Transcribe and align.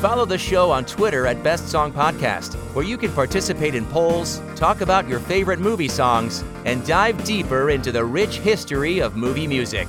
Follow 0.00 0.24
the 0.24 0.38
show 0.38 0.70
on 0.70 0.86
Twitter 0.86 1.26
at 1.26 1.42
Best 1.42 1.68
Song 1.68 1.92
Podcast, 1.92 2.54
where 2.74 2.86
you 2.86 2.96
can 2.96 3.12
participate 3.12 3.74
in 3.74 3.84
polls, 3.84 4.40
talk 4.56 4.80
about 4.80 5.06
your 5.06 5.20
favorite 5.20 5.58
movie 5.58 5.88
songs, 5.88 6.42
and 6.64 6.82
dive 6.86 7.22
deeper 7.22 7.68
into 7.68 7.92
the 7.92 8.02
rich 8.02 8.38
history 8.38 9.00
of 9.00 9.14
movie 9.14 9.46
music. 9.46 9.86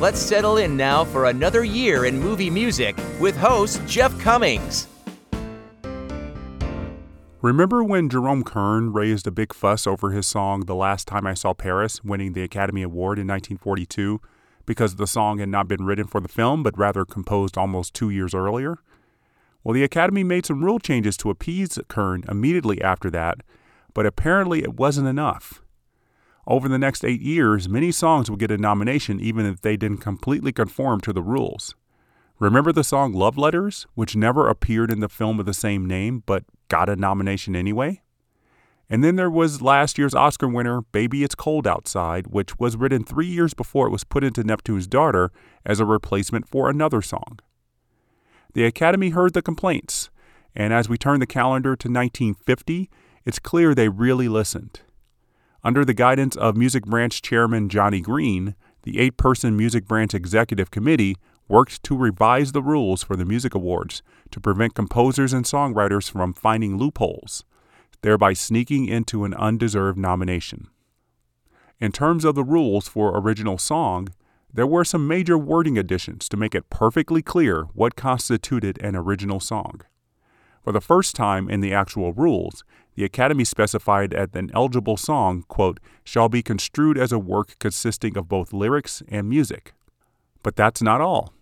Let's 0.00 0.18
settle 0.18 0.56
in 0.56 0.74
now 0.74 1.04
for 1.04 1.26
another 1.26 1.64
year 1.64 2.06
in 2.06 2.18
movie 2.18 2.48
music 2.48 2.96
with 3.20 3.36
host 3.36 3.82
Jeff 3.86 4.18
Cummings. 4.20 4.86
Remember 7.42 7.84
when 7.84 8.08
Jerome 8.08 8.42
Kern 8.42 8.90
raised 8.90 9.26
a 9.26 9.30
big 9.30 9.52
fuss 9.52 9.86
over 9.86 10.12
his 10.12 10.26
song 10.26 10.64
The 10.64 10.74
Last 10.74 11.06
Time 11.06 11.26
I 11.26 11.34
Saw 11.34 11.52
Paris, 11.52 12.02
winning 12.02 12.32
the 12.32 12.42
Academy 12.42 12.80
Award 12.80 13.18
in 13.18 13.26
1942? 13.26 14.18
Because 14.66 14.96
the 14.96 15.06
song 15.06 15.38
had 15.38 15.48
not 15.48 15.68
been 15.68 15.84
written 15.84 16.06
for 16.06 16.20
the 16.20 16.28
film, 16.28 16.62
but 16.62 16.76
rather 16.76 17.04
composed 17.04 17.56
almost 17.56 17.94
two 17.94 18.10
years 18.10 18.34
earlier. 18.34 18.78
Well, 19.64 19.74
the 19.74 19.84
Academy 19.84 20.22
made 20.22 20.46
some 20.46 20.64
rule 20.64 20.78
changes 20.78 21.16
to 21.18 21.30
appease 21.30 21.78
Kern 21.88 22.24
immediately 22.28 22.82
after 22.82 23.10
that, 23.10 23.38
but 23.94 24.06
apparently 24.06 24.62
it 24.62 24.74
wasn't 24.74 25.08
enough. 25.08 25.62
Over 26.46 26.68
the 26.68 26.78
next 26.78 27.04
eight 27.04 27.20
years, 27.20 27.68
many 27.68 27.90
songs 27.90 28.30
would 28.30 28.38
get 28.38 28.52
a 28.52 28.58
nomination 28.58 29.18
even 29.18 29.46
if 29.46 29.62
they 29.62 29.76
didn't 29.76 29.98
completely 29.98 30.52
conform 30.52 31.00
to 31.00 31.12
the 31.12 31.22
rules. 31.22 31.74
Remember 32.38 32.70
the 32.70 32.84
song 32.84 33.12
Love 33.12 33.36
Letters, 33.36 33.86
which 33.94 34.14
never 34.14 34.48
appeared 34.48 34.92
in 34.92 35.00
the 35.00 35.08
film 35.08 35.40
of 35.40 35.46
the 35.46 35.54
same 35.54 35.86
name 35.86 36.22
but 36.26 36.44
got 36.68 36.88
a 36.88 36.94
nomination 36.94 37.56
anyway? 37.56 38.02
And 38.88 39.02
then 39.02 39.16
there 39.16 39.30
was 39.30 39.62
last 39.62 39.98
year's 39.98 40.14
Oscar 40.14 40.46
winner, 40.46 40.82
Baby 40.82 41.24
It's 41.24 41.34
Cold 41.34 41.66
Outside, 41.66 42.28
which 42.28 42.58
was 42.58 42.76
written 42.76 43.02
three 43.02 43.26
years 43.26 43.52
before 43.52 43.88
it 43.88 43.90
was 43.90 44.04
put 44.04 44.22
into 44.22 44.44
Neptune's 44.44 44.86
Daughter 44.86 45.32
as 45.64 45.80
a 45.80 45.84
replacement 45.84 46.48
for 46.48 46.70
another 46.70 47.02
song. 47.02 47.40
The 48.54 48.64
Academy 48.64 49.10
heard 49.10 49.34
the 49.34 49.42
complaints, 49.42 50.10
and 50.54 50.72
as 50.72 50.88
we 50.88 50.96
turn 50.96 51.18
the 51.18 51.26
calendar 51.26 51.74
to 51.74 51.88
1950, 51.88 52.88
it's 53.24 53.40
clear 53.40 53.74
they 53.74 53.88
really 53.88 54.28
listened. 54.28 54.80
Under 55.64 55.84
the 55.84 55.92
guidance 55.92 56.36
of 56.36 56.56
Music 56.56 56.84
Branch 56.84 57.20
Chairman 57.20 57.68
Johnny 57.68 58.00
Green, 58.00 58.54
the 58.84 59.00
eight 59.00 59.16
person 59.16 59.56
Music 59.56 59.84
Branch 59.86 60.14
Executive 60.14 60.70
Committee 60.70 61.16
worked 61.48 61.82
to 61.82 61.96
revise 61.96 62.52
the 62.52 62.62
rules 62.62 63.02
for 63.02 63.16
the 63.16 63.24
music 63.24 63.52
awards 63.52 64.00
to 64.30 64.40
prevent 64.40 64.74
composers 64.74 65.32
and 65.32 65.44
songwriters 65.44 66.08
from 66.08 66.32
finding 66.32 66.78
loopholes 66.78 67.44
thereby 68.06 68.32
sneaking 68.32 68.86
into 68.86 69.24
an 69.24 69.34
undeserved 69.34 69.98
nomination. 69.98 70.68
In 71.80 71.90
terms 71.90 72.24
of 72.24 72.36
the 72.36 72.44
rules 72.44 72.86
for 72.86 73.18
original 73.18 73.58
song, 73.58 74.10
there 74.54 74.64
were 74.64 74.84
some 74.84 75.08
major 75.08 75.36
wording 75.36 75.76
additions 75.76 76.28
to 76.28 76.36
make 76.36 76.54
it 76.54 76.70
perfectly 76.70 77.20
clear 77.20 77.64
what 77.74 77.96
constituted 77.96 78.78
an 78.80 78.94
original 78.94 79.40
song. 79.40 79.80
For 80.62 80.72
the 80.72 80.80
first 80.80 81.16
time 81.16 81.50
in 81.50 81.60
the 81.60 81.74
actual 81.74 82.12
rules, 82.12 82.62
the 82.94 83.02
Academy 83.02 83.42
specified 83.42 84.12
that 84.12 84.36
an 84.36 84.52
eligible 84.54 84.96
song, 84.96 85.44
quote, 85.48 85.80
shall 86.04 86.28
be 86.28 86.44
construed 86.44 86.96
as 86.96 87.10
a 87.10 87.18
work 87.18 87.58
consisting 87.58 88.16
of 88.16 88.28
both 88.28 88.52
lyrics 88.52 89.02
and 89.08 89.28
music. 89.28 89.74
But 90.44 90.54
that's 90.54 90.80
not 90.80 91.00
all. 91.00 91.32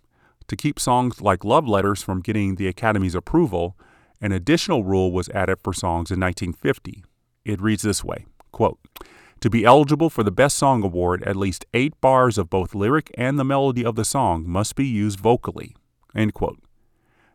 To 0.49 0.57
keep 0.57 0.81
songs 0.81 1.21
like 1.21 1.45
Love 1.45 1.69
Letters 1.69 2.03
from 2.03 2.23
getting 2.23 2.55
the 2.55 2.69
Academy's 2.69 3.15
approval, 3.15 3.77
an 4.21 4.33
additional 4.33 4.85
rule 4.85 5.13
was 5.13 5.29
added 5.31 5.59
for 5.63 5.73
songs 5.73 6.11
in 6.11 6.21
1950. 6.21 7.05
It 7.45 7.61
reads 7.61 7.83
this 7.83 8.03
way 8.03 8.27
quote, 8.53 8.79
To 9.41 9.51
be 9.51 9.65
eligible 9.65 10.11
for 10.11 10.23
the 10.23 10.31
Best 10.31 10.57
Song 10.57 10.83
Award, 10.83 11.23
at 11.25 11.37
least 11.37 11.67
eight 11.75 12.01
bars 12.01 12.39
of 12.39 12.51
both 12.51 12.75
lyric 12.75 13.11
and 13.17 13.39
the 13.39 13.45
melody 13.45 13.85
of 13.85 13.97
the 13.97 14.05
song 14.05 14.49
must 14.49 14.77
be 14.77 14.87
used 14.87 15.21
vocally. 15.21 15.77
End 16.15 16.35
quote. 16.35 16.61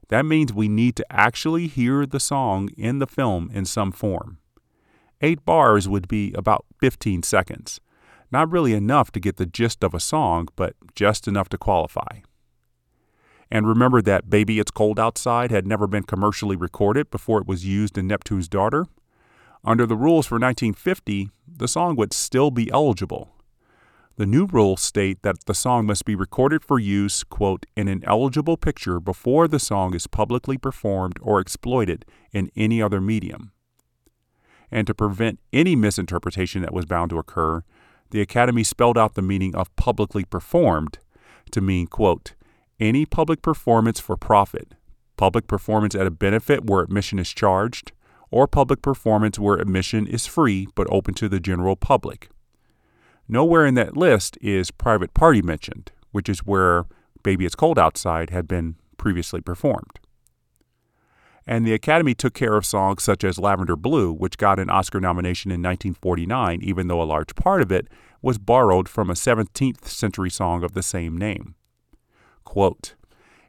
That 0.09 0.25
means 0.25 0.51
we 0.51 0.67
need 0.67 0.95
to 0.95 1.05
actually 1.11 1.67
hear 1.67 2.05
the 2.05 2.19
song 2.19 2.69
in 2.77 2.99
the 2.99 3.07
film 3.07 3.49
in 3.53 3.65
some 3.65 3.91
form. 3.91 4.39
Eight 5.21 5.45
bars 5.45 5.87
would 5.87 6.07
be 6.07 6.33
about 6.33 6.65
15 6.79 7.23
seconds. 7.23 7.79
Not 8.31 8.51
really 8.51 8.73
enough 8.73 9.11
to 9.11 9.19
get 9.19 9.37
the 9.37 9.45
gist 9.45 9.83
of 9.83 9.93
a 9.93 9.99
song, 9.99 10.47
but 10.55 10.75
just 10.95 11.27
enough 11.27 11.49
to 11.49 11.57
qualify. 11.57 12.19
And 13.51 13.67
remember 13.67 14.01
that 14.01 14.29
Baby 14.29 14.59
It's 14.59 14.71
Cold 14.71 14.99
Outside 14.99 15.49
had 15.51 15.65
never 15.65 15.87
been 15.87 16.03
commercially 16.03 16.55
recorded 16.55 17.09
before 17.09 17.39
it 17.39 17.47
was 17.47 17.65
used 17.65 17.97
in 17.97 18.07
Neptune's 18.07 18.47
Daughter. 18.47 18.85
Under 19.63 19.85
the 19.85 19.97
rules 19.97 20.27
for 20.27 20.35
1950, 20.35 21.31
the 21.47 21.67
song 21.67 21.95
would 21.95 22.13
still 22.13 22.51
be 22.51 22.71
eligible. 22.71 23.29
The 24.17 24.25
new 24.25 24.45
rules 24.45 24.81
state 24.81 25.21
that 25.23 25.45
the 25.45 25.53
song 25.53 25.85
must 25.85 26.05
be 26.05 26.13
recorded 26.13 26.63
for 26.63 26.77
use, 26.77 27.23
quote, 27.23 27.65
in 27.75 27.87
an 27.87 28.03
eligible 28.05 28.57
picture 28.57 28.99
before 28.99 29.47
the 29.47 29.59
song 29.59 29.95
is 29.95 30.07
publicly 30.07 30.57
performed 30.57 31.17
or 31.21 31.39
exploited 31.39 32.05
in 32.31 32.51
any 32.55 32.81
other 32.81 33.01
medium. 33.01 33.53
And 34.71 34.85
to 34.87 34.93
prevent 34.93 35.39
any 35.51 35.75
misinterpretation 35.75 36.61
that 36.61 36.73
was 36.73 36.85
bound 36.85 37.09
to 37.11 37.17
occur, 37.17 37.63
the 38.11 38.21
Academy 38.21 38.63
spelled 38.63 38.97
out 38.97 39.15
the 39.15 39.21
meaning 39.21 39.55
of 39.55 39.73
publicly 39.75 40.25
performed 40.25 40.99
to 41.51 41.61
mean, 41.61 41.87
quote, 41.87 42.33
any 42.79 43.05
public 43.05 43.41
performance 43.41 43.99
for 43.99 44.15
profit, 44.15 44.73
public 45.17 45.47
performance 45.47 45.95
at 45.95 46.07
a 46.07 46.11
benefit 46.11 46.65
where 46.65 46.81
admission 46.81 47.19
is 47.19 47.29
charged, 47.29 47.91
or 48.31 48.47
public 48.47 48.81
performance 48.81 49.37
where 49.39 49.57
admission 49.57 50.07
is 50.07 50.25
free 50.25 50.67
but 50.75 50.87
open 50.89 51.13
to 51.15 51.27
the 51.27 51.39
general 51.39 51.75
public. 51.75 52.29
Nowhere 53.27 53.65
in 53.65 53.75
that 53.75 53.97
list 53.97 54.37
is 54.41 54.71
private 54.71 55.13
party 55.13 55.41
mentioned, 55.41 55.91
which 56.11 56.29
is 56.29 56.39
where 56.39 56.85
Baby 57.21 57.45
It's 57.45 57.55
Cold 57.55 57.77
Outside 57.77 58.29
had 58.29 58.47
been 58.47 58.75
previously 58.97 59.41
performed. 59.41 59.99
And 61.45 61.65
the 61.65 61.73
Academy 61.73 62.13
took 62.13 62.33
care 62.33 62.55
of 62.55 62.65
songs 62.65 63.03
such 63.03 63.23
as 63.23 63.39
Lavender 63.39 63.75
Blue, 63.75 64.13
which 64.13 64.37
got 64.37 64.59
an 64.59 64.69
Oscar 64.69 64.99
nomination 64.99 65.49
in 65.51 65.61
1949, 65.61 66.59
even 66.61 66.87
though 66.87 67.01
a 67.01 67.03
large 67.03 67.35
part 67.35 67.61
of 67.61 67.71
it 67.71 67.87
was 68.21 68.37
borrowed 68.37 68.87
from 68.87 69.09
a 69.09 69.13
17th 69.13 69.85
century 69.85 70.29
song 70.29 70.63
of 70.63 70.73
the 70.73 70.83
same 70.83 71.17
name. 71.17 71.55
Quote, 72.43 72.95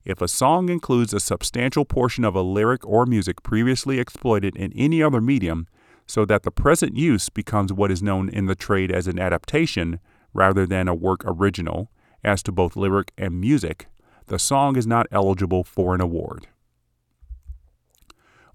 if 0.04 0.22
a 0.22 0.28
song 0.28 0.68
includes 0.68 1.12
a 1.12 1.20
substantial 1.20 1.84
portion 1.84 2.24
of 2.24 2.34
a 2.34 2.42
lyric 2.42 2.86
or 2.86 3.04
music 3.04 3.42
previously 3.42 3.98
exploited 3.98 4.56
in 4.56 4.72
any 4.72 5.02
other 5.02 5.20
medium, 5.20 5.66
so 6.06 6.24
that 6.24 6.42
the 6.42 6.50
present 6.50 6.96
use 6.96 7.28
becomes 7.28 7.72
what 7.72 7.90
is 7.90 8.02
known 8.02 8.28
in 8.28 8.46
the 8.46 8.54
trade 8.54 8.90
as 8.90 9.06
an 9.06 9.18
adaptation 9.18 10.00
rather 10.32 10.66
than 10.66 10.88
a 10.88 10.94
work 10.94 11.22
original, 11.24 11.90
as 12.24 12.42
to 12.42 12.52
both 12.52 12.76
lyric 12.76 13.12
and 13.16 13.40
music, 13.40 13.86
the 14.26 14.38
song 14.38 14.76
is 14.76 14.86
not 14.86 15.06
eligible 15.10 15.64
for 15.64 15.94
an 15.94 16.00
award. 16.00 16.48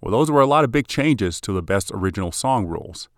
Well, 0.01 0.11
those 0.11 0.29
were 0.29 0.41
a 0.41 0.47
lot 0.47 0.63
of 0.63 0.71
big 0.71 0.87
changes 0.87 1.39
to 1.41 1.53
the 1.53 1.63
Best 1.63 1.91
Original 1.93 2.31
Song 2.31 2.65
rules. 2.65 3.09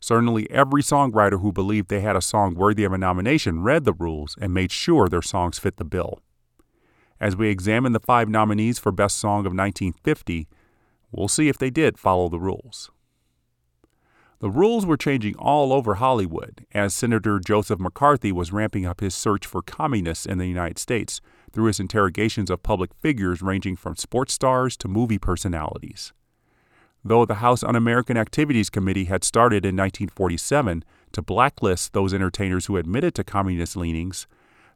Certainly, 0.00 0.50
every 0.50 0.82
songwriter 0.82 1.40
who 1.40 1.52
believed 1.52 1.88
they 1.88 2.00
had 2.00 2.16
a 2.16 2.20
song 2.20 2.54
worthy 2.54 2.84
of 2.84 2.92
a 2.92 2.98
nomination 2.98 3.62
read 3.62 3.84
the 3.84 3.92
rules 3.92 4.36
and 4.40 4.52
made 4.52 4.70
sure 4.70 5.08
their 5.08 5.22
songs 5.22 5.58
fit 5.58 5.76
the 5.76 5.84
bill. 5.84 6.20
As 7.20 7.36
we 7.36 7.48
examine 7.48 7.92
the 7.92 8.00
five 8.00 8.28
nominees 8.28 8.78
for 8.78 8.92
Best 8.92 9.18
Song 9.18 9.40
of 9.40 9.54
1950, 9.54 10.48
we'll 11.12 11.28
see 11.28 11.48
if 11.48 11.58
they 11.58 11.70
did 11.70 11.98
follow 11.98 12.28
the 12.28 12.40
rules. 12.40 12.90
The 14.40 14.50
rules 14.50 14.84
were 14.84 14.96
changing 14.96 15.36
all 15.36 15.72
over 15.72 15.94
Hollywood 15.94 16.66
as 16.72 16.92
Senator 16.92 17.38
Joseph 17.38 17.80
McCarthy 17.80 18.30
was 18.30 18.52
ramping 18.52 18.84
up 18.84 19.00
his 19.00 19.14
search 19.14 19.46
for 19.46 19.62
communists 19.62 20.26
in 20.26 20.38
the 20.38 20.46
United 20.46 20.78
States 20.78 21.20
through 21.50 21.66
his 21.66 21.80
interrogations 21.80 22.50
of 22.50 22.62
public 22.62 22.92
figures 23.00 23.40
ranging 23.40 23.76
from 23.76 23.96
sports 23.96 24.34
stars 24.34 24.76
to 24.76 24.88
movie 24.88 25.18
personalities. 25.18 26.12
Though 27.02 27.24
the 27.24 27.36
House 27.36 27.62
Un 27.62 27.76
American 27.76 28.16
Activities 28.16 28.70
Committee 28.70 29.04
had 29.04 29.24
started 29.24 29.64
in 29.64 29.76
1947 29.76 30.84
to 31.12 31.22
blacklist 31.22 31.92
those 31.92 32.12
entertainers 32.12 32.66
who 32.66 32.76
admitted 32.76 33.14
to 33.14 33.24
communist 33.24 33.76
leanings, 33.76 34.26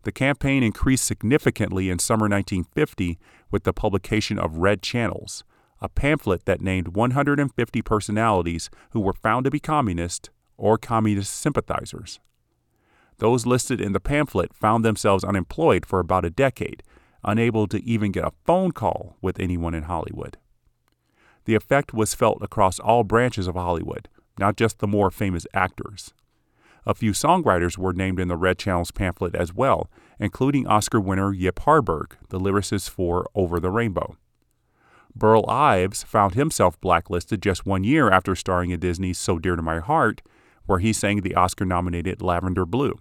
the 0.03 0.13
campaign 0.13 0.63
increased 0.63 1.05
significantly 1.05 1.91
in 1.91 1.99
summer 1.99 2.29
1950 2.29 3.19
with 3.51 3.65
the 3.65 3.73
publication 3.73 4.39
of 4.39 4.59
Red 4.59 4.83
Channels, 4.83 5.45
a 5.81 5.89
pamphlet 5.89 6.45
that 6.45 6.61
named 6.61 6.97
150 6.97 7.83
personalities 7.83 8.71
who 8.91 9.01
were 9.01 9.13
found 9.13 9.45
to 9.45 9.51
be 9.51 9.61
communist 9.61 10.31
or 10.57 10.79
communist 10.79 11.33
sympathizers. 11.35 12.21
Those 13.19 13.47
listed 13.47 13.81
in 13.81 13.93
the 13.93 14.01
pamphlet 14.01 14.55
found 14.55 14.85
themselves 14.85 15.25
unemployed 15.25 15.85
for 15.85 15.99
about 15.99 16.25
a 16.25 16.31
decade, 16.31 16.83
unable 17.25 17.67
to 17.69 17.83
even 17.85 18.13
get 18.13 18.25
a 18.25 18.33
phone 18.45 18.73
call 18.73 19.17
with 19.21 19.41
anyone 19.41 19.75
in 19.75 19.85
Hollywood. 19.85 20.37
The 21.45 21.55
effect 21.55 21.93
was 21.93 22.15
felt 22.15 22.43
across 22.43 22.79
all 22.79 23.05
branches 23.05 23.47
of 23.47 23.55
Hollywood, 23.55 24.09
not 24.39 24.57
just 24.57 24.79
the 24.79 24.87
more 24.87 25.11
famous 25.11 25.47
actors. 25.53 26.13
A 26.87 26.95
few 26.95 27.13
songwriters 27.13 27.77
were 27.77 27.93
named 27.93 28.21
in 28.21 28.29
the 28.29 28.37
Red 28.37 28.59
Channel's 28.59 28.91
pamphlet 28.91 29.35
as 29.35 29.53
well, 29.53 29.91
including 30.19 30.67
Oscar 30.67 31.01
winner 31.01 31.33
Yip 31.33 31.59
Harburg, 31.61 32.17
the 32.29 32.41
lyricist 32.41 32.91
for 32.91 33.29
Over 33.35 33.61
the 33.61 33.71
Rainbow. 33.71 34.17
Burl 35.15 35.45
Ives 35.49 36.03
found 36.03 36.35
himself 36.35 36.81
blacklisted 36.81 37.43
just 37.43 37.67
one 37.67 37.85
year 37.85 38.11
after 38.11 38.35
starring 38.35 38.71
in 38.71 38.81
Disney's 38.81 39.19
So 39.19 39.39
Dear 39.39 39.57
to 39.57 39.63
My 39.63 39.81
Heart, 39.81 40.23
where 40.67 40.79
he 40.79 40.93
sang 40.93 41.23
the 41.23 41.35
Oscar 41.35 41.65
nominated 41.65 42.23
Lavender 42.23 42.65
Blue. 42.65 42.95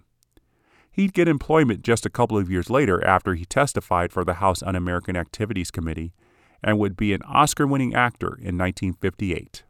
He'd 0.90 1.12
get 1.12 1.28
employment 1.28 1.82
just 1.82 2.04
a 2.04 2.10
couple 2.10 2.36
of 2.36 2.50
years 2.50 2.70
later 2.70 3.06
after 3.06 3.34
he 3.34 3.44
testified 3.44 4.12
for 4.12 4.24
the 4.24 4.34
House 4.34 4.62
Un 4.62 4.74
American 4.74 5.16
Activities 5.16 5.70
Committee 5.70 6.12
and 6.62 6.78
would 6.78 6.96
be 6.96 7.12
an 7.12 7.22
Oscar 7.22 7.66
winning 7.66 7.94
actor 7.94 8.28
in 8.28 8.58
1958. 8.58 9.62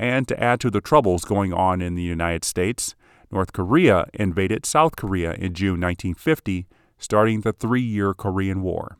And 0.00 0.26
to 0.28 0.42
add 0.42 0.60
to 0.60 0.70
the 0.70 0.80
troubles 0.80 1.26
going 1.26 1.52
on 1.52 1.82
in 1.82 1.94
the 1.94 2.02
United 2.02 2.42
States, 2.42 2.94
North 3.30 3.52
Korea 3.52 4.06
invaded 4.14 4.64
South 4.64 4.96
Korea 4.96 5.34
in 5.34 5.52
June 5.52 5.78
1950, 5.78 6.66
starting 6.96 7.42
the 7.42 7.52
three 7.52 7.82
year 7.82 8.14
Korean 8.14 8.62
War. 8.62 8.96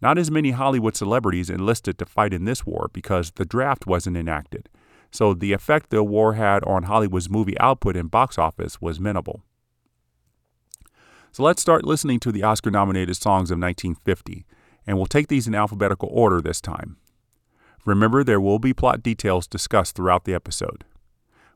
Not 0.00 0.18
as 0.18 0.28
many 0.28 0.50
Hollywood 0.50 0.96
celebrities 0.96 1.48
enlisted 1.48 1.98
to 1.98 2.04
fight 2.04 2.34
in 2.34 2.46
this 2.46 2.66
war 2.66 2.90
because 2.92 3.30
the 3.36 3.44
draft 3.44 3.86
wasn't 3.86 4.16
enacted, 4.16 4.68
so 5.12 5.34
the 5.34 5.52
effect 5.52 5.90
the 5.90 6.02
war 6.02 6.34
had 6.34 6.64
on 6.64 6.82
Hollywood's 6.82 7.30
movie 7.30 7.58
output 7.60 7.96
and 7.96 8.10
box 8.10 8.38
office 8.38 8.80
was 8.80 8.98
minimal. 8.98 9.44
So 11.30 11.44
let's 11.44 11.62
start 11.62 11.84
listening 11.84 12.18
to 12.20 12.32
the 12.32 12.42
Oscar 12.42 12.72
nominated 12.72 13.14
songs 13.14 13.52
of 13.52 13.60
1950, 13.60 14.46
and 14.84 14.96
we'll 14.96 15.06
take 15.06 15.28
these 15.28 15.46
in 15.46 15.54
alphabetical 15.54 16.08
order 16.10 16.40
this 16.40 16.60
time. 16.60 16.96
Remember, 17.84 18.22
there 18.22 18.40
will 18.40 18.60
be 18.60 18.72
plot 18.72 19.02
details 19.02 19.48
discussed 19.48 19.96
throughout 19.96 20.24
the 20.24 20.34
episode. 20.34 20.84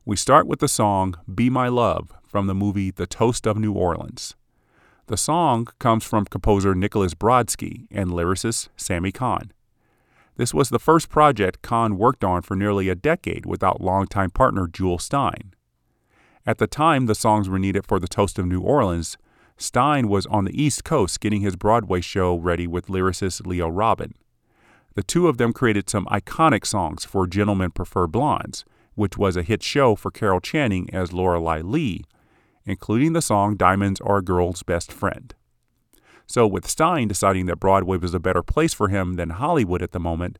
We 0.03 0.17
start 0.17 0.45
with 0.45 0.59
the 0.59 0.67
song 0.67 1.15
Be 1.33 1.49
My 1.49 1.69
Love 1.69 2.11
from 2.25 2.47
the 2.47 2.55
movie 2.55 2.91
The 2.91 3.07
Toast 3.07 3.47
of 3.47 3.57
New 3.57 3.71
Orleans. 3.71 4.35
The 5.07 5.15
song 5.15 5.67
comes 5.79 6.03
from 6.03 6.25
composer 6.25 6.75
Nicholas 6.75 7.13
Brodszky 7.13 7.87
and 7.91 8.09
lyricist 8.09 8.67
Sammy 8.75 9.13
Cahn. 9.13 9.53
This 10.35 10.53
was 10.53 10.67
the 10.67 10.79
first 10.79 11.07
project 11.07 11.61
Cahn 11.61 11.97
worked 11.97 12.25
on 12.25 12.41
for 12.41 12.57
nearly 12.57 12.89
a 12.89 12.95
decade 12.95 13.45
without 13.45 13.79
longtime 13.79 14.31
partner 14.31 14.67
Jule 14.67 14.97
Styne. 14.97 15.53
At 16.45 16.57
the 16.57 16.67
time 16.67 17.05
the 17.05 17.15
songs 17.15 17.47
were 17.47 17.57
needed 17.57 17.87
for 17.87 18.01
The 18.01 18.07
Toast 18.07 18.37
of 18.37 18.45
New 18.45 18.61
Orleans, 18.61 19.17
Styne 19.57 20.07
was 20.07 20.25
on 20.25 20.43
the 20.43 20.61
East 20.61 20.83
Coast 20.83 21.21
getting 21.21 21.39
his 21.39 21.55
Broadway 21.55 22.01
show 22.01 22.35
ready 22.35 22.67
with 22.67 22.87
lyricist 22.87 23.47
Leo 23.47 23.69
Robin. 23.69 24.13
The 24.97 25.03
two 25.03 25.27
of 25.27 25.37
them 25.37 25.53
created 25.53 25.91
some 25.91 26.07
iconic 26.07 26.65
songs 26.65 27.05
for 27.05 27.27
Gentlemen 27.27 27.69
Prefer 27.69 28.07
Blondes, 28.07 28.65
which 28.95 29.15
was 29.15 29.37
a 29.37 29.43
hit 29.43 29.61
show 29.61 29.95
for 29.95 30.09
Carol 30.09 30.39
Channing 30.39 30.91
as 30.91 31.13
Lorelei 31.13 31.61
Lee, 31.61 32.03
including 32.65 33.13
the 33.13 33.21
song 33.21 33.55
Diamonds 33.55 34.01
Are 34.01 34.17
a 34.17 34.21
Girl's 34.23 34.63
Best 34.63 34.91
Friend. 34.91 35.35
So, 36.25 36.47
with 36.47 36.65
Styne 36.65 37.07
deciding 37.07 37.45
that 37.45 37.59
Broadway 37.59 37.97
was 37.97 38.15
a 38.15 38.19
better 38.19 38.41
place 38.41 38.73
for 38.73 38.87
him 38.87 39.17
than 39.17 39.29
Hollywood 39.29 39.83
at 39.83 39.91
the 39.91 39.99
moment, 39.99 40.39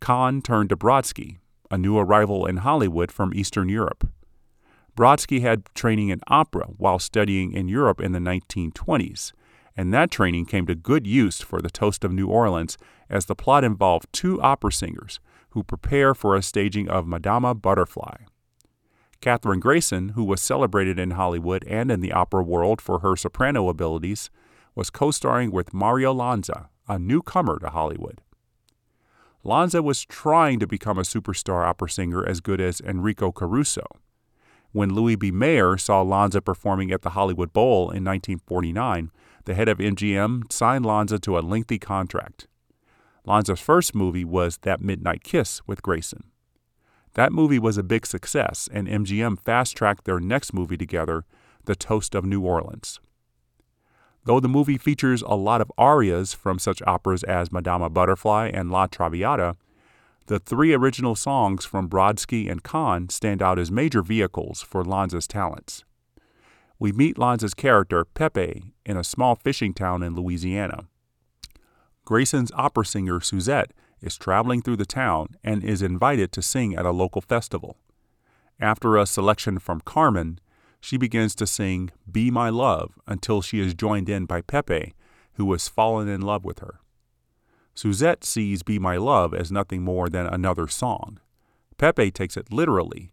Cahn 0.00 0.40
turned 0.40 0.68
to 0.68 0.76
Brodszky, 0.76 1.38
a 1.68 1.76
new 1.76 1.98
arrival 1.98 2.46
in 2.46 2.58
Hollywood 2.58 3.10
from 3.10 3.34
Eastern 3.34 3.68
Europe. 3.68 4.08
Brodszky 4.96 5.40
had 5.40 5.64
training 5.74 6.10
in 6.10 6.20
opera 6.28 6.66
while 6.76 7.00
studying 7.00 7.50
in 7.50 7.66
Europe 7.66 8.00
in 8.00 8.12
the 8.12 8.20
1920s, 8.20 9.32
and 9.76 9.92
that 9.92 10.10
training 10.10 10.46
came 10.46 10.66
to 10.66 10.74
good 10.74 11.06
use 11.06 11.40
for 11.40 11.60
The 11.60 11.70
Toast 11.70 12.04
of 12.04 12.12
New 12.12 12.28
Orleans 12.28 12.78
as 13.10 13.26
the 13.26 13.34
plot 13.34 13.64
involved 13.64 14.12
two 14.12 14.40
opera 14.40 14.72
singers 14.72 15.20
who 15.50 15.62
prepare 15.62 16.14
for 16.14 16.34
a 16.34 16.42
staging 16.42 16.88
of 16.88 17.06
Madama 17.06 17.54
Butterfly. 17.54 18.16
Kathryn 19.20 19.60
Grayson, 19.60 20.10
who 20.10 20.24
was 20.24 20.40
celebrated 20.40 20.98
in 20.98 21.12
Hollywood 21.12 21.64
and 21.66 21.90
in 21.90 22.00
the 22.00 22.12
opera 22.12 22.42
world 22.42 22.80
for 22.80 23.00
her 23.00 23.16
soprano 23.16 23.68
abilities, 23.68 24.30
was 24.74 24.90
co 24.90 25.10
starring 25.10 25.50
with 25.50 25.72
Mario 25.72 26.12
Lanza, 26.12 26.68
a 26.88 26.98
newcomer 26.98 27.58
to 27.58 27.70
Hollywood. 27.70 28.20
Lanza 29.42 29.82
was 29.82 30.04
trying 30.04 30.58
to 30.58 30.66
become 30.66 30.98
a 30.98 31.02
superstar 31.02 31.64
opera 31.64 31.88
singer 31.88 32.26
as 32.28 32.40
good 32.40 32.60
as 32.60 32.80
Enrico 32.80 33.32
Caruso. 33.32 33.86
When 34.72 34.92
Louis 34.92 35.16
B. 35.16 35.30
Mayer 35.30 35.78
saw 35.78 36.02
Lanza 36.02 36.42
performing 36.42 36.90
at 36.90 37.02
the 37.02 37.10
Hollywood 37.10 37.52
Bowl 37.52 37.84
in 37.84 38.04
1949, 38.04 39.10
the 39.46 39.54
head 39.54 39.68
of 39.68 39.78
MGM 39.78 40.52
signed 40.52 40.84
Lanza 40.84 41.18
to 41.20 41.38
a 41.38 41.40
lengthy 41.40 41.78
contract. 41.78 42.48
Lanza's 43.24 43.60
first 43.60 43.94
movie 43.94 44.24
was 44.24 44.58
That 44.58 44.80
Midnight 44.80 45.24
Kiss 45.24 45.62
with 45.66 45.82
Grayson. 45.82 46.24
That 47.14 47.32
movie 47.32 47.58
was 47.58 47.78
a 47.78 47.82
big 47.82 48.06
success, 48.06 48.68
and 48.72 48.86
MGM 48.86 49.40
fast 49.40 49.76
tracked 49.76 50.04
their 50.04 50.20
next 50.20 50.52
movie 50.52 50.76
together, 50.76 51.24
The 51.64 51.76
Toast 51.76 52.14
of 52.14 52.24
New 52.24 52.42
Orleans. 52.42 53.00
Though 54.24 54.40
the 54.40 54.48
movie 54.48 54.78
features 54.78 55.22
a 55.22 55.36
lot 55.36 55.60
of 55.60 55.72
arias 55.78 56.34
from 56.34 56.58
such 56.58 56.82
operas 56.84 57.22
as 57.22 57.52
Madama 57.52 57.88
Butterfly 57.88 58.50
and 58.52 58.70
La 58.70 58.86
Traviata, 58.86 59.56
the 60.26 60.40
three 60.40 60.74
original 60.74 61.14
songs 61.14 61.64
from 61.64 61.88
Brodszky 61.88 62.50
and 62.50 62.64
Cahn 62.64 63.08
stand 63.08 63.40
out 63.40 63.60
as 63.60 63.70
major 63.70 64.02
vehicles 64.02 64.60
for 64.60 64.84
Lanza's 64.84 65.28
talents 65.28 65.84
we 66.78 66.92
meet 66.92 67.18
Lanza's 67.18 67.54
character, 67.54 68.04
Pepe, 68.04 68.72
in 68.84 68.96
a 68.96 69.04
small 69.04 69.34
fishing 69.34 69.72
town 69.72 70.02
in 70.02 70.14
Louisiana. 70.14 70.86
Grayson's 72.04 72.52
opera 72.54 72.84
singer, 72.84 73.20
Suzette, 73.20 73.72
is 74.00 74.16
traveling 74.16 74.62
through 74.62 74.76
the 74.76 74.86
town 74.86 75.28
and 75.42 75.64
is 75.64 75.82
invited 75.82 76.32
to 76.32 76.42
sing 76.42 76.76
at 76.76 76.86
a 76.86 76.90
local 76.90 77.20
festival. 77.20 77.78
After 78.60 78.96
a 78.96 79.06
selection 79.06 79.58
from 79.58 79.80
Carmen, 79.80 80.38
she 80.80 80.96
begins 80.96 81.34
to 81.36 81.46
sing 81.46 81.90
Be 82.10 82.30
My 82.30 82.48
Love 82.48 82.98
until 83.06 83.42
she 83.42 83.60
is 83.60 83.74
joined 83.74 84.08
in 84.08 84.26
by 84.26 84.42
Pepe, 84.42 84.94
who 85.34 85.50
has 85.52 85.68
fallen 85.68 86.08
in 86.08 86.20
love 86.20 86.44
with 86.44 86.60
her. 86.60 86.80
Suzette 87.74 88.24
sees 88.24 88.62
Be 88.62 88.78
My 88.78 88.96
Love 88.96 89.34
as 89.34 89.50
nothing 89.50 89.82
more 89.82 90.08
than 90.08 90.26
another 90.26 90.68
song. 90.68 91.18
Pepe 91.76 92.10
takes 92.10 92.36
it 92.36 92.52
literally 92.52 93.12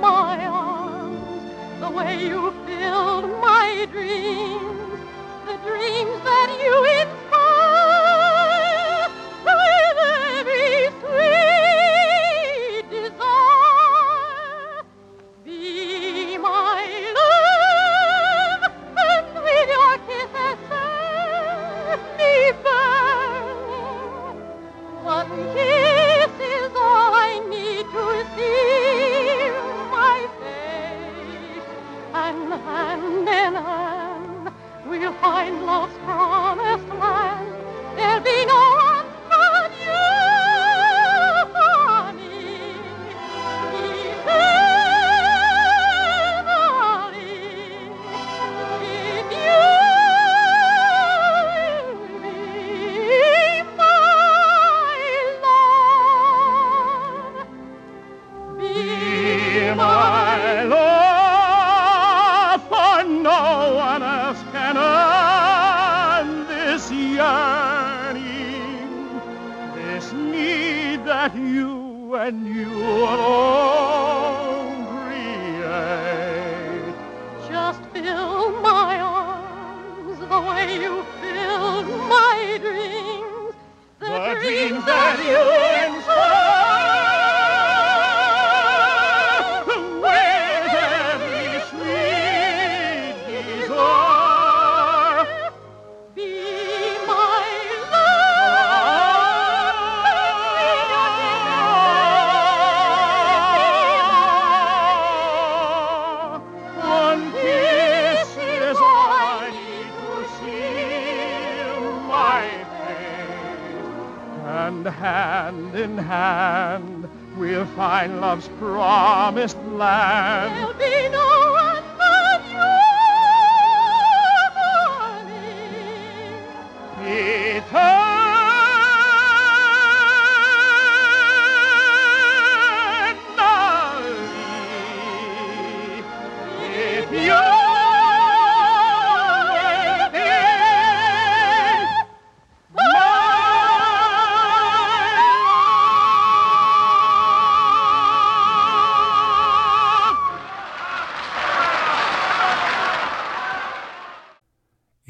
my 0.00 0.46
arms, 0.46 1.80
the 1.80 1.90
way 1.90 2.26
you 2.28 2.52
filled 2.66 3.30
my 3.40 3.86
dreams, 3.92 5.00
the 5.46 5.56
dreams 5.68 6.24
that 6.24 6.58
you 6.62 6.84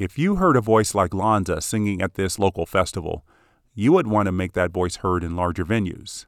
If 0.09 0.17
you 0.17 0.37
heard 0.37 0.55
a 0.55 0.61
voice 0.61 0.95
like 0.95 1.13
Lanza 1.13 1.61
singing 1.61 2.01
at 2.01 2.15
this 2.15 2.39
local 2.39 2.65
festival, 2.65 3.23
you 3.75 3.91
would 3.91 4.07
want 4.07 4.25
to 4.25 4.31
make 4.31 4.53
that 4.53 4.71
voice 4.71 4.95
heard 4.95 5.23
in 5.23 5.35
larger 5.35 5.63
venues. 5.63 6.25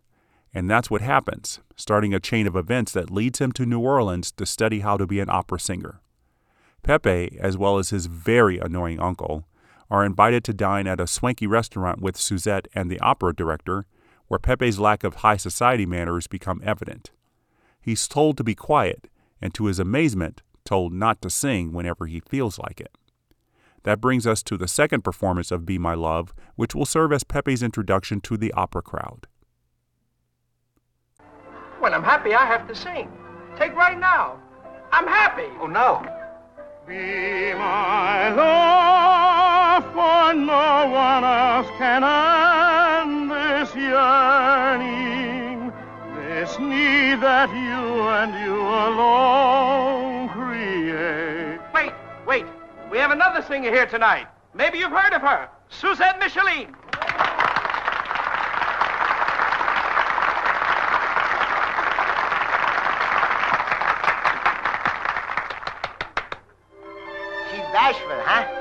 And 0.53 0.69
that's 0.69 0.91
what 0.91 1.01
happens, 1.01 1.61
starting 1.75 2.13
a 2.13 2.19
chain 2.19 2.45
of 2.45 2.55
events 2.55 2.91
that 2.91 3.09
leads 3.09 3.39
him 3.39 3.51
to 3.53 3.65
New 3.65 3.79
Orleans 3.79 4.31
to 4.33 4.45
study 4.45 4.81
how 4.81 4.97
to 4.97 5.07
be 5.07 5.19
an 5.19 5.31
opera 5.31 5.59
singer. 5.59 5.99
Pepe, 6.83 7.39
as 7.41 7.57
well 7.57 7.79
as 7.79 7.89
his 7.89 8.05
very 8.05 8.59
annoying 8.59 8.99
uncle, 8.99 9.47
are 9.89 10.05
invited 10.05 10.43
to 10.43 10.53
dine 10.53 10.85
at 10.85 11.01
a 11.01 11.07
swanky 11.07 11.47
restaurant 11.47 12.03
with 12.03 12.17
Suzette 12.17 12.67
and 12.75 12.91
the 12.91 12.99
opera 12.99 13.33
director, 13.35 13.87
where 14.27 14.37
Pepe's 14.37 14.77
lack 14.77 15.03
of 15.03 15.15
high 15.15 15.37
society 15.37 15.87
manners 15.87 16.27
become 16.27 16.61
evident. 16.63 17.09
He's 17.81 18.07
told 18.07 18.37
to 18.37 18.43
be 18.43 18.53
quiet, 18.53 19.07
and 19.41 19.55
to 19.55 19.65
his 19.65 19.79
amazement, 19.79 20.43
told 20.65 20.93
not 20.93 21.19
to 21.23 21.31
sing 21.31 21.73
whenever 21.73 22.05
he 22.05 22.19
feels 22.19 22.59
like 22.59 22.79
it. 22.79 22.95
That 23.83 23.99
brings 23.99 24.27
us 24.27 24.43
to 24.43 24.57
the 24.57 24.67
second 24.67 25.03
performance 25.03 25.51
of 25.51 25.65
Be 25.65 25.77
My 25.77 25.95
Love, 25.95 26.33
which 26.55 26.75
will 26.75 26.85
serve 26.85 27.11
as 27.11 27.23
Pepe's 27.23 27.63
introduction 27.63 28.21
to 28.21 28.37
the 28.37 28.53
opera 28.53 28.81
crowd. 28.81 29.27
When 31.79 31.93
I'm 31.93 32.03
happy, 32.03 32.35
I 32.35 32.45
have 32.45 32.67
to 32.67 32.75
sing. 32.75 33.11
Take 33.57 33.75
right 33.75 33.97
now. 33.99 34.39
I'm 34.91 35.07
happy. 35.07 35.47
Oh, 35.59 35.67
no. 35.67 36.05
Be 36.87 37.53
my 37.53 38.33
love, 38.33 39.83
for 39.93 40.33
no 40.33 40.89
one 40.91 41.23
else 41.23 41.67
can 41.77 42.03
end 42.03 43.31
this 43.31 43.75
yearning, 43.75 45.71
this 46.15 46.59
need 46.59 47.21
that 47.21 47.49
you 47.49 48.07
and 48.09 48.33
you 48.45 48.61
alone 48.61 48.91
create. 48.91 49.79
Wait, 49.81 49.99
wait. 49.99 50.10
We 52.91 52.97
have 52.97 53.11
another 53.11 53.41
singer 53.41 53.71
here 53.71 53.85
tonight. 53.85 54.27
Maybe 54.53 54.77
you've 54.77 54.91
heard 54.91 55.13
of 55.13 55.21
her. 55.21 55.47
Suzette 55.69 56.19
Micheline. 56.19 56.75
She's 67.49 67.65
bashful, 67.71 68.19
huh? 68.25 68.60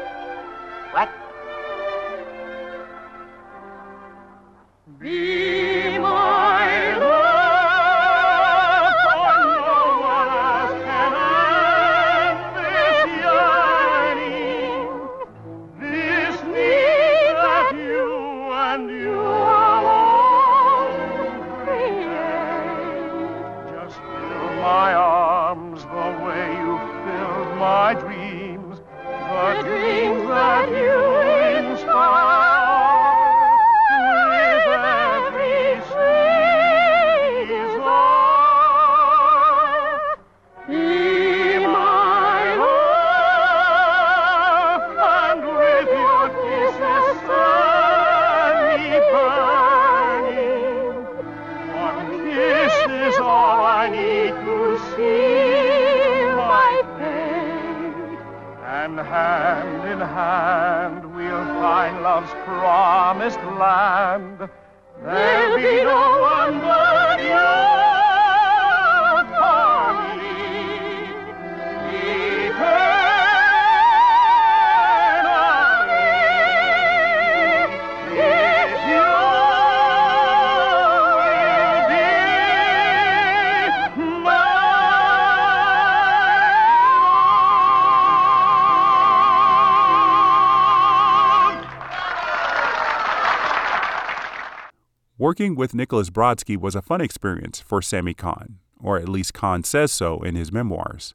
Working 95.40 95.56
with 95.56 95.72
Nicholas 95.72 96.10
Brodszky 96.10 96.58
was 96.58 96.74
a 96.74 96.82
fun 96.82 97.00
experience 97.00 97.60
for 97.60 97.80
Sammy 97.80 98.12
Cahn, 98.12 98.58
or 98.78 98.98
at 98.98 99.08
least 99.08 99.32
Cahn 99.32 99.64
says 99.64 99.90
so 99.90 100.20
in 100.20 100.34
his 100.34 100.52
memoirs. 100.52 101.14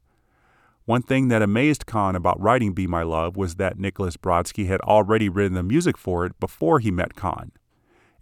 One 0.85 1.03
thing 1.03 1.27
that 1.27 1.43
amazed 1.43 1.85
Cahn 1.85 2.15
about 2.15 2.41
writing 2.41 2.73
Be 2.73 2.87
My 2.87 3.03
Love 3.03 3.37
was 3.37 3.57
that 3.57 3.77
Nicholas 3.77 4.17
Brodszky 4.17 4.65
had 4.65 4.81
already 4.81 5.29
written 5.29 5.53
the 5.53 5.61
music 5.61 5.95
for 5.95 6.25
it 6.25 6.39
before 6.39 6.79
he 6.79 6.89
met 6.89 7.13
Cahn. 7.15 7.51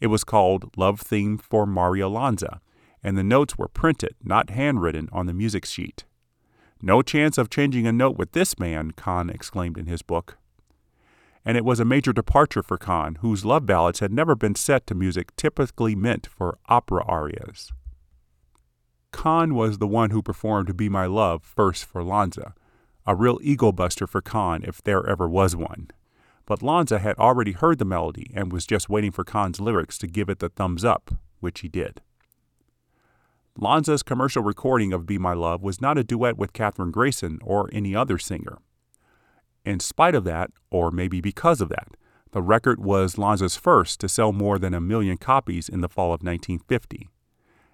It 0.02 0.08
was 0.08 0.26
called 0.26 0.76
Love 0.76 1.00
Theme 1.00 1.38
for 1.38 1.66
Mario 1.66 2.10
Lanza, 2.10 2.60
and 3.02 3.18
the 3.18 3.24
notes 3.24 3.58
were 3.58 3.70
printed, 3.70 4.16
not 4.22 4.50
handwritten, 4.50 5.08
on 5.14 5.26
the 5.26 5.34
music 5.34 5.64
sheet. 5.66 6.04
No 6.82 7.02
chance 7.02 7.38
of 7.38 7.50
changing 7.50 7.88
a 7.88 7.94
note 7.94 8.18
with 8.18 8.34
this 8.34 8.60
man, 8.60 8.92
Cahn 8.92 9.30
exclaimed 9.30 9.78
in 9.78 9.86
his 9.86 10.02
book. 10.02 10.38
And 11.46 11.58
it 11.58 11.66
was 11.66 11.80
a 11.80 11.86
major 11.86 12.14
departure 12.14 12.64
for 12.64 12.78
Cahn, 12.78 13.16
whose 13.16 13.44
love 13.44 13.66
ballads 13.66 14.00
had 14.00 14.14
never 14.14 14.36
been 14.36 14.56
set 14.56 14.88
to 14.88 14.96
music 14.96 15.36
typically 15.36 15.96
meant 15.96 16.28
for 16.28 16.58
opera 16.70 17.04
arias. 17.06 17.72
Cahn 19.12 19.54
was 19.54 19.78
the 19.78 19.88
one 19.88 20.10
who 20.10 20.22
performed 20.22 20.76
Be 20.76 20.90
My 20.90 21.06
Love 21.06 21.44
first 21.44 21.86
for 21.86 22.04
Lanza, 22.04 22.54
a 23.06 23.16
real 23.16 23.40
ego 23.42 23.72
buster 23.72 24.08
for 24.08 24.22
Cahn 24.22 24.64
if 24.64 24.82
there 24.82 25.06
ever 25.08 25.28
was 25.28 25.56
one. 25.56 25.90
But 26.46 26.62
Lanza 26.62 27.00
had 27.00 27.18
already 27.18 27.52
heard 27.52 27.78
the 27.78 27.86
melody 27.86 28.32
and 28.34 28.52
was 28.52 28.66
just 28.66 28.90
waiting 28.90 29.12
for 29.12 29.24
Cahn's 29.24 29.60
lyrics 29.60 29.98
to 30.00 30.08
give 30.08 30.30
it 30.30 30.40
the 30.40 30.50
thumbs 30.50 30.84
up, 30.84 31.14
which 31.40 31.62
he 31.62 31.70
did. 31.70 32.02
Lanza's 33.58 34.04
commercial 34.04 34.42
recording 34.42 34.94
of 34.94 35.06
Be 35.06 35.18
My 35.18 35.34
Love 35.34 35.62
was 35.62 35.80
not 35.80 35.98
a 35.98 36.04
duet 36.04 36.38
with 36.38 36.54
Kathryn 36.54 36.92
Grayson 36.92 37.40
or 37.44 37.70
any 37.72 37.96
other 37.96 38.18
singer. 38.18 38.58
In 39.66 39.80
spite 39.80 40.16
of 40.16 40.24
that, 40.26 40.52
or 40.70 40.92
maybe 40.92 41.22
because 41.22 41.62
of 41.62 41.70
that, 41.70 41.96
the 42.32 42.42
record 42.42 42.84
was 42.84 43.18
Lanza's 43.18 43.56
first 43.56 44.00
to 44.02 44.10
sell 44.10 44.34
more 44.34 44.60
than 44.60 44.74
a 44.74 44.82
million 44.82 45.18
copies 45.18 45.70
in 45.70 45.82
the 45.82 45.90
fall 45.90 46.08
of 46.08 46.24
1950. 46.24 47.10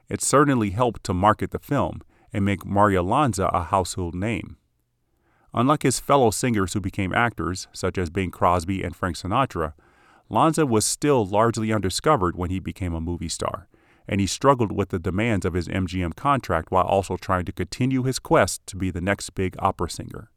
It 0.10 0.22
certainly 0.22 0.72
helped 0.72 1.04
to 1.06 1.14
market 1.14 1.52
the 1.52 1.60
film 1.60 2.02
and 2.32 2.46
make 2.46 2.66
Mario 2.66 3.02
Lanza 3.02 3.46
a 3.48 3.64
household 3.64 4.14
name. 4.14 4.58
Unlike 5.54 5.84
his 5.84 6.00
fellow 6.00 6.30
singers 6.30 6.74
who 6.74 6.82
became 6.82 7.14
actors, 7.14 7.68
such 7.74 7.98
as 7.98 8.10
Bing 8.10 8.30
Crosby 8.30 8.84
and 8.84 8.96
Frank 8.96 9.16
Sinatra, 9.16 9.74
Lanza 10.30 10.66
was 10.66 10.86
still 10.86 11.26
largely 11.26 11.74
undiscovered 11.74 12.36
when 12.36 12.52
he 12.52 12.60
became 12.60 12.94
a 12.94 13.02
movie 13.02 13.30
star, 13.30 13.68
and 14.08 14.22
he 14.22 14.28
struggled 14.28 14.72
with 14.72 14.90
the 14.90 15.00
demands 15.00 15.46
of 15.46 15.54
his 15.54 15.68
MGM 15.68 16.16
contract 16.16 16.70
while 16.70 16.86
also 16.86 17.18
trying 17.18 17.46
to 17.46 17.52
continue 17.52 18.04
his 18.04 18.20
quest 18.20 18.66
to 18.68 18.76
be 18.76 18.92
the 18.92 19.02
next 19.02 19.32
big 19.32 19.56
opera 19.58 19.90
singer. 19.90 20.30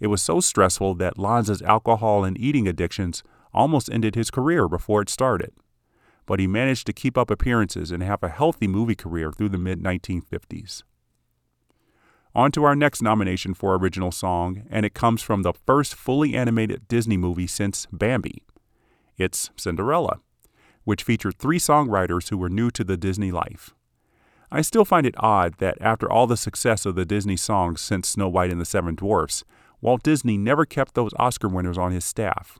It 0.00 0.08
was 0.08 0.22
so 0.22 0.40
stressful 0.40 0.94
that 0.96 1.18
Lanza's 1.18 1.62
alcohol 1.62 2.24
and 2.24 2.38
eating 2.38 2.66
addictions 2.68 3.22
almost 3.52 3.90
ended 3.90 4.14
his 4.14 4.30
career 4.30 4.68
before 4.68 5.02
it 5.02 5.08
started. 5.08 5.52
But 6.26 6.40
he 6.40 6.46
managed 6.46 6.86
to 6.86 6.92
keep 6.92 7.16
up 7.16 7.30
appearances 7.30 7.90
and 7.90 8.02
have 8.02 8.22
a 8.22 8.28
healthy 8.28 8.66
movie 8.66 8.94
career 8.94 9.30
through 9.30 9.50
the 9.50 9.58
mid 9.58 9.82
1950s. 9.82 10.82
On 12.34 12.50
to 12.50 12.64
our 12.64 12.74
next 12.74 13.00
nomination 13.00 13.54
for 13.54 13.76
original 13.76 14.10
song, 14.10 14.64
and 14.68 14.84
it 14.84 14.94
comes 14.94 15.22
from 15.22 15.42
the 15.42 15.52
first 15.52 15.94
fully 15.94 16.34
animated 16.34 16.88
Disney 16.88 17.16
movie 17.16 17.46
since 17.46 17.86
Bambi. 17.92 18.42
It's 19.16 19.50
Cinderella, 19.56 20.18
which 20.82 21.04
featured 21.04 21.38
three 21.38 21.60
songwriters 21.60 22.30
who 22.30 22.38
were 22.38 22.48
new 22.48 22.72
to 22.72 22.82
the 22.82 22.96
Disney 22.96 23.30
life. 23.30 23.74
I 24.50 24.62
still 24.62 24.84
find 24.84 25.06
it 25.06 25.14
odd 25.18 25.58
that 25.58 25.78
after 25.80 26.10
all 26.10 26.26
the 26.26 26.36
success 26.36 26.84
of 26.84 26.96
the 26.96 27.04
Disney 27.04 27.36
songs 27.36 27.80
since 27.80 28.08
Snow 28.08 28.28
White 28.28 28.50
and 28.50 28.60
the 28.60 28.64
Seven 28.64 28.96
Dwarfs, 28.96 29.44
Walt 29.84 30.02
Disney 30.02 30.38
never 30.38 30.64
kept 30.64 30.94
those 30.94 31.12
Oscar 31.18 31.46
winners 31.46 31.76
on 31.76 31.92
his 31.92 32.06
staff. 32.06 32.58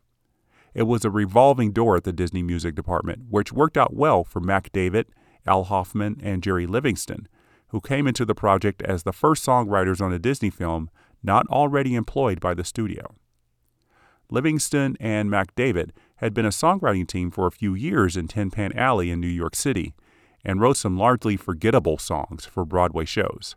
It 0.75 0.83
was 0.83 1.07
a 1.07 1.11
revolving 1.11 1.73
door 1.73 1.97
at 1.97 2.05
the 2.05 2.13
Disney 2.13 2.43
Music 2.43 2.75
Department, 2.75 3.23
which 3.31 3.51
worked 3.51 3.79
out 3.79 3.95
well 3.95 4.25
for 4.25 4.41
Mac 4.41 4.71
David, 4.73 5.07
Al 5.47 5.65
Hoffman, 5.65 6.21
and 6.23 6.43
Jerry 6.43 6.67
Livingston, 6.67 7.27
who 7.69 7.81
came 7.81 8.07
into 8.07 8.27
the 8.27 8.35
project 8.35 8.83
as 8.83 9.05
the 9.05 9.13
first 9.13 9.43
songwriters 9.43 10.03
on 10.03 10.13
a 10.13 10.19
Disney 10.19 10.51
film 10.51 10.91
not 11.23 11.47
already 11.47 11.95
employed 11.95 12.41
by 12.41 12.53
the 12.53 12.63
studio. 12.63 13.15
Livingston 14.29 14.95
and 15.01 15.31
Mac 15.31 15.55
David 15.55 15.95
had 16.17 16.35
been 16.35 16.45
a 16.45 16.51
songwriting 16.51 17.09
team 17.09 17.31
for 17.31 17.47
a 17.47 17.51
few 17.53 17.75
years 17.75 18.19
in 18.19 18.29
Tin 18.29 18.51
Pan 18.51 18.77
Alley 18.77 19.11
in 19.11 19.19
New 19.19 19.29
York 19.29 19.57
City 19.57 19.95
and 20.45 20.61
wrote 20.61 20.77
some 20.77 20.99
largely 20.99 21.39
forgettable 21.39 21.97
songs 21.97 22.45
for 22.45 22.67
Broadway 22.67 23.07
shows. 23.07 23.57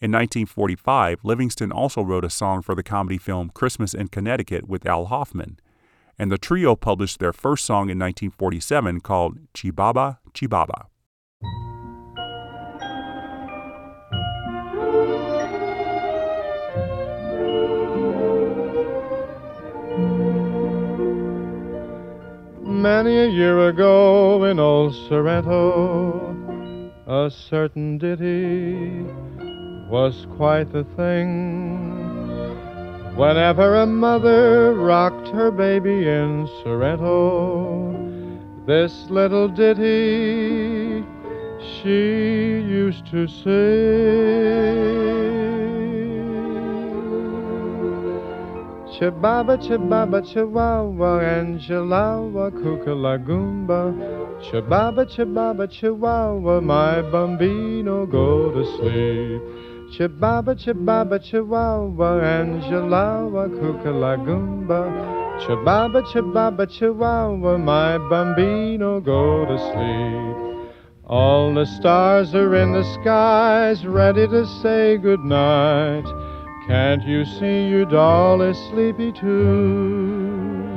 In 0.00 0.12
1945, 0.12 1.24
Livingston 1.24 1.72
also 1.72 2.02
wrote 2.02 2.24
a 2.24 2.30
song 2.30 2.62
for 2.62 2.76
the 2.76 2.84
comedy 2.84 3.18
film 3.18 3.50
Christmas 3.50 3.94
in 3.94 4.06
Connecticut 4.06 4.68
with 4.68 4.86
Al 4.86 5.06
Hoffman, 5.06 5.58
and 6.16 6.30
the 6.30 6.38
trio 6.38 6.76
published 6.76 7.18
their 7.18 7.32
first 7.32 7.64
song 7.64 7.90
in 7.90 7.98
1947 7.98 9.00
called 9.00 9.38
Chibaba 9.54 10.18
Chibaba. 10.32 10.86
Many 22.62 23.18
a 23.18 23.26
year 23.26 23.68
ago 23.68 24.44
in 24.44 24.60
old 24.60 24.94
Sorrento, 24.94 26.36
a 27.08 27.28
certain 27.32 27.98
ditty 27.98 29.27
was 29.88 30.26
quite 30.36 30.70
the 30.72 30.84
thing. 30.96 31.98
Whenever 33.16 33.76
a 33.76 33.86
mother 33.86 34.74
rocked 34.74 35.28
her 35.28 35.50
baby 35.50 36.06
in 36.06 36.46
Sorrento, 36.62 37.94
this 38.66 39.06
little 39.08 39.48
ditty 39.48 41.04
she 41.60 42.60
used 42.60 43.06
to 43.06 43.26
sing. 43.26 43.48
Chibaba, 48.98 49.56
chibaba, 49.56 50.20
chihuahua, 50.22 51.20
and 51.20 51.60
chihuahua, 51.60 52.50
kookalagumba. 52.50 53.94
Chibaba, 54.42 55.06
chibaba, 55.06 55.70
chihuahua, 55.70 56.60
my 56.60 57.00
bambino, 57.02 58.06
go 58.06 58.50
to 58.50 58.64
sleep. 58.76 59.67
Chibaba, 59.90 60.54
chibaba, 60.54 61.18
chihuahua, 61.18 62.20
chihuahua, 62.60 63.48
kookalagumba. 63.48 64.80
Chibaba, 65.40 66.02
chibaba, 66.12 66.66
chihuahua, 66.66 67.58
my 67.58 67.96
bambino, 68.10 69.00
go 69.00 69.46
to 69.46 69.58
sleep. 69.58 70.72
All 71.06 71.54
the 71.54 71.64
stars 71.64 72.34
are 72.34 72.54
in 72.54 72.74
the 72.74 72.84
skies, 73.00 73.86
ready 73.86 74.28
to 74.28 74.46
say 74.62 74.98
good 74.98 75.20
night. 75.20 76.04
Can't 76.66 77.02
you 77.04 77.24
see 77.24 77.68
your 77.68 77.86
doll 77.86 78.42
is 78.42 78.58
sleepy 78.68 79.10
too? 79.12 80.68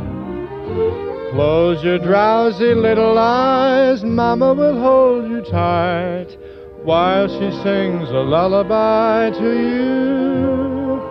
Close 1.33 1.83
your 1.83 1.99
drowsy 1.99 2.73
little 2.73 3.17
eyes, 3.17 4.05
Mama 4.05 4.53
will 4.53 4.79
hold 4.79 5.29
you 5.29 5.41
tight 5.41 6.37
while 6.83 7.27
she 7.27 7.51
sings 7.63 8.09
a 8.09 8.21
lullaby 8.21 9.29
to 9.29 9.51
you. 9.51 11.01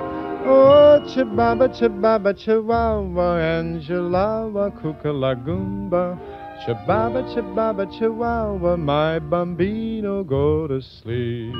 Oh, 0.46 1.00
chibaba, 1.06 1.68
chibaba, 1.68 2.36
chihuahua, 2.36 3.36
and 3.38 3.82
chihuahua, 3.82 4.70
kookalagumba. 4.70 6.18
Chibaba, 6.64 7.22
chibaba, 7.32 7.98
chihuahua, 7.98 8.76
my 8.76 9.18
bambino, 9.20 10.24
go 10.24 10.66
to 10.66 10.82
sleep. 10.82 11.54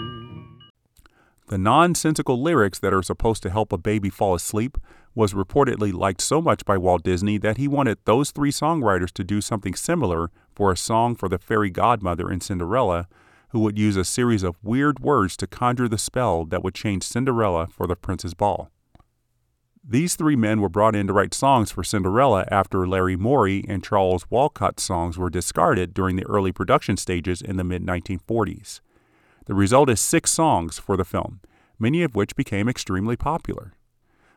The 1.47 1.59
nonsensical 1.59 2.41
lyrics 2.41 2.79
that 2.81 2.93
are 2.93 3.03
supposed 3.03 3.43
to 3.45 3.51
help 3.51 3.73
a 3.73 3.79
baby 3.79 4.11
fall 4.11 4.35
asleep 4.35 4.77
was 5.15 5.35
reportedly 5.35 5.93
liked 5.93 6.21
so 6.21 6.41
much 6.41 6.65
by 6.65 6.77
Walt 6.79 7.03
Disney 7.03 7.39
that 7.39 7.57
he 7.57 7.67
wanted 7.67 7.99
those 8.05 8.31
three 8.31 8.53
songwriters 8.53 9.11
to 9.13 9.25
do 9.25 9.41
something 9.41 9.75
similar 9.75 10.31
for 10.55 10.71
a 10.71 10.77
song 10.77 11.17
for 11.17 11.29
the 11.29 11.39
fairy 11.39 11.71
godmother 11.71 12.31
in 12.31 12.41
Cinderella, 12.41 13.09
who 13.51 13.61
would 13.61 13.79
use 13.79 13.97
a 13.97 14.05
series 14.05 14.43
of 14.43 14.57
weird 14.63 15.01
words 15.01 15.37
to 15.37 15.47
conjure 15.47 15.89
the 15.89 15.99
spell 15.99 16.45
that 16.47 16.63
would 16.63 16.75
change 16.75 17.03
Cinderella 17.03 17.67
for 17.67 17.87
the 17.87 17.97
prince's 17.97 18.35
ball. 18.35 18.71
These 19.83 20.15
three 20.15 20.37
men 20.37 20.61
were 20.61 20.69
brought 20.69 20.95
in 20.95 21.07
to 21.07 21.13
write 21.13 21.35
songs 21.35 21.73
for 21.73 21.83
Cinderella 21.83 22.47
after 22.51 22.87
Larry 22.87 23.17
Morey 23.17 23.65
and 23.67 23.83
Charles 23.83 24.25
Wolcott's 24.31 24.83
songs 24.83 25.19
were 25.19 25.31
discarded 25.31 25.95
during 25.95 26.17
the 26.17 26.27
early 26.27 26.53
production 26.53 26.97
stages 26.97 27.41
in 27.43 27.57
the 27.57 27.65
mid 27.65 27.85
1940s. 27.85 28.81
The 29.47 29.55
result 29.55 29.89
is 29.89 30.01
six 30.01 30.31
songs 30.31 30.79
for 30.79 30.97
the 30.97 31.05
film, 31.05 31.41
many 31.79 32.03
of 32.03 32.15
which 32.15 32.37
became 32.37 32.69
extremely 32.69 33.17
popular. 33.17 33.73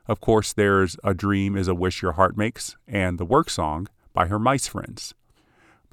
Of 0.08 0.22
course, 0.22 0.54
there's 0.54 0.98
A 1.04 1.14
Dream 1.14 1.56
is 1.56 1.68
a 1.68 1.76
Wish 1.76 2.02
Your 2.02 2.14
Heart 2.14 2.36
Makes 2.36 2.78
and 2.88 3.18
The 3.18 3.26
Work 3.26 3.50
Song 3.50 3.88
by 4.14 4.28
her 4.28 4.40
mice 4.40 4.68
friends. 4.68 5.14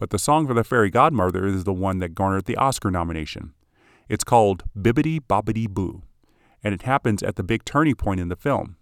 But 0.01 0.09
the 0.09 0.19
song 0.19 0.47
for 0.47 0.55
the 0.55 0.65
fairy 0.65 0.89
godmother 0.89 1.47
is 1.47 1.65
the 1.65 1.75
one 1.75 1.99
that 1.99 2.15
garnered 2.15 2.47
the 2.47 2.57
Oscar 2.57 2.91
nomination. 2.91 3.53
It's 4.09 4.25
called 4.25 4.65
Bibbidi 4.75 5.21
Bobbidi 5.21 5.69
Boo, 5.69 6.03
and 6.65 6.73
it 6.73 6.83
happens 6.83 7.23
at 7.23 7.37
the 7.37 7.43
big 7.43 7.67
turning 7.67 7.97
point 7.97 8.19
in 8.19 8.29
the 8.29 8.35
film. 8.35 8.77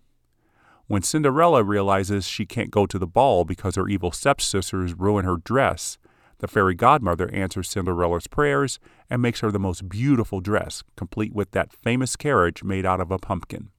When 0.86 1.02
Cinderella 1.02 1.64
realizes 1.64 2.24
she 2.24 2.46
can't 2.46 2.70
go 2.70 2.86
to 2.86 3.00
the 3.00 3.06
ball 3.08 3.44
because 3.44 3.74
her 3.74 3.88
evil 3.88 4.12
stepsisters 4.12 4.94
ruin 4.94 5.24
her 5.24 5.38
dress, 5.38 5.98
the 6.38 6.46
fairy 6.46 6.76
godmother 6.76 7.28
answers 7.34 7.68
Cinderella's 7.68 8.28
prayers 8.28 8.78
and 9.10 9.20
makes 9.20 9.40
her 9.40 9.50
the 9.50 9.58
most 9.58 9.88
beautiful 9.88 10.40
dress, 10.40 10.84
complete 10.96 11.34
with 11.34 11.50
that 11.50 11.72
famous 11.72 12.14
carriage 12.14 12.62
made 12.62 12.86
out 12.86 13.00
of 13.00 13.10
a 13.10 13.18
pumpkin. 13.18 13.70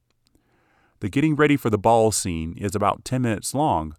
The 1.00 1.08
getting 1.08 1.36
ready 1.36 1.56
for 1.56 1.70
the 1.70 1.78
ball 1.78 2.12
scene 2.12 2.54
is 2.58 2.74
about 2.74 3.06
10 3.06 3.22
minutes 3.22 3.54
long, 3.54 3.96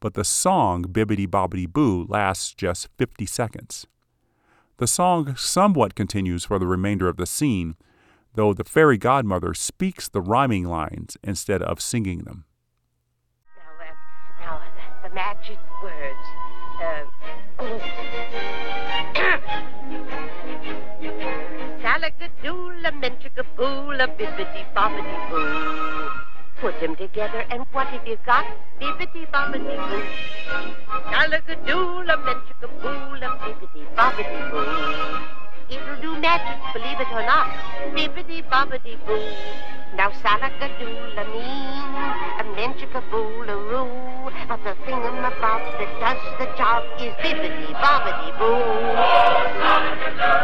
but 0.00 0.14
the 0.14 0.24
song 0.24 0.84
Bibbidi 0.84 1.26
Bobbidi 1.26 1.70
Boo 1.70 2.06
lasts 2.08 2.54
just 2.54 2.88
50 2.98 3.26
seconds. 3.26 3.86
The 4.78 4.86
song 4.86 5.36
somewhat 5.36 5.94
continues 5.94 6.44
for 6.44 6.58
the 6.58 6.66
remainder 6.66 7.08
of 7.08 7.16
the 7.16 7.26
scene, 7.26 7.76
though 8.34 8.52
the 8.52 8.64
fairy 8.64 8.98
godmother 8.98 9.54
speaks 9.54 10.08
the 10.08 10.20
rhyming 10.20 10.64
lines 10.64 11.16
instead 11.22 11.62
of 11.62 11.80
singing 11.80 12.24
them. 12.24 12.44
Now, 13.56 13.62
uh, 13.80 13.84
now 14.40 14.56
uh, 14.56 15.08
the 15.08 15.14
magic 15.14 15.58
words. 15.82 16.26
Uh. 16.82 17.04
Salagadoola, 21.84 22.90
menchikaboola, 23.00 24.06
bibbidi 24.16 24.62
bobbidi 24.74 25.16
boo. 25.30 26.23
Put 26.60 26.80
them 26.80 26.96
together, 26.96 27.44
and 27.50 27.64
what 27.72 27.86
have 27.88 28.06
you 28.06 28.18
got? 28.24 28.44
Bibbidi 28.80 29.26
bobbidi 29.30 29.76
boo. 29.88 30.02
Alagadoola, 31.20 32.16
menchikaboola, 32.24 33.28
bibbidi 33.42 33.82
bobbidi 33.96 34.40
boo. 34.50 34.64
It'll 35.70 35.96
do 36.02 36.20
magic, 36.20 36.58
believe 36.72 37.00
it 37.00 37.08
or 37.12 37.22
not. 37.22 37.48
Bibbidi 37.94 38.42
bobbidi 38.50 38.96
boo. 39.06 39.20
Now 39.96 40.10
salagadoola 40.22 41.24
mean, 41.32 41.94
a 42.40 42.44
menchikaboola 42.56 43.56
roo. 43.70 44.30
But 44.48 44.60
the 44.64 44.74
thingamabob 44.84 45.62
that 45.78 45.90
does 46.00 46.22
the 46.38 46.46
job 46.56 46.84
is 47.00 47.14
bibbidi 47.22 47.72
bobbidi 47.82 48.30
boo. 48.38 48.62
Oh, 48.96 50.43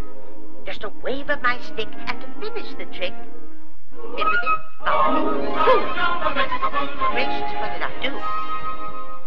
Just 0.65 0.83
a 0.83 0.89
wave 1.03 1.29
of 1.29 1.41
my 1.41 1.59
stick, 1.59 1.87
and 2.07 2.21
to 2.21 2.27
finish 2.39 2.73
the 2.77 2.85
trick. 2.95 3.13
Bibbidi, 3.93 4.53
bobbidi, 4.85 5.47
boo. 5.65 5.81
Gracious, 7.11 7.51
what 7.59 7.73
did 7.73 7.81
I 7.81 7.91
do? 8.01 8.11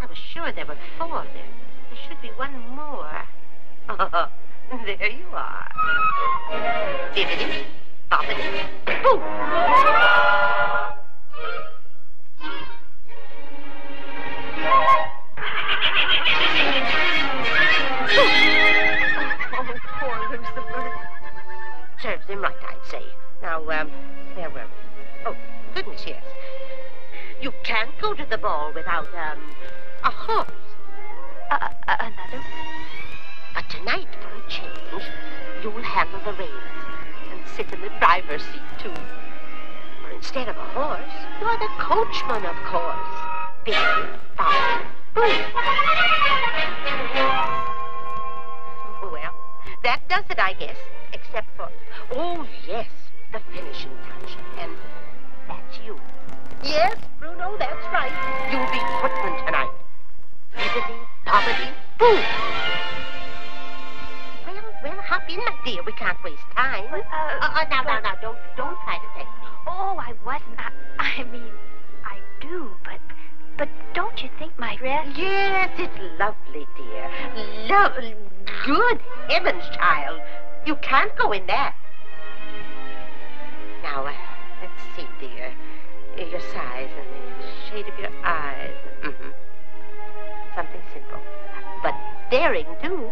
I 0.03 0.07
was 0.09 0.19
sure 0.33 0.53
there 0.53 0.67
were 0.67 0.79
four. 0.97 1.25
There, 1.35 1.49
there 1.91 1.99
should 2.09 2.23
be 2.23 2.29
one 2.37 2.57
more. 2.71 3.27
Oh, 3.89 4.29
there 4.87 5.11
you 5.11 5.27
are. 5.33 5.69
Bibbidi, 7.15 7.65
bobbidi, 8.11 8.67
boo. 8.87 9.21
Oh, 19.57 19.63
poor 20.01 20.17
Lucifer. 20.31 21.04
Serves 22.05 22.27
him 22.27 22.43
right, 22.43 22.55
I'd 22.69 22.91
say. 22.91 23.03
Now, 23.41 23.61
um, 23.71 23.91
where 24.35 24.51
were 24.51 24.57
we? 24.57 25.25
Oh, 25.25 25.35
goodness, 25.75 26.05
yes. 26.07 26.23
You 27.41 27.51
can't 27.63 27.99
go 27.99 28.13
to 28.13 28.27
the 28.27 28.37
ball 28.37 28.73
without, 28.75 29.09
um, 29.15 29.39
a 30.03 30.11
horse. 30.11 30.51
Uh, 31.51 31.71
uh, 31.89 31.97
another? 32.01 32.45
But 33.55 33.71
tonight, 33.71 34.09
for 34.21 34.29
a 34.37 34.51
change, 34.51 35.05
you'll 35.63 35.81
handle 35.81 36.21
the 36.27 36.35
reins 36.35 36.53
and 37.33 37.41
sit 37.57 37.73
in 37.73 37.81
the 37.81 37.89
driver's 37.99 38.43
seat, 38.43 38.61
too. 38.79 38.93
For 40.03 40.11
instead 40.11 40.51
of 40.51 40.59
a 40.59 40.69
horse, 40.77 41.01
you're 41.41 41.57
the 41.57 41.71
coachman, 41.79 42.45
of 42.45 42.57
course. 42.67 43.09
Big, 43.65 43.77
fast, 44.37 44.85
boom. 45.15 45.41
Well, 49.11 49.35
that 49.83 50.07
does 50.11 50.25
it, 50.29 50.39
I 50.39 50.53
guess, 50.53 50.77
except 51.15 51.49
for, 51.57 51.69
oh, 52.13 52.47
yes, 52.67 52.87
the 53.33 53.41
finishing 53.55 53.91
touch. 54.09 54.37
And 54.59 54.73
that's 55.49 55.79
you. 55.87 55.99
Yes, 56.63 56.97
Bruno, 57.19 57.57
that's 57.59 57.87
right. 57.93 58.13
You'll 58.51 58.71
be 58.73 58.83
footman 59.01 59.47
tonight. 59.47 59.71
Liberty, 60.57 60.99
poverty, 61.25 61.71
boo. 61.99 62.19
Well, 64.47 64.63
well, 64.83 65.03
hop 65.03 65.29
in, 65.29 65.39
my 65.39 65.55
dear. 65.65 65.83
We 65.85 65.93
can't 65.93 66.19
waste 66.25 66.43
time. 66.57 66.85
But, 66.91 67.01
uh, 67.01 67.39
uh, 67.41 67.61
uh, 67.61 67.65
now, 67.71 67.83
now, 67.83 68.01
now, 68.01 68.15
don't, 68.21 68.39
don't 68.57 68.77
try 68.85 68.99
to 68.99 69.09
take 69.17 69.27
me. 69.27 69.49
Oh, 69.67 69.97
I 69.99 70.15
wasn't. 70.25 70.59
I, 70.59 70.71
I 70.99 71.25
mean, 71.25 71.51
I 72.05 72.19
do, 72.41 72.71
but, 72.85 73.01
but 73.57 73.69
don't 73.95 74.23
you 74.23 74.31
think 74.39 74.59
my 74.59 74.77
dress? 74.77 75.09
Yes, 75.17 75.71
it's 75.79 76.19
lovely, 76.19 76.67
dear. 76.77 77.11
Love, 77.69 77.93
Good 78.65 79.01
heavens, 79.29 79.65
child. 79.75 80.21
You 80.67 80.77
can't 80.77 81.15
go 81.17 81.33
in 81.33 81.47
that. 81.47 81.75
Now, 83.83 84.07
uh, 84.07 84.13
let's 84.63 84.83
see, 84.97 85.07
dear. 85.21 85.53
Your 86.17 86.41
size 86.41 86.91
and 86.97 87.07
the 87.39 87.47
shade 87.69 87.87
of 87.87 87.99
your 87.99 88.11
eyes. 88.25 88.73
hmm 89.03 89.31
Something 90.55 90.81
simple. 90.93 91.21
But 91.83 91.95
daring, 92.31 92.67
too. 92.83 93.11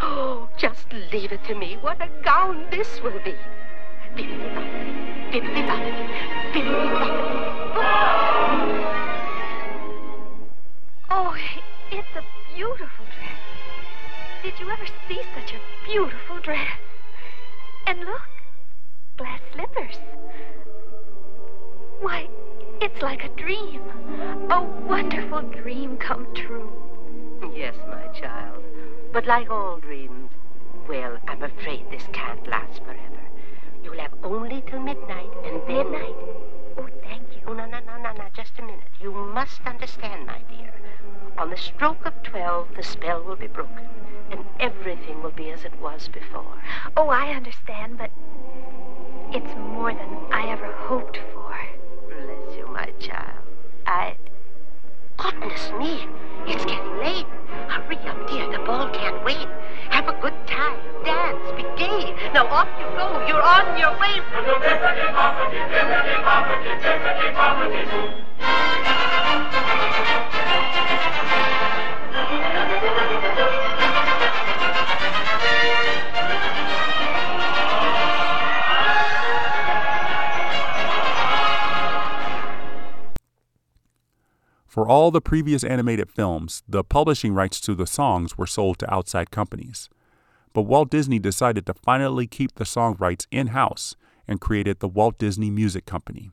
Oh, 0.00 0.48
just 0.58 0.92
leave 1.12 1.32
it 1.32 1.44
to 1.44 1.54
me. 1.54 1.78
What 1.80 2.00
a 2.02 2.08
gown 2.22 2.66
this 2.70 3.00
will 3.02 3.20
be. 3.24 3.36
Bibbidi-bobbidi, 4.16 5.32
bibbidi-bobbidi, 5.32 6.04
bibbidi-bobbidi. 6.52 7.42
Oh, 11.10 11.36
it's 11.90 12.16
a 12.16 12.22
beautiful 12.54 13.04
dress. 13.16 13.38
Did 14.42 14.58
you 14.58 14.70
ever 14.70 14.86
see 15.08 15.22
such 15.34 15.54
a 15.54 15.60
beautiful 15.86 16.40
dress? 16.40 16.81
And 17.86 18.00
look, 18.00 18.22
glass 19.16 19.40
slippers. 19.52 19.96
Why, 22.00 22.28
it's 22.80 23.02
like 23.02 23.24
a 23.24 23.28
dream. 23.30 23.82
A 24.50 24.62
wonderful 24.86 25.42
dream 25.42 25.96
come 25.96 26.26
true. 26.34 26.72
Yes, 27.54 27.74
my 27.88 28.06
child. 28.18 28.64
But 29.12 29.26
like 29.26 29.50
all 29.50 29.78
dreams, 29.78 30.30
well, 30.88 31.18
I'm 31.28 31.42
afraid 31.42 31.90
this 31.90 32.08
can't 32.12 32.46
last 32.48 32.82
forever. 32.82 33.20
You'll 33.84 33.98
have 33.98 34.14
only 34.22 34.62
till 34.68 34.80
midnight, 34.80 35.30
and 35.44 35.60
then... 35.66 35.90
Midnight? 35.90 36.14
Oh, 36.78 36.88
thank 37.02 37.28
you. 37.34 37.42
Oh, 37.46 37.52
no, 37.52 37.66
no, 37.66 37.80
no, 37.80 37.98
no, 37.98 38.12
no, 38.12 38.24
just 38.32 38.58
a 38.58 38.62
minute. 38.62 38.88
You 39.00 39.12
must 39.12 39.60
understand, 39.66 40.26
my 40.26 40.40
dear. 40.48 40.72
On 41.36 41.50
the 41.50 41.56
stroke 41.56 42.06
of 42.06 42.14
twelve, 42.22 42.68
the 42.76 42.82
spell 42.82 43.22
will 43.22 43.36
be 43.36 43.48
broken, 43.48 43.86
and 44.32 44.44
everything 44.58 45.22
will 45.22 45.30
be 45.30 45.50
as 45.50 45.64
it 45.64 45.78
was 45.80 46.08
before. 46.08 46.62
Oh, 46.96 47.08
I 47.08 47.34
understand, 47.34 47.98
but 47.98 48.10
it's 49.30 49.54
more 49.56 49.92
than 49.92 50.18
I 50.32 50.48
ever 50.50 50.72
hoped 50.72 51.18
for. 51.32 51.54
Bless 52.08 52.56
you, 52.56 52.66
my 52.66 52.90
child. 52.98 53.44
I... 53.86 54.16
Goodness 55.18 55.70
me, 55.78 56.08
it's 56.46 56.64
getting 56.64 56.98
late. 56.98 57.26
Hurry 57.68 57.98
up, 58.08 58.26
dear. 58.28 58.50
The 58.50 58.64
ball 58.64 58.88
can't 58.90 59.22
wait. 59.24 59.46
Have 59.90 60.08
a 60.08 60.18
good 60.20 60.34
time. 60.46 60.78
Dance. 61.04 61.52
Be 61.52 61.62
gay. 61.76 62.14
Now 62.32 62.46
off 62.48 62.68
you 62.80 62.86
go. 62.96 63.24
You're 63.28 63.42
on 63.42 63.78
your 63.78 63.92
way. 64.00 64.22
For 84.72 84.88
all 84.88 85.10
the 85.10 85.20
previous 85.20 85.64
animated 85.64 86.10
films, 86.10 86.62
the 86.66 86.82
publishing 86.82 87.34
rights 87.34 87.60
to 87.60 87.74
the 87.74 87.86
songs 87.86 88.38
were 88.38 88.46
sold 88.46 88.78
to 88.78 88.90
outside 88.90 89.30
companies. 89.30 89.90
But 90.54 90.62
Walt 90.62 90.88
Disney 90.88 91.18
decided 91.18 91.66
to 91.66 91.74
finally 91.74 92.26
keep 92.26 92.54
the 92.54 92.64
song 92.64 92.96
rights 92.98 93.26
in 93.30 93.48
house 93.48 93.96
and 94.26 94.40
created 94.40 94.80
the 94.80 94.88
Walt 94.88 95.18
Disney 95.18 95.50
Music 95.50 95.84
Company. 95.84 96.30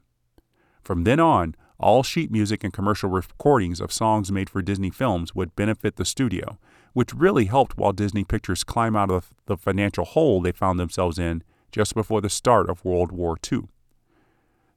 From 0.81 1.03
then 1.03 1.19
on, 1.19 1.53
all 1.81 2.01
sheet 2.01 2.31
music 2.31 2.63
and 2.63 2.71
commercial 2.71 3.09
recordings 3.09 3.81
of 3.81 3.91
songs 3.91 4.31
made 4.31 4.49
for 4.49 4.61
Disney 4.61 4.89
films 4.89 5.35
would 5.35 5.53
benefit 5.57 5.97
the 5.97 6.05
studio, 6.05 6.57
which 6.93 7.13
really 7.13 7.43
helped 7.43 7.77
Walt 7.77 7.97
Disney 7.97 8.23
Pictures 8.23 8.63
climb 8.63 8.95
out 8.95 9.11
of 9.11 9.31
the 9.47 9.57
financial 9.57 10.05
hole 10.05 10.39
they 10.39 10.53
found 10.53 10.79
themselves 10.79 11.19
in 11.19 11.43
just 11.73 11.93
before 11.93 12.21
the 12.21 12.29
start 12.29 12.69
of 12.69 12.85
World 12.85 13.11
War 13.11 13.35
II. 13.51 13.63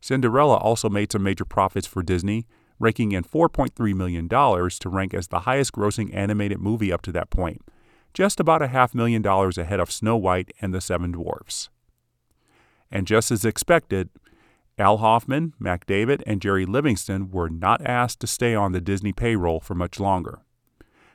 Cinderella 0.00 0.56
also 0.56 0.88
made 0.88 1.12
some 1.12 1.22
major 1.22 1.44
profits 1.44 1.86
for 1.86 2.02
Disney, 2.02 2.44
raking 2.82 3.12
in 3.12 3.22
$4.3 3.22 3.94
million 3.94 4.28
to 4.28 4.88
rank 4.88 5.14
as 5.14 5.28
the 5.28 5.40
highest 5.40 5.72
grossing 5.72 6.12
animated 6.12 6.58
movie 6.58 6.92
up 6.92 7.00
to 7.02 7.12
that 7.12 7.30
point, 7.30 7.62
just 8.12 8.40
about 8.40 8.60
a 8.60 8.66
half 8.66 8.92
million 8.92 9.22
dollars 9.22 9.56
ahead 9.56 9.78
of 9.78 9.90
Snow 9.90 10.16
White 10.16 10.52
and 10.60 10.74
the 10.74 10.80
Seven 10.80 11.12
Dwarfs. 11.12 11.70
And 12.90 13.06
just 13.06 13.30
as 13.30 13.44
expected, 13.44 14.10
Al 14.78 14.98
Hoffman, 14.98 15.54
Mac 15.60 15.86
David, 15.86 16.24
and 16.26 16.42
Jerry 16.42 16.66
Livingston 16.66 17.30
were 17.30 17.48
not 17.48 17.80
asked 17.86 18.18
to 18.20 18.26
stay 18.26 18.52
on 18.54 18.72
the 18.72 18.80
Disney 18.80 19.12
payroll 19.12 19.60
for 19.60 19.74
much 19.76 20.00
longer. 20.00 20.40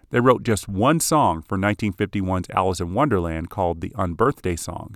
They 0.10 0.21
wrote 0.21 0.43
just 0.43 0.69
one 0.69 1.01
song 1.01 1.41
for 1.41 1.58
1951's 1.58 2.49
Alice 2.51 2.80
in 2.80 2.93
Wonderland 2.93 3.49
called 3.49 3.82
the 3.82 3.89
Unbirthday 3.89 4.58
Song, 4.58 4.95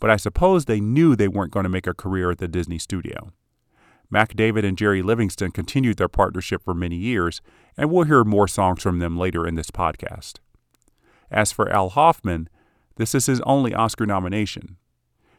but 0.00 0.10
I 0.10 0.16
suppose 0.16 0.64
they 0.64 0.80
knew 0.80 1.14
they 1.14 1.28
weren't 1.28 1.52
going 1.52 1.62
to 1.62 1.70
make 1.70 1.86
a 1.86 1.94
career 1.94 2.32
at 2.32 2.38
the 2.38 2.48
Disney 2.48 2.78
studio. 2.78 3.30
Mac 4.10 4.34
David 4.34 4.64
and 4.64 4.78
Jerry 4.78 5.02
Livingston 5.02 5.50
continued 5.50 5.98
their 5.98 6.08
partnership 6.08 6.62
for 6.62 6.74
many 6.74 6.96
years, 6.96 7.40
and 7.76 7.90
we'll 7.90 8.04
hear 8.04 8.24
more 8.24 8.48
songs 8.48 8.82
from 8.82 8.98
them 8.98 9.18
later 9.18 9.46
in 9.46 9.54
this 9.54 9.70
podcast. 9.70 10.34
As 11.30 11.52
for 11.52 11.68
Al 11.70 11.90
Hoffman, 11.90 12.48
this 12.96 13.14
is 13.14 13.26
his 13.26 13.40
only 13.42 13.74
Oscar 13.74 14.06
nomination. 14.06 14.76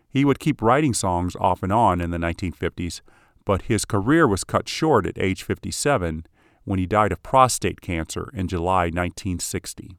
He 0.08 0.23
would 0.23 0.39
keep 0.39 0.62
writing 0.62 0.93
songs 0.93 1.36
off 1.39 1.63
and 1.63 1.73
on 1.73 1.99
in 1.99 2.12
the 2.12 2.17
1950s, 2.17 3.01
but 3.45 3.63
his 3.63 3.86
career 3.86 4.27
was 4.27 4.43
cut 4.43 4.69
short 4.69 5.05
at 5.05 5.17
age 5.17 5.43
57 5.43 6.25
when 6.63 6.79
he 6.79 6.86
died 6.86 7.12
of 7.12 7.23
prostate 7.23 7.82
cancer 7.82 8.29
in 8.34 8.47
July 8.47 8.86
1960. 8.86 9.97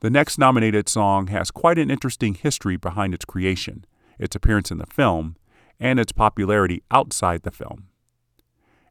The 0.00 0.10
next 0.10 0.38
nominated 0.38 0.88
song 0.88 1.28
has 1.28 1.50
quite 1.50 1.78
an 1.78 1.90
interesting 1.90 2.34
history 2.34 2.76
behind 2.76 3.14
its 3.14 3.24
creation, 3.24 3.84
its 4.18 4.36
appearance 4.36 4.70
in 4.70 4.78
the 4.78 4.86
film, 4.86 5.36
and 5.78 6.00
its 6.00 6.12
popularity 6.12 6.82
outside 6.90 7.42
the 7.42 7.50
film. 7.50 7.88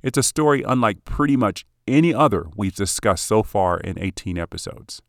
It's 0.04 0.18
a 0.18 0.24
story 0.24 0.64
unlike 0.64 1.06
pretty 1.06 1.36
much 1.36 1.66
any 1.88 2.14
other 2.14 2.46
we've 2.56 2.76
discussed 2.76 3.26
so 3.26 3.44
far 3.44 3.80
in 3.80 4.00
18 4.00 4.38
episodes. 4.38 5.02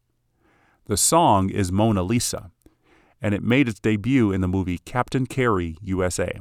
The 0.86 0.96
song 0.96 1.50
is 1.50 1.72
Mona 1.72 2.02
Lisa, 2.02 2.50
and 3.20 3.34
it 3.34 3.42
made 3.42 3.68
its 3.68 3.80
debut 3.80 4.32
in 4.32 4.40
the 4.40 4.48
movie 4.48 4.78
Captain 4.78 5.26
Carey 5.26 5.76
USA. 5.82 6.38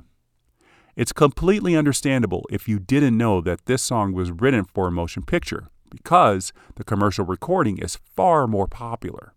It's 0.96 1.12
completely 1.12 1.76
understandable 1.76 2.46
if 2.50 2.68
you 2.68 2.80
didn't 2.80 3.18
know 3.18 3.42
that 3.42 3.66
this 3.66 3.82
song 3.82 4.14
was 4.14 4.32
written 4.32 4.64
for 4.64 4.88
a 4.88 4.92
motion 4.92 5.24
picture, 5.24 5.68
because 5.90 6.54
the 6.76 6.84
commercial 6.84 7.26
recording 7.26 7.78
is 7.78 7.98
far 8.16 8.48
more 8.48 8.68
popular. 8.68 9.34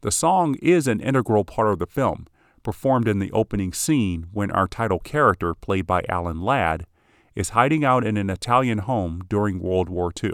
The 0.00 0.10
song 0.10 0.56
is 0.60 0.86
an 0.86 1.00
integral 1.00 1.44
part 1.44 1.68
of 1.68 1.78
the 1.78 1.86
film, 1.86 2.26
performed 2.64 3.06
in 3.06 3.20
the 3.20 3.30
opening 3.30 3.72
scene 3.72 4.26
when 4.32 4.50
our 4.50 4.66
title 4.66 4.98
character, 4.98 5.54
played 5.54 5.86
by 5.86 6.02
Alan 6.08 6.40
Ladd, 6.40 6.86
is 7.36 7.50
hiding 7.50 7.84
out 7.84 8.04
in 8.04 8.16
an 8.16 8.30
Italian 8.30 8.78
home 8.78 9.22
during 9.28 9.60
World 9.60 9.88
War 9.88 10.10
II. 10.22 10.32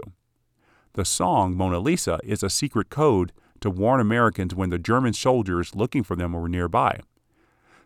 The 0.93 1.05
song, 1.05 1.55
Mona 1.55 1.79
Lisa, 1.79 2.19
is 2.23 2.41
a 2.41 2.49
secret 2.49 2.89
code 2.89 3.31
to 3.59 3.69
warn 3.69 3.99
Americans 4.01 4.55
when 4.55 4.71
the 4.71 4.79
German 4.79 5.13
soldiers 5.13 5.75
looking 5.75 6.03
for 6.03 6.15
them 6.15 6.33
were 6.33 6.49
nearby. 6.49 6.99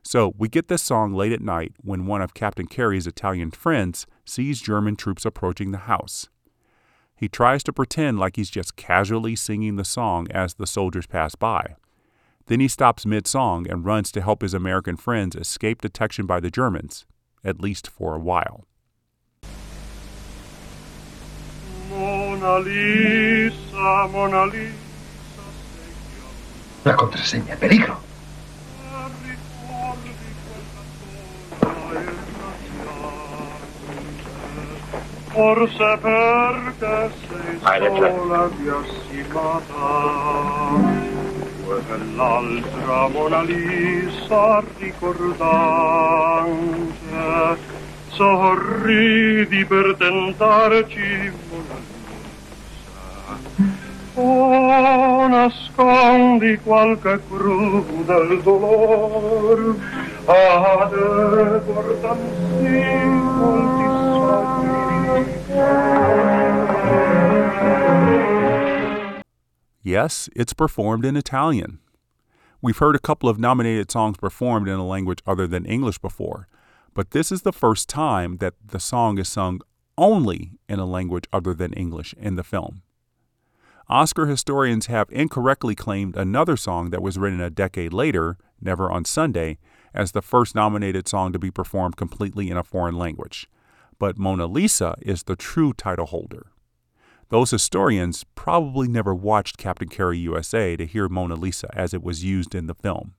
So 0.02 0.34
we 0.38 0.48
get 0.48 0.68
this 0.68 0.84
song 0.84 1.14
late 1.14 1.32
at 1.32 1.42
night 1.42 1.74
when 1.82 2.06
one 2.06 2.22
of 2.22 2.34
Captain 2.34 2.68
Carey's 2.68 3.08
Italian 3.08 3.52
friends 3.52 4.06
sees 4.24 4.62
German 4.62 4.96
troops 4.96 5.26
approaching 5.26 5.72
the 5.72 5.80
house. 5.80 6.30
He 7.16 7.28
tries 7.28 7.64
to 7.64 7.74
pretend 7.74 8.20
like 8.20 8.36
he's 8.36 8.50
just 8.50 8.76
casually 8.76 9.36
singing 9.36 9.78
the 9.78 9.86
song 9.86 10.28
as 10.32 10.56
the 10.56 10.68
soldiers 10.68 11.08
pass 11.08 11.36
by. 11.36 11.76
Then 12.48 12.60
he 12.60 12.68
stops 12.68 13.08
mid 13.08 13.26
song 13.26 13.66
and 13.68 13.84
runs 13.84 14.12
to 14.12 14.22
help 14.22 14.44
his 14.44 14.54
American 14.54 14.98
friends 14.98 15.36
escape 15.36 15.82
detection 15.82 16.28
by 16.28 16.40
the 16.40 16.52
Germans, 16.52 17.06
at 17.44 17.60
least 17.60 17.88
for 17.88 18.14
a 18.14 18.20
while. 18.20 18.66
Mona 21.90 22.60
Lisa, 22.60 24.08
Mona 24.12 24.46
Lisa. 24.46 24.76
La 26.86 26.96
contraseña, 26.96 27.58
peligro. 27.58 27.98
Forse 35.30 35.98
perché 36.00 37.12
sei 37.28 37.60
Eine 37.64 37.90
Quell'altra 41.66 43.08
Mona 43.08 43.42
Lisa 43.42 44.64
ricordante. 44.78 45.34
Sorridi 48.10 49.66
per 49.66 49.96
tentarci 49.98 51.32
Mona 51.50 51.78
Lisa. 51.88 53.40
Oh, 54.14 55.28
nascondi 55.28 56.60
qualche 56.64 57.20
crudel 57.28 58.42
dolor. 58.44 59.76
Ad 60.26 60.94
sì 62.60 63.04
molti 63.04 63.86
Yes, 69.86 70.30
it's 70.36 70.54
performed 70.54 71.06
in 71.06 71.16
Italian. 71.16 71.78
We've 72.60 72.80
heard 72.80 72.96
a 72.96 73.00
couple 73.00 73.30
of 73.30 73.38
nominated 73.38 73.92
songs 73.92 74.18
performed 74.18 74.68
in 74.68 74.80
a 74.80 74.84
language 74.84 75.20
other 75.28 75.46
than 75.46 75.64
English 75.64 76.00
before, 76.00 76.48
but 76.96 77.12
this 77.12 77.32
is 77.32 77.44
the 77.44 77.54
first 77.54 77.88
time 77.88 78.38
that 78.38 78.56
the 78.66 78.80
song 78.80 79.20
is 79.20 79.30
sung 79.30 79.62
only 79.96 80.54
in 80.68 80.80
a 80.80 80.88
language 80.88 81.26
other 81.32 81.54
than 81.54 81.72
English 81.74 82.16
in 82.18 82.36
the 82.36 82.44
film. 82.44 82.82
Oscar 83.88 84.26
historians 84.26 84.88
have 84.88 85.08
incorrectly 85.12 85.76
claimed 85.76 86.18
another 86.18 86.58
song 86.58 86.90
that 86.90 87.04
was 87.04 87.20
written 87.20 87.40
a 87.40 87.52
decade 87.52 87.94
later, 87.94 88.40
Never 88.60 88.92
on 88.92 89.06
Sunday, 89.06 89.60
as 89.94 90.14
the 90.14 90.24
first 90.24 90.56
nominated 90.56 91.08
song 91.08 91.32
to 91.32 91.38
be 91.38 91.52
performed 91.52 91.96
completely 91.96 92.50
in 92.50 92.58
a 92.58 92.64
foreign 92.64 92.98
language. 92.98 93.48
But 94.00 94.18
Mona 94.18 94.48
Lisa 94.48 94.96
is 95.04 95.24
the 95.24 95.36
true 95.36 95.74
title 95.74 96.08
holder. 96.08 96.48
Those 97.30 97.52
historians 97.52 98.24
probably 98.36 98.88
never 98.88 99.14
watched 99.16 99.58
Captain 99.58 99.90
Carey 99.90 100.20
USA 100.20 100.76
to 100.76 100.86
hear 100.86 101.10
Mona 101.10 101.36
Lisa 101.36 101.70
as 101.74 101.94
it 101.94 102.04
was 102.04 102.24
used 102.24 102.54
in 102.54 102.68
the 102.68 102.76
film. 102.76 103.16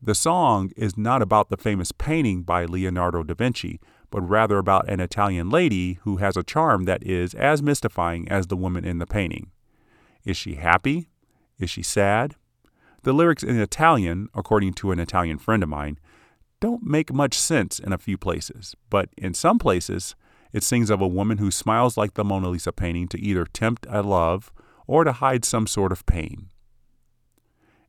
The 0.00 0.14
song 0.14 0.70
is 0.76 0.96
not 0.96 1.22
about 1.22 1.48
the 1.48 1.56
famous 1.56 1.90
painting 1.90 2.42
by 2.42 2.64
Leonardo 2.64 3.22
da 3.22 3.34
Vinci, 3.34 3.80
but 4.10 4.20
rather 4.20 4.58
about 4.58 4.88
an 4.88 5.00
Italian 5.00 5.50
lady 5.50 5.94
who 6.02 6.18
has 6.18 6.36
a 6.36 6.44
charm 6.44 6.84
that 6.84 7.02
is 7.02 7.34
as 7.34 7.62
mystifying 7.62 8.28
as 8.28 8.46
the 8.46 8.56
woman 8.56 8.84
in 8.84 8.98
the 8.98 9.06
painting. 9.06 9.50
Is 10.24 10.36
she 10.36 10.54
happy? 10.56 11.08
Is 11.58 11.70
she 11.70 11.82
sad? 11.82 12.36
The 13.02 13.12
lyrics 13.12 13.42
in 13.42 13.58
Italian, 13.58 14.28
according 14.34 14.74
to 14.74 14.92
an 14.92 15.00
Italian 15.00 15.38
friend 15.38 15.62
of 15.62 15.68
mine, 15.68 15.98
don't 16.60 16.84
make 16.84 17.12
much 17.12 17.34
sense 17.34 17.78
in 17.78 17.92
a 17.92 17.98
few 17.98 18.16
places, 18.16 18.74
but 18.90 19.08
in 19.16 19.34
some 19.34 19.58
places, 19.58 20.14
it 20.56 20.64
sings 20.64 20.88
of 20.88 21.02
a 21.02 21.06
woman 21.06 21.36
who 21.36 21.50
smiles 21.50 21.98
like 21.98 22.14
the 22.14 22.24
Mona 22.24 22.48
Lisa 22.48 22.72
painting 22.72 23.08
to 23.08 23.20
either 23.20 23.44
tempt 23.44 23.86
a 23.90 24.02
love 24.02 24.50
or 24.86 25.04
to 25.04 25.12
hide 25.12 25.44
some 25.44 25.66
sort 25.66 25.92
of 25.92 26.06
pain. 26.06 26.48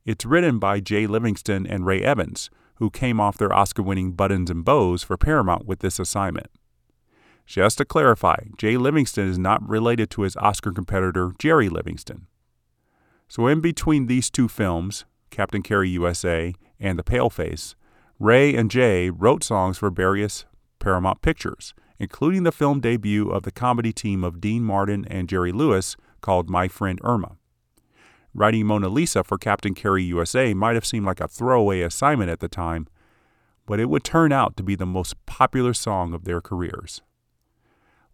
It's 0.04 0.26
written 0.26 0.58
by 0.58 0.80
Jay 0.80 1.06
Livingston 1.06 1.66
and 1.66 1.86
Ray 1.86 2.02
Evans, 2.02 2.50
who 2.74 2.90
came 2.90 3.20
off 3.20 3.38
their 3.38 3.54
Oscar 3.54 3.82
winning 3.82 4.12
Buttons 4.12 4.50
and 4.50 4.66
Bows 4.66 5.02
for 5.02 5.16
Paramount 5.16 5.64
with 5.64 5.78
this 5.78 5.98
assignment. 5.98 6.50
Just 7.46 7.78
to 7.78 7.86
clarify, 7.86 8.36
Jay 8.58 8.76
Livingston 8.76 9.26
is 9.26 9.38
not 9.38 9.66
related 9.66 10.10
to 10.10 10.22
his 10.22 10.36
Oscar 10.36 10.70
competitor 10.70 11.32
Jerry 11.38 11.70
Livingston. 11.70 12.26
So, 13.28 13.46
in 13.46 13.62
between 13.62 14.08
these 14.08 14.28
two 14.28 14.46
films, 14.46 15.06
Captain 15.30 15.62
Carey 15.62 15.88
USA 15.88 16.52
and 16.78 16.98
The 16.98 17.02
Paleface, 17.02 17.76
Ray 18.18 18.54
and 18.54 18.70
Jay 18.70 19.08
wrote 19.08 19.42
songs 19.42 19.78
for 19.78 19.88
various 19.88 20.44
Paramount 20.80 21.22
pictures, 21.22 21.72
including 21.98 22.42
the 22.42 22.52
film 22.52 22.80
debut 22.80 23.28
of 23.30 23.42
the 23.42 23.50
comedy 23.50 23.92
team 23.92 24.22
of 24.22 24.40
Dean 24.40 24.62
Martin 24.62 25.04
and 25.10 25.28
Jerry 25.28 25.52
Lewis 25.52 25.96
called 26.20 26.48
My 26.48 26.68
Friend 26.68 26.98
Irma. 27.02 27.36
Writing 28.34 28.66
Mona 28.66 28.88
Lisa 28.88 29.24
for 29.24 29.38
Captain 29.38 29.74
Carey 29.74 30.04
USA 30.04 30.54
might 30.54 30.74
have 30.74 30.86
seemed 30.86 31.06
like 31.06 31.20
a 31.20 31.28
throwaway 31.28 31.80
assignment 31.80 32.30
at 32.30 32.40
the 32.40 32.48
time, 32.48 32.86
but 33.66 33.80
it 33.80 33.88
would 33.88 34.04
turn 34.04 34.32
out 34.32 34.56
to 34.56 34.62
be 34.62 34.74
the 34.74 34.86
most 34.86 35.14
popular 35.26 35.74
song 35.74 36.14
of 36.14 36.24
their 36.24 36.40
careers. 36.40 37.02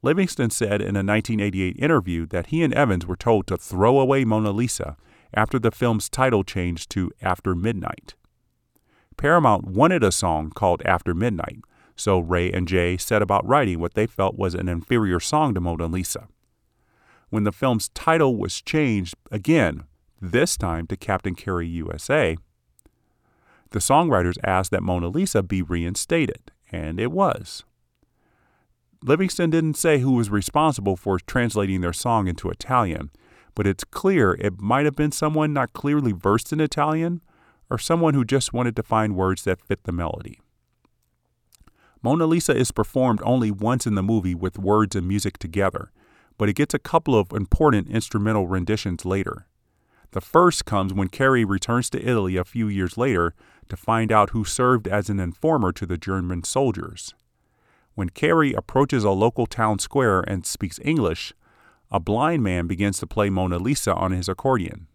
Livingston 0.02 0.50
said 0.50 0.80
in 0.82 0.96
a 0.96 1.02
1988 1.02 1.76
interview 1.78 2.26
that 2.26 2.48
he 2.48 2.62
and 2.62 2.74
Evans 2.74 3.06
were 3.06 3.16
told 3.16 3.46
to 3.46 3.56
throw 3.56 3.98
away 3.98 4.24
Mona 4.24 4.50
Lisa 4.50 4.96
after 5.32 5.58
the 5.58 5.70
film's 5.70 6.08
title 6.08 6.44
changed 6.44 6.90
to 6.90 7.10
After 7.22 7.54
Midnight. 7.54 8.14
Paramount 9.16 9.64
wanted 9.64 10.02
a 10.04 10.12
song 10.12 10.50
called 10.50 10.82
After 10.84 11.14
Midnight, 11.14 11.60
so 11.96 12.18
Ray 12.18 12.50
and 12.52 12.66
Jay 12.66 12.96
set 12.96 13.22
about 13.22 13.46
writing 13.46 13.78
what 13.78 13.94
they 13.94 14.06
felt 14.06 14.36
was 14.36 14.54
an 14.54 14.68
inferior 14.68 15.20
song 15.20 15.54
to 15.54 15.60
Mona 15.60 15.86
Lisa. 15.86 16.28
When 17.30 17.44
the 17.44 17.52
film's 17.52 17.88
title 17.90 18.36
was 18.36 18.60
changed 18.60 19.14
again, 19.30 19.84
this 20.20 20.56
time 20.56 20.86
to 20.88 20.96
Captain 20.96 21.34
Carey 21.34 21.66
USA, 21.66 22.36
the 23.70 23.78
songwriters 23.78 24.38
asked 24.44 24.70
that 24.70 24.82
Mona 24.82 25.08
Lisa 25.08 25.42
be 25.42 25.62
reinstated, 25.62 26.52
and 26.70 27.00
it 27.00 27.10
was. 27.10 27.64
Livingston 29.02 29.50
didn't 29.50 29.76
say 29.76 29.98
who 29.98 30.12
was 30.12 30.30
responsible 30.30 30.96
for 30.96 31.18
translating 31.18 31.80
their 31.80 31.92
song 31.92 32.26
into 32.26 32.50
Italian, 32.50 33.10
but 33.54 33.66
it's 33.66 33.84
clear 33.84 34.32
it 34.34 34.60
might 34.60 34.84
have 34.84 34.96
been 34.96 35.12
someone 35.12 35.52
not 35.52 35.72
clearly 35.72 36.12
versed 36.12 36.52
in 36.52 36.60
Italian 36.60 37.20
or 37.68 37.78
someone 37.78 38.14
who 38.14 38.24
just 38.24 38.52
wanted 38.52 38.76
to 38.76 38.82
find 38.82 39.16
words 39.16 39.44
that 39.44 39.60
fit 39.60 39.84
the 39.84 39.92
melody. 39.92 40.40
Mona 42.04 42.26
Lisa 42.26 42.54
is 42.54 42.70
performed 42.70 43.22
only 43.24 43.50
once 43.50 43.86
in 43.86 43.94
the 43.94 44.02
movie 44.02 44.34
with 44.34 44.58
words 44.58 44.94
and 44.94 45.08
music 45.08 45.38
together, 45.38 45.90
but 46.36 46.50
it 46.50 46.54
gets 46.54 46.74
a 46.74 46.78
couple 46.78 47.18
of 47.18 47.32
important 47.32 47.88
instrumental 47.88 48.46
renditions 48.46 49.06
later. 49.06 49.46
The 50.10 50.20
first 50.20 50.66
comes 50.66 50.92
when 50.92 51.08
Carey 51.08 51.46
returns 51.46 51.88
to 51.90 52.06
Italy 52.06 52.36
a 52.36 52.44
few 52.44 52.68
years 52.68 52.98
later 52.98 53.32
to 53.70 53.76
find 53.78 54.12
out 54.12 54.30
who 54.30 54.44
served 54.44 54.86
as 54.86 55.08
an 55.08 55.18
informer 55.18 55.72
to 55.72 55.86
the 55.86 55.96
German 55.96 56.44
soldiers. 56.44 57.14
When 57.94 58.10
Carey 58.10 58.52
approaches 58.52 59.02
a 59.02 59.10
local 59.10 59.46
town 59.46 59.78
square 59.78 60.20
and 60.20 60.44
speaks 60.44 60.78
English, 60.84 61.32
a 61.90 62.00
blind 62.00 62.42
man 62.42 62.66
begins 62.66 62.98
to 62.98 63.06
play 63.06 63.30
Mona 63.30 63.58
Lisa 63.58 63.94
on 63.94 64.12
his 64.12 64.28
accordion. 64.28 64.88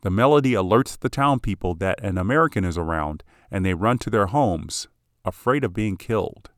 The 0.00 0.10
melody 0.10 0.54
alerts 0.54 0.98
the 0.98 1.08
town 1.08 1.38
people 1.38 1.76
that 1.76 2.02
an 2.02 2.18
American 2.18 2.64
is 2.64 2.76
around 2.76 3.22
and 3.52 3.64
they 3.64 3.74
run 3.74 3.98
to 3.98 4.10
their 4.10 4.26
homes, 4.26 4.88
afraid 5.24 5.64
of 5.64 5.72
being 5.72 5.96
killed. 5.96 6.50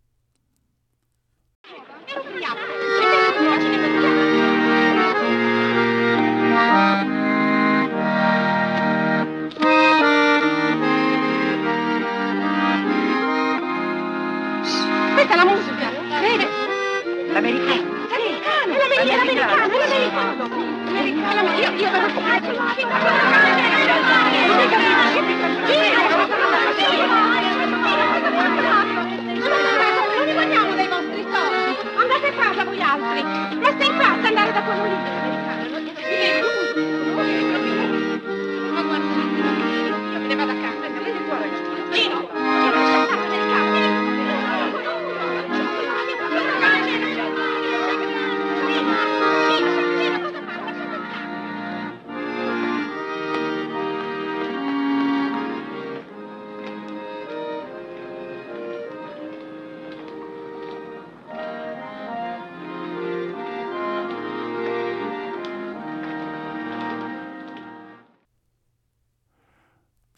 Questa 15.15 15.33
è 15.33 15.37
la 15.37 15.45
musica, 15.45 15.91
vede? 16.21 16.47
L'americano. 17.33 17.95
L'americano, 18.11 18.77
l'americano, 18.77 19.79
l'americano. 19.79 20.65
Io, 21.57 21.71
io 21.73 21.91
vedo 21.91 22.09
altri. 32.87 33.23
Resta 33.61 33.85
in 33.85 33.99
casa 33.99 34.29
andare 34.29 34.53
da 34.53 34.63
quello 34.63 34.85
lì 34.85 35.27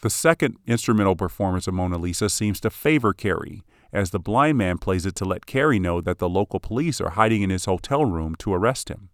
The 0.00 0.11
second 0.11 0.58
instrumental 0.64 1.16
performance 1.16 1.66
of 1.66 1.74
Mona 1.74 1.98
Lisa 1.98 2.30
seems 2.30 2.61
to 2.61 2.70
favor 2.70 3.12
Carey, 3.12 3.64
as 3.92 4.11
the 4.11 4.20
blind 4.20 4.56
man 4.56 4.78
plays 4.78 5.04
it 5.04 5.16
to 5.16 5.24
let 5.24 5.46
Carey 5.46 5.80
know 5.80 6.00
that 6.00 6.18
the 6.18 6.28
local 6.28 6.61
police 6.61 7.00
are 7.00 7.11
hiding 7.11 7.42
in 7.42 7.50
his 7.50 7.64
hotel 7.64 8.04
room 8.04 8.37
to 8.37 8.54
arrest 8.54 8.90
him. 8.90 9.08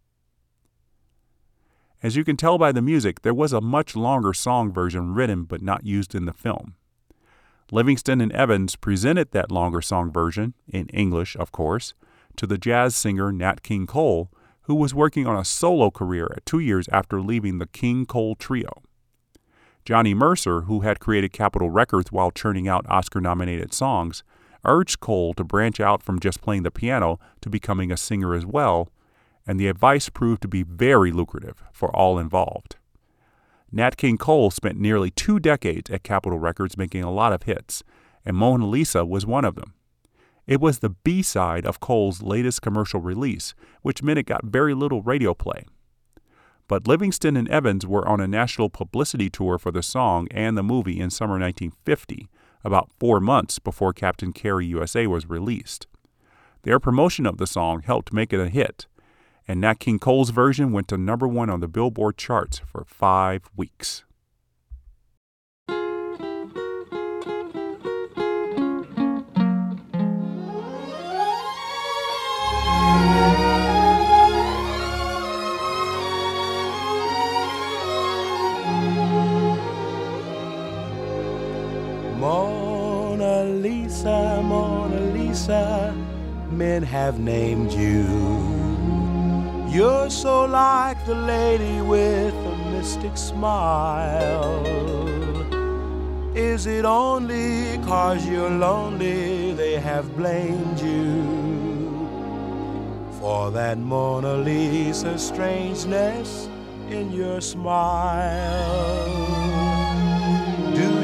As 2.03 2.17
you 2.17 2.25
can 2.25 2.37
tell 2.37 2.59
by 2.59 2.71
the 2.71 2.83
music, 2.83 3.23
there 3.23 3.33
was 3.33 3.55
a 3.55 3.63
much 3.63 3.97
longer 3.97 4.35
song 4.35 4.71
version 4.71 5.15
written 5.15 5.45
but 5.45 5.63
not 5.63 5.87
used 5.87 6.15
in 6.15 6.27
the 6.27 6.35
film. 6.35 6.75
Livingston 7.73 8.21
and 8.21 8.31
Evans 8.33 8.77
presented 8.77 9.31
that 9.31 9.51
longer 9.51 9.81
song 9.81 10.13
version, 10.13 10.53
in 10.69 10.89
English, 10.89 11.35
of 11.37 11.51
course, 11.51 11.95
to 12.37 12.47
the 12.47 12.59
jazz 12.59 12.95
singer 12.95 13.33
Nat 13.33 13.63
King 13.63 13.87
Cole, 13.87 14.31
who 14.63 14.75
was 14.75 14.95
working 14.95 15.27
on 15.27 15.39
a 15.39 15.47
solo 15.47 15.91
career 15.91 16.29
two 16.45 16.59
years 16.59 16.89
after 16.89 17.23
leaving 17.23 17.57
the 17.57 17.67
King 17.67 18.05
Cole 18.05 18.35
Trio. 18.35 18.83
Johnny 19.85 20.15
Mercer, 20.15 20.63
who 20.63 20.81
had 20.81 20.99
created 20.99 21.33
Capitol 21.33 21.69
Records 21.69 22.11
while 22.11 22.31
churning 22.31 22.67
out 22.67 22.87
Oscar 22.89 23.21
nominated 23.21 23.75
songs, 23.75 24.23
urged 24.65 25.01
Cole 25.01 25.35
to 25.35 25.45
branch 25.45 25.79
out 25.79 26.03
from 26.03 26.21
just 26.21 26.41
playing 26.41 26.63
the 26.63 26.71
piano 26.71 27.19
to 27.43 27.51
becoming 27.51 27.93
a 27.93 27.97
singer 27.97 28.35
as 28.35 28.47
well, 28.47 28.89
and 29.47 29.61
the 29.61 29.69
advice 29.69 30.09
proved 30.09 30.41
to 30.41 30.49
be 30.49 30.63
very 30.63 31.13
lucrative 31.13 31.63
for 31.71 31.95
all 31.95 32.19
involved. 32.19 32.77
Nat 33.71 33.99
King 33.99 34.17
Cole 34.17 34.51
spent 34.51 34.79
nearly 34.79 35.11
two 35.11 35.39
decades 35.39 35.91
at 35.91 36.03
Capitol 36.03 36.39
Records 36.39 36.79
making 36.79 37.05
a 37.05 37.13
lot 37.13 37.35
of 37.35 37.43
hits, 37.43 37.83
and 38.25 38.37
Mona 38.37 38.67
Lisa 38.67 39.05
was 39.05 39.27
one 39.27 39.45
of 39.45 39.55
them. 39.55 39.75
It 40.47 40.61
was 40.61 40.79
the 40.79 40.91
B 40.91 41.23
side 41.23 41.67
of 41.67 41.81
Cole's 41.81 42.23
latest 42.23 42.63
commercial 42.63 43.01
release, 43.01 43.55
which 43.83 44.03
meant 44.03 44.19
it 44.19 44.27
got 44.27 44.45
very 44.45 44.73
little 44.73 45.03
radio 45.03 45.35
play. 45.35 45.65
But 46.67 46.87
Livingston 46.87 47.37
and 47.37 47.49
Evans 47.49 47.87
were 47.87 48.07
on 48.09 48.21
a 48.21 48.29
national 48.29 48.71
publicity 48.71 49.29
tour 49.29 49.59
for 49.59 49.71
the 49.71 49.83
song 49.83 50.29
and 50.31 50.57
the 50.57 50.63
movie 50.63 50.99
in 50.99 51.11
summer 51.11 51.39
1950, 51.39 52.29
about 52.65 52.91
four 52.99 53.21
months 53.21 53.59
before 53.59 53.93
Captain 53.93 54.33
Carey 54.33 54.67
USA 54.67 55.07
was 55.07 55.29
released. 55.29 55.87
Their 56.63 56.81
promotion 56.81 57.27
of 57.27 57.37
the 57.37 57.47
song 57.47 57.83
helped 57.83 58.13
make 58.13 58.33
it 58.33 58.41
a 58.41 58.49
hit, 58.49 58.87
and 59.47 59.61
Nat 59.61 59.79
King 59.79 59.99
Cole's 59.99 60.31
version 60.31 60.73
went 60.73 60.89
to 60.89 60.97
number 60.97 61.29
one 61.29 61.51
on 61.51 61.61
the 61.61 61.69
Billboard 61.69 62.17
charts 62.17 62.61
for 62.67 62.85
five 62.87 63.51
weeks. 63.55 64.05
Lisa, 84.05 84.43
Mona 84.43 85.01
Lisa, 85.15 85.95
men 86.51 86.83
have 86.83 87.19
named 87.19 87.73
you. 87.73 88.05
You're 89.71 90.11
so 90.11 90.45
like 90.45 91.03
the 91.07 91.15
lady 91.15 91.81
with 91.81 92.35
a 92.35 92.57
mystic 92.71 93.17
smile. 93.17 94.63
Is 96.35 96.67
it 96.67 96.85
only 96.85 97.79
cause 97.79 98.29
you're 98.29 98.51
lonely 98.51 99.55
they 99.55 99.81
have 99.81 100.15
blamed 100.19 100.81
you 100.81 101.23
for 103.21 103.51
that 103.53 103.79
Mona 103.79 104.35
Lisa 104.35 105.17
strangeness 105.17 106.51
in 106.91 107.11
your 107.11 107.41
smile? 107.41 109.07
Do 110.75 111.04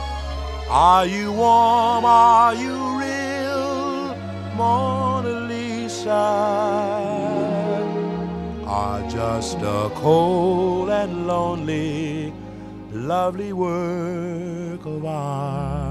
Are 0.73 1.05
you 1.05 1.33
warm? 1.33 2.05
Are 2.05 2.55
you 2.55 2.97
real, 2.97 4.15
Mona 4.55 5.41
Lisa? 5.49 6.09
Are 8.65 9.09
just 9.09 9.57
a 9.57 9.91
cold 9.95 10.89
and 10.89 11.27
lonely, 11.27 12.33
lovely 12.93 13.51
work 13.51 14.85
of 14.85 15.03
art? 15.03 15.90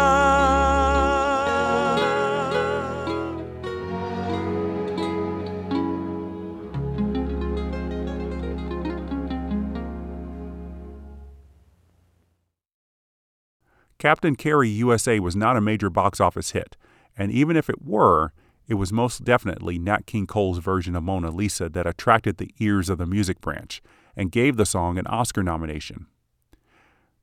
Captain 14.01 14.35
Carey 14.35 14.67
USA 14.67 15.19
was 15.19 15.35
not 15.35 15.55
a 15.55 15.61
major 15.61 15.87
box 15.87 16.19
office 16.19 16.53
hit, 16.53 16.75
and 17.15 17.31
even 17.31 17.55
if 17.55 17.69
it 17.69 17.85
were, 17.85 18.33
it 18.67 18.73
was 18.73 18.91
most 18.91 19.23
definitely 19.23 19.77
Nat 19.77 20.07
King 20.07 20.25
Cole's 20.25 20.57
version 20.57 20.95
of 20.95 21.03
Mona 21.03 21.29
Lisa 21.29 21.69
that 21.69 21.85
attracted 21.85 22.37
the 22.37 22.51
ears 22.57 22.89
of 22.89 22.97
the 22.97 23.05
music 23.05 23.39
branch 23.41 23.79
and 24.15 24.31
gave 24.31 24.57
the 24.57 24.65
song 24.65 24.97
an 24.97 25.05
Oscar 25.05 25.43
nomination. 25.43 26.07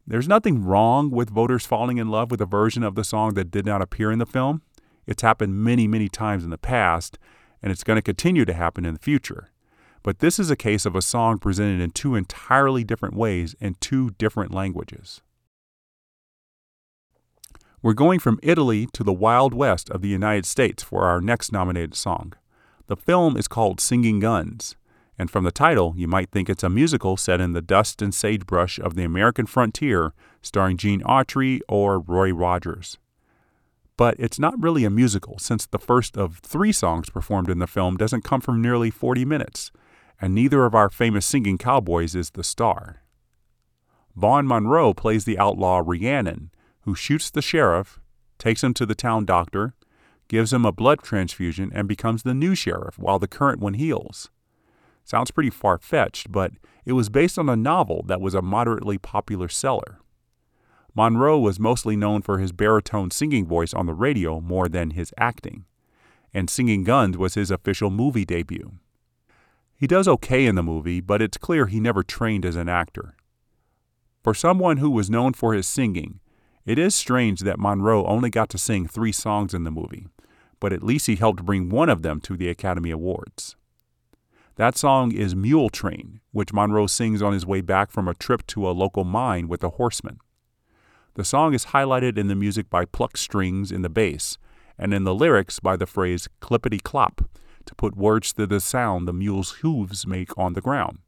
There's 0.06 0.28
nothing 0.28 0.62
wrong 0.62 1.10
with 1.10 1.30
voters 1.30 1.66
falling 1.66 1.98
in 1.98 2.12
love 2.12 2.30
with 2.30 2.40
a 2.40 2.46
version 2.46 2.84
of 2.84 2.94
the 2.94 3.02
song 3.02 3.34
that 3.34 3.50
did 3.50 3.66
not 3.66 3.82
appear 3.82 4.12
in 4.12 4.20
the 4.20 4.24
film. 4.24 4.62
It's 5.04 5.22
happened 5.22 5.56
many, 5.56 5.88
many 5.88 6.08
times 6.08 6.44
in 6.44 6.50
the 6.50 6.58
past, 6.58 7.18
and 7.60 7.72
it's 7.72 7.82
going 7.82 7.96
to 7.96 8.02
continue 8.02 8.44
to 8.44 8.54
happen 8.54 8.84
in 8.84 8.94
the 8.94 9.00
future. 9.00 9.50
But 10.04 10.20
this 10.20 10.38
is 10.38 10.48
a 10.48 10.54
case 10.54 10.86
of 10.86 10.94
a 10.94 11.02
song 11.02 11.38
presented 11.38 11.80
in 11.80 11.90
two 11.90 12.14
entirely 12.14 12.84
different 12.84 13.16
ways 13.16 13.56
in 13.58 13.74
two 13.80 14.10
different 14.10 14.54
languages. 14.54 15.22
We're 17.80 17.92
going 17.92 18.18
from 18.18 18.40
Italy 18.42 18.88
to 18.92 19.04
the 19.04 19.12
Wild 19.12 19.54
West 19.54 19.88
of 19.90 20.02
the 20.02 20.08
United 20.08 20.44
States 20.44 20.82
for 20.82 21.04
our 21.04 21.20
next 21.20 21.52
nominated 21.52 21.94
song. 21.94 22.32
The 22.88 22.96
film 22.96 23.36
is 23.36 23.46
called 23.46 23.80
Singing 23.80 24.18
Guns, 24.18 24.74
and 25.16 25.30
from 25.30 25.44
the 25.44 25.52
title, 25.52 25.94
you 25.96 26.08
might 26.08 26.32
think 26.32 26.50
it's 26.50 26.64
a 26.64 26.68
musical 26.68 27.16
set 27.16 27.40
in 27.40 27.52
the 27.52 27.62
dust 27.62 28.02
and 28.02 28.12
sagebrush 28.12 28.80
of 28.80 28.96
the 28.96 29.04
American 29.04 29.46
frontier, 29.46 30.12
starring 30.42 30.76
Gene 30.76 31.02
Autry 31.02 31.60
or 31.68 32.00
Roy 32.00 32.32
Rogers. 32.32 32.98
But 33.96 34.16
it's 34.18 34.40
not 34.40 34.60
really 34.60 34.84
a 34.84 34.90
musical, 34.90 35.38
since 35.38 35.64
the 35.64 35.78
first 35.78 36.16
of 36.16 36.38
three 36.38 36.72
songs 36.72 37.10
performed 37.10 37.48
in 37.48 37.60
the 37.60 37.68
film 37.68 37.96
doesn't 37.96 38.24
come 38.24 38.40
from 38.40 38.60
nearly 38.60 38.90
40 38.90 39.24
minutes, 39.24 39.70
and 40.20 40.34
neither 40.34 40.64
of 40.64 40.74
our 40.74 40.90
famous 40.90 41.24
singing 41.24 41.58
cowboys 41.58 42.16
is 42.16 42.30
the 42.30 42.42
star. 42.42 43.04
Vaughn 44.16 44.48
Monroe 44.48 44.92
plays 44.92 45.24
the 45.24 45.38
outlaw 45.38 45.80
Rhiannon, 45.84 46.50
who 46.88 46.94
shoots 46.94 47.28
the 47.28 47.42
sheriff, 47.42 48.00
takes 48.38 48.64
him 48.64 48.72
to 48.72 48.86
the 48.86 48.94
town 48.94 49.26
doctor, 49.26 49.74
gives 50.26 50.54
him 50.54 50.64
a 50.64 50.72
blood 50.72 51.02
transfusion, 51.02 51.70
and 51.74 51.86
becomes 51.86 52.22
the 52.22 52.32
new 52.32 52.54
sheriff 52.54 52.98
while 52.98 53.18
the 53.18 53.28
current 53.28 53.60
one 53.60 53.74
heals. 53.74 54.30
Sounds 55.04 55.30
pretty 55.30 55.50
far 55.50 55.76
fetched, 55.76 56.32
but 56.32 56.52
it 56.86 56.94
was 56.94 57.10
based 57.10 57.38
on 57.38 57.46
a 57.50 57.56
novel 57.56 58.02
that 58.06 58.22
was 58.22 58.32
a 58.32 58.40
moderately 58.40 58.96
popular 58.96 59.48
seller. 59.48 59.98
Monroe 60.94 61.38
was 61.38 61.60
mostly 61.60 61.94
known 61.94 62.22
for 62.22 62.38
his 62.38 62.52
baritone 62.52 63.10
singing 63.10 63.46
voice 63.46 63.74
on 63.74 63.84
the 63.84 63.92
radio 63.92 64.40
more 64.40 64.66
than 64.66 64.92
his 64.92 65.12
acting, 65.18 65.66
and 66.32 66.48
Singing 66.48 66.84
Guns 66.84 67.18
was 67.18 67.34
his 67.34 67.50
official 67.50 67.90
movie 67.90 68.24
debut. 68.24 68.78
He 69.76 69.86
does 69.86 70.08
okay 70.08 70.46
in 70.46 70.54
the 70.54 70.62
movie, 70.62 71.02
but 71.02 71.20
it's 71.20 71.36
clear 71.36 71.66
he 71.66 71.80
never 71.80 72.02
trained 72.02 72.46
as 72.46 72.56
an 72.56 72.70
actor. 72.70 73.14
For 74.24 74.32
someone 74.32 74.78
who 74.78 74.88
was 74.88 75.10
known 75.10 75.34
for 75.34 75.52
his 75.52 75.66
singing, 75.66 76.20
it 76.68 76.78
is 76.78 76.94
strange 76.94 77.40
that 77.40 77.58
Monroe 77.58 78.04
only 78.04 78.28
got 78.28 78.50
to 78.50 78.58
sing 78.58 78.86
three 78.86 79.10
songs 79.10 79.54
in 79.54 79.64
the 79.64 79.70
movie, 79.70 80.06
but 80.60 80.70
at 80.70 80.82
least 80.82 81.06
he 81.06 81.16
helped 81.16 81.46
bring 81.46 81.70
one 81.70 81.88
of 81.88 82.02
them 82.02 82.20
to 82.20 82.36
the 82.36 82.50
Academy 82.50 82.90
Awards. 82.90 83.56
That 84.56 84.76
song 84.76 85.12
is 85.12 85.34
Mule 85.34 85.70
Train, 85.70 86.20
which 86.30 86.52
Monroe 86.52 86.86
sings 86.86 87.22
on 87.22 87.32
his 87.32 87.46
way 87.46 87.62
back 87.62 87.90
from 87.90 88.06
a 88.06 88.12
trip 88.12 88.46
to 88.48 88.68
a 88.68 88.72
local 88.72 89.04
mine 89.04 89.48
with 89.48 89.64
a 89.64 89.70
horseman. 89.70 90.18
The 91.14 91.24
song 91.24 91.54
is 91.54 91.66
highlighted 91.66 92.18
in 92.18 92.26
the 92.26 92.34
music 92.34 92.68
by 92.68 92.84
plucked 92.84 93.18
strings 93.18 93.72
in 93.72 93.80
the 93.80 93.88
bass, 93.88 94.36
and 94.76 94.92
in 94.92 95.04
the 95.04 95.14
lyrics 95.14 95.60
by 95.60 95.74
the 95.74 95.86
phrase 95.86 96.28
clippity 96.42 96.82
clop 96.82 97.30
to 97.64 97.74
put 97.76 97.96
words 97.96 98.34
to 98.34 98.46
the 98.46 98.60
sound 98.60 99.08
the 99.08 99.14
mule's 99.14 99.52
hooves 99.62 100.06
make 100.06 100.36
on 100.36 100.52
the 100.52 100.60
ground. 100.60 100.98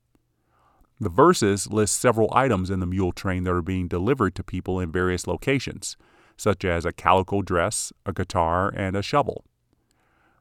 The 1.02 1.08
verses 1.08 1.66
list 1.72 1.98
several 1.98 2.28
items 2.32 2.68
in 2.68 2.80
the 2.80 2.86
mule 2.86 3.12
train 3.12 3.44
that 3.44 3.54
are 3.54 3.62
being 3.62 3.88
delivered 3.88 4.34
to 4.34 4.44
people 4.44 4.78
in 4.78 4.92
various 4.92 5.26
locations, 5.26 5.96
such 6.36 6.62
as 6.62 6.84
a 6.84 6.92
calico 6.92 7.40
dress, 7.40 7.90
a 8.04 8.12
guitar, 8.12 8.70
and 8.76 8.94
a 8.94 9.00
shovel. 9.00 9.46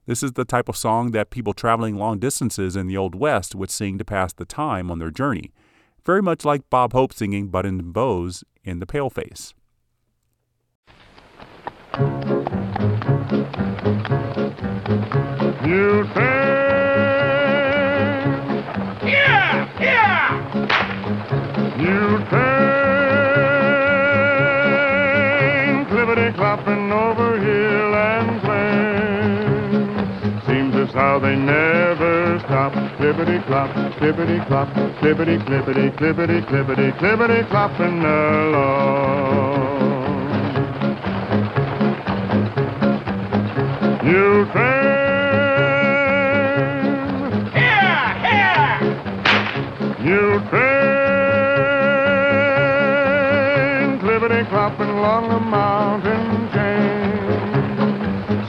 This 0.06 0.22
is 0.22 0.34
the 0.34 0.44
type 0.44 0.68
of 0.68 0.76
song 0.76 1.12
that 1.12 1.30
people 1.30 1.54
traveling 1.54 1.96
long 1.96 2.20
distances 2.20 2.76
in 2.76 2.88
the 2.88 2.98
Old 2.98 3.16
West 3.16 3.56
would 3.56 3.72
sing 3.72 3.98
to 4.00 4.06
pass 4.06 4.34
the 4.34 4.44
time 4.44 4.92
on 4.92 5.00
their 5.00 5.12
journey, 5.12 5.54
very 6.06 6.22
much 6.22 6.44
like 6.44 6.70
Bob 6.70 6.92
Hope 6.92 7.14
singing 7.14 7.48
Buttons 7.48 7.80
and 7.80 7.94
Bows 7.94 8.44
in 8.64 8.80
The 8.80 8.86
Paleface. 8.86 9.54
You 15.66 16.04
You 21.80 22.20
train, 22.28 22.76
clippity 25.88 26.36
clopping 26.36 26.92
over 26.92 27.40
hill 27.40 27.96
and 27.96 28.42
plain. 28.42 30.42
Seems 30.46 30.76
as 30.76 30.92
how 30.94 31.20
they 31.20 31.38
never 31.38 32.40
stop. 32.40 32.74
Clippity 32.98 33.40
clop, 33.46 33.70
clippity 33.96 34.46
clop, 34.48 34.68
clippity 35.00 35.38
clippity 35.46 35.90
clippity 35.96 36.42
clippity 36.46 36.92
clippity 37.00 37.44
clopping 37.48 38.04
along. 38.04 39.40
You 44.04 44.46
yeah. 48.36 48.82
You 50.04 50.42
train. 50.50 50.99
Clopping 54.70 54.98
along 55.00 55.30
the 55.30 55.40
mountain 55.40 56.50
chain. 56.54 57.18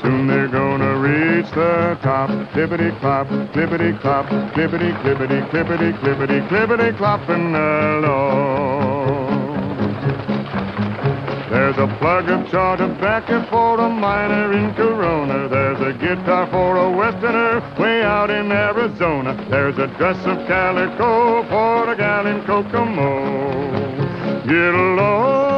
Soon 0.03 0.27
they're 0.27 0.49
gonna 0.49 0.99
reach 0.99 1.51
the 1.53 1.97
top. 2.03 2.29
Clippity 2.53 2.91
clop, 3.01 3.27
clippity 3.55 3.99
clop, 4.03 4.27
clippity 4.53 4.93
clippity 5.01 5.41
clippity 5.49 5.93
clippity 5.99 6.47
clippity 6.49 6.93
clopping 6.99 7.55
along. 7.55 9.31
There's 11.49 11.79
a 11.79 11.87
plug 11.99 12.29
of 12.29 12.51
chaw 12.51 12.77
tobacco 12.77 13.43
for 13.49 13.81
a 13.81 13.89
miner 13.89 14.53
in 14.53 14.75
Corona. 14.75 15.49
There's 15.49 15.81
a 15.81 15.95
guitar 15.95 16.47
for 16.51 16.77
a 16.77 16.91
westerner 16.91 17.62
way 17.79 18.03
out 18.03 18.29
in 18.29 18.53
Arizona. 18.53 19.35
There's 19.49 19.79
a 19.79 19.87
dress 19.97 20.18
of 20.27 20.47
calico 20.47 21.43
for 21.49 21.91
a 21.91 21.97
gal 21.97 22.27
in 22.27 22.43
Kokomo. 22.45 24.11
Get 24.47 24.75
along, 24.75 25.49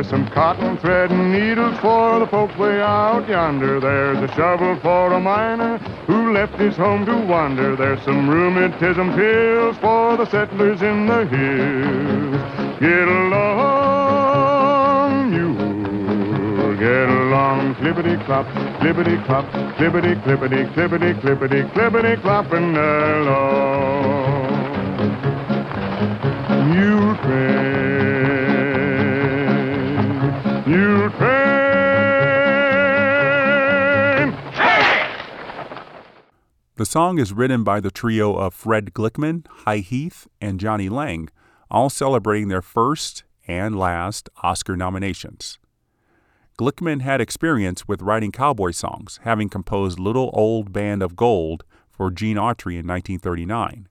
There's 0.00 0.08
some 0.08 0.28
cotton 0.30 0.78
thread 0.78 1.10
and 1.10 1.30
needles 1.30 1.78
for 1.80 2.20
the 2.20 2.26
folks 2.26 2.56
way 2.56 2.80
out 2.80 3.28
yonder. 3.28 3.78
There's 3.80 4.16
a 4.16 4.28
shovel 4.34 4.74
for 4.80 5.12
a 5.12 5.20
miner 5.20 5.76
who 6.06 6.32
left 6.32 6.54
his 6.54 6.74
home 6.74 7.04
to 7.04 7.18
wander. 7.26 7.76
There's 7.76 8.00
some 8.02 8.26
rheumatism 8.26 9.12
pills 9.14 9.76
for 9.76 10.16
the 10.16 10.24
settlers 10.30 10.80
in 10.80 11.06
the 11.06 11.26
hills. 11.26 12.80
Get 12.80 13.08
along, 13.08 14.14
you 15.34 15.52
get 16.78 17.10
along 17.10 17.74
clippity 17.74 18.16
clop, 18.24 18.46
clippity 18.80 19.22
clop, 19.26 19.44
clippity 19.76 20.14
clippity 20.22 20.64
clippity 20.72 21.14
clippity 21.20 21.62
clippity 21.74 22.16
clopping 22.22 22.74
along. 23.20 23.60
Mule 26.74 27.16
train. 31.12 31.50
The 36.76 36.86
song 36.86 37.18
is 37.18 37.32
written 37.34 37.62
by 37.62 37.80
the 37.80 37.90
trio 37.90 38.34
of 38.36 38.54
Fred 38.54 38.94
Glickman, 38.94 39.46
Hy 39.48 39.78
Heath, 39.78 40.26
and 40.40 40.58
Johnny 40.58 40.88
Lang, 40.88 41.28
all 41.70 41.90
celebrating 41.90 42.48
their 42.48 42.62
first 42.62 43.24
and 43.46 43.78
last 43.78 44.30
Oscar 44.42 44.76
nominations. 44.78 45.58
Glickman 46.58 47.02
had 47.02 47.20
experience 47.20 47.86
with 47.86 48.00
writing 48.00 48.32
cowboy 48.32 48.70
songs, 48.70 49.20
having 49.24 49.48
composed 49.48 49.98
Little 49.98 50.30
Old 50.32 50.72
Band 50.72 51.02
of 51.02 51.16
Gold 51.16 51.64
for 51.90 52.10
Gene 52.10 52.36
Autry 52.36 52.78
in 52.78 52.86
1939. 52.86 53.88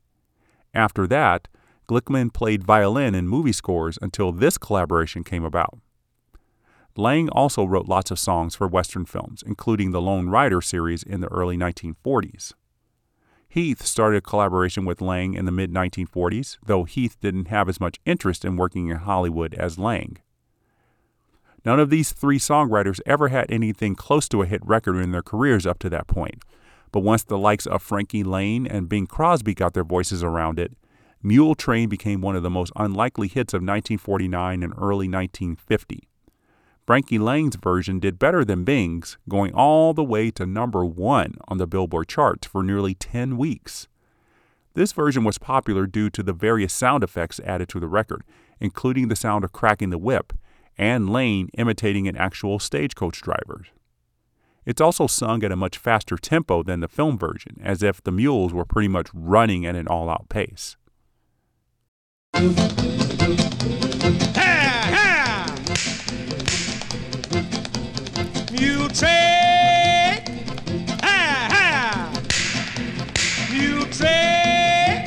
After 0.73 1.05
that, 1.07 1.47
Glickman 1.87 2.33
played 2.33 2.63
violin 2.63 3.15
in 3.15 3.27
movie 3.27 3.51
scores 3.51 3.99
until 4.01 4.31
this 4.31 4.57
collaboration 4.57 5.23
came 5.23 5.43
about. 5.43 5.79
Lang 6.95 7.29
also 7.29 7.65
wrote 7.65 7.87
lots 7.87 8.11
of 8.11 8.19
songs 8.19 8.55
for 8.55 8.67
Western 8.67 9.05
films, 9.05 9.43
including 9.45 9.91
the 9.91 10.01
Lone 10.01 10.29
Rider 10.29 10.61
series 10.61 11.03
in 11.03 11.21
the 11.21 11.27
early 11.27 11.57
1940s. 11.57 12.53
Heath 13.47 13.83
started 13.83 14.17
a 14.17 14.21
collaboration 14.21 14.85
with 14.85 15.01
Lang 15.01 15.33
in 15.33 15.45
the 15.45 15.51
mid 15.51 15.71
1940s, 15.71 16.57
though 16.65 16.83
Heath 16.83 17.17
didn't 17.19 17.47
have 17.47 17.67
as 17.67 17.79
much 17.79 17.99
interest 18.05 18.45
in 18.45 18.57
working 18.57 18.87
in 18.87 18.97
Hollywood 18.97 19.55
as 19.55 19.79
Lang. 19.79 20.17
None 21.65 21.79
of 21.79 21.89
these 21.89 22.11
three 22.11 22.39
songwriters 22.39 23.01
ever 23.05 23.29
had 23.29 23.51
anything 23.51 23.95
close 23.95 24.29
to 24.29 24.41
a 24.41 24.45
hit 24.45 24.65
record 24.65 24.97
in 24.97 25.11
their 25.11 25.23
careers 25.23 25.65
up 25.65 25.79
to 25.79 25.89
that 25.89 26.07
point, 26.07 26.43
but 26.91 27.01
once 27.01 27.23
the 27.23 27.37
likes 27.37 27.65
of 27.65 27.81
Frankie 27.81 28.23
Laine 28.23 28.67
and 28.67 28.87
Bing 28.87 29.07
Crosby 29.07 29.53
got 29.53 29.73
their 29.73 29.83
voices 29.83 30.23
around 30.23 30.59
it, 30.59 30.73
Mule 31.21 31.55
Train 31.55 31.89
became 31.89 32.21
one 32.21 32.35
of 32.35 32.43
the 32.43 32.49
most 32.49 32.71
unlikely 32.75 33.27
hits 33.27 33.53
of 33.53 33.57
1949 33.59 34.63
and 34.63 34.73
early 34.77 35.09
1950. 35.09 36.07
Frankie 36.89 37.19
Laine's 37.19 37.55
version 37.55 37.99
did 37.99 38.17
better 38.17 38.43
than 38.43 38.63
Bing's, 38.63 39.19
going 39.29 39.53
all 39.53 39.93
the 39.93 40.03
way 40.03 40.31
to 40.31 40.47
number 40.47 40.83
one 40.83 41.35
on 41.47 41.59
the 41.59 41.67
Billboard 41.67 42.07
charts 42.07 42.47
for 42.47 42.63
nearly 42.63 42.95
10 42.95 43.37
weeks. 43.37 43.87
This 44.73 44.91
version 44.91 45.23
was 45.23 45.37
popular 45.37 45.85
due 45.85 46.09
to 46.09 46.23
the 46.23 46.33
various 46.33 46.73
sound 46.73 47.03
effects 47.03 47.39
added 47.45 47.69
to 47.69 47.79
the 47.79 47.87
record, 47.87 48.23
including 48.59 49.07
the 49.07 49.15
sound 49.15 49.43
of 49.43 49.51
cracking 49.51 49.91
the 49.91 49.99
whip 49.99 50.33
and 50.79 51.11
Laine 51.11 51.49
imitating 51.59 52.07
an 52.07 52.17
actual 52.17 52.57
stagecoach 52.57 53.21
driver. 53.21 53.67
It's 54.65 54.81
also 54.81 55.05
sung 55.05 55.43
at 55.43 55.51
a 55.51 55.55
much 55.55 55.77
faster 55.77 56.17
tempo 56.17 56.63
than 56.63 56.79
the 56.79 56.87
film 56.87 57.19
version, 57.19 57.57
as 57.63 57.83
if 57.83 58.01
the 58.01 58.11
mules 58.11 58.51
were 58.51 58.65
pretty 58.65 58.87
much 58.87 59.09
running 59.13 59.63
at 59.63 59.75
an 59.75 59.87
all 59.87 60.09
out 60.09 60.27
pace. 60.27 60.75
Ha 71.03 71.47
ha. 71.53 72.11
Mule 73.51 73.85
train, 73.85 75.05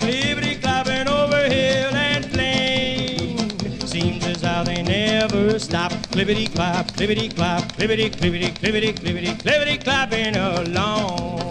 clippity 0.00 0.60
clopping 0.60 1.06
over 1.08 1.44
hill 1.44 1.94
and 1.94 2.24
plain. 2.32 3.80
Seems 3.86 4.26
as 4.26 4.42
how 4.42 4.64
they 4.64 4.82
never 4.82 5.58
stop. 5.58 5.92
Clippity 6.10 6.46
clop, 6.54 6.86
clippity 6.92 7.34
clop, 7.34 7.62
clippity 7.74 8.10
clippity 8.10 8.50
clippity 8.58 8.94
clippity 8.94 9.36
clippity 9.42 9.78
clopping 9.84 10.34
along. 10.36 11.45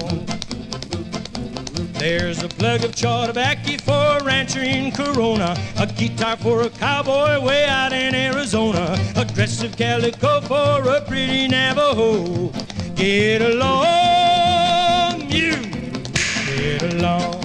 There's 2.08 2.44
a 2.44 2.48
plug 2.48 2.84
of 2.84 2.94
tobacco 2.96 3.78
for 3.80 4.20
a 4.20 4.24
rancher 4.24 4.62
in 4.62 4.92
Corona, 4.92 5.58
a 5.76 5.88
guitar 5.88 6.38
for 6.38 6.62
a 6.62 6.70
cowboy 6.70 7.44
way 7.44 7.66
out 7.66 7.94
in 7.94 8.14
Arizona, 8.14 8.96
a 9.16 9.26
dress 9.26 9.64
of 9.64 9.76
calico 9.76 10.40
for 10.42 10.88
a 10.88 11.02
pretty 11.02 11.48
Navajo. 11.48 12.52
Get 12.94 13.42
along, 13.42 15.32
you, 15.32 15.56
get 16.46 16.84
along. 16.94 17.42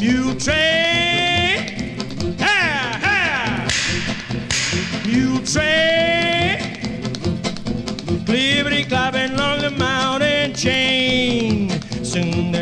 Mule 0.00 0.34
train, 0.40 1.94
ha 2.40 2.98
ha, 3.00 3.68
mule 5.06 5.38
train, 5.46 6.58
clippity 8.26 8.84
clopping 8.86 9.34
along 9.34 9.57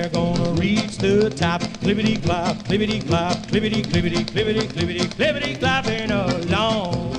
They're 0.07 0.23
gonna 0.23 0.53
reach 0.53 0.99
the 0.99 1.31
top. 1.31 1.63
Clippity 1.83 2.23
clop, 2.23 2.57
clippity 2.59 3.05
clop, 3.09 3.39
clippity 3.49 3.83
clippity 3.83 4.25
clippity 4.25 4.63
clippity 4.69 5.05
clippity 5.17 5.59
clopping 5.59 6.11
along. 6.13 7.13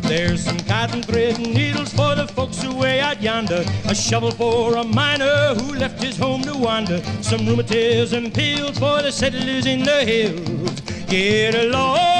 There's 0.00 0.42
some 0.42 0.58
cotton 0.60 1.02
thread 1.02 1.36
and 1.36 1.52
needles 1.52 1.92
for 1.92 2.14
the 2.14 2.26
folks 2.26 2.64
away 2.64 3.00
out 3.00 3.20
yonder. 3.20 3.66
A 3.86 3.94
shovel 3.94 4.30
for 4.30 4.76
a 4.76 4.84
miner 4.84 5.54
who 5.56 5.74
left 5.74 6.02
his 6.02 6.16
home 6.16 6.40
to 6.44 6.56
wander. 6.56 7.02
Some 7.20 7.46
rheumatism 7.46 8.30
pills 8.30 8.78
for 8.78 9.02
the 9.02 9.12
settlers 9.12 9.66
in 9.66 9.82
the 9.82 10.04
hills. 10.06 10.80
Get 11.06 11.54
along, 11.54 12.17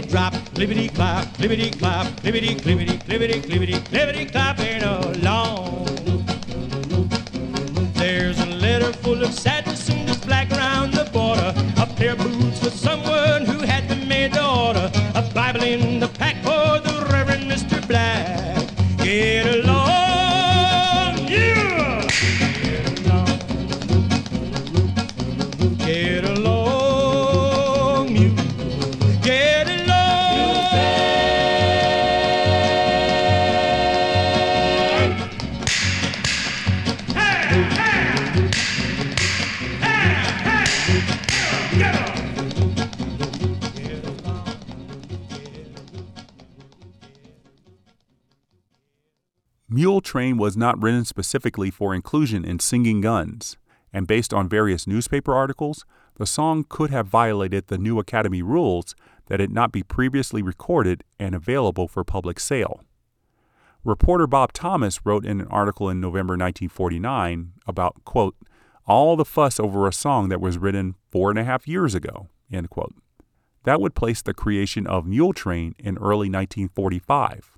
drop. 0.00 0.32
Clippity 0.54 0.94
clop, 0.94 1.24
clippity 1.36 1.76
clop, 1.78 2.06
clippity 2.22 2.56
clippity 2.56 2.98
clippity 3.06 3.40
clippity 3.42 3.78
clippity 3.90 4.30
clopping 4.30 4.82
along. 4.82 5.84
There's 7.94 8.38
a 8.38 8.46
letter 8.46 8.92
full 8.92 9.22
of 9.22 9.32
sadness 9.32 9.73
was 50.44 50.58
not 50.58 50.82
written 50.82 51.06
specifically 51.06 51.70
for 51.70 51.94
inclusion 51.94 52.44
in 52.44 52.58
Singing 52.58 53.00
Guns, 53.00 53.56
and 53.94 54.06
based 54.06 54.34
on 54.34 54.46
various 54.46 54.86
newspaper 54.86 55.34
articles, 55.34 55.86
the 56.16 56.26
song 56.26 56.66
could 56.68 56.90
have 56.90 57.06
violated 57.06 57.68
the 57.68 57.78
new 57.78 57.98
Academy 57.98 58.42
rules 58.42 58.94
that 59.28 59.40
it 59.40 59.50
not 59.50 59.72
be 59.72 59.82
previously 59.82 60.42
recorded 60.42 61.02
and 61.18 61.34
available 61.34 61.88
for 61.88 62.04
public 62.04 62.38
sale. 62.38 62.82
Reporter 63.84 64.26
Bob 64.26 64.52
Thomas 64.52 65.06
wrote 65.06 65.24
in 65.24 65.40
an 65.40 65.46
article 65.46 65.88
in 65.88 65.98
November 65.98 66.32
1949 66.32 67.52
about, 67.66 68.04
quote, 68.04 68.36
all 68.86 69.16
the 69.16 69.24
fuss 69.24 69.58
over 69.58 69.88
a 69.88 69.94
song 69.94 70.28
that 70.28 70.42
was 70.42 70.58
written 70.58 70.94
four 71.10 71.30
and 71.30 71.38
a 71.38 71.44
half 71.44 71.66
years 71.66 71.94
ago, 71.94 72.28
end 72.52 72.68
quote. 72.68 72.94
That 73.62 73.80
would 73.80 73.94
place 73.94 74.20
the 74.20 74.34
creation 74.34 74.86
of 74.86 75.06
Mule 75.06 75.32
Train 75.32 75.74
in 75.78 75.96
early 75.96 76.28
1945. 76.28 77.53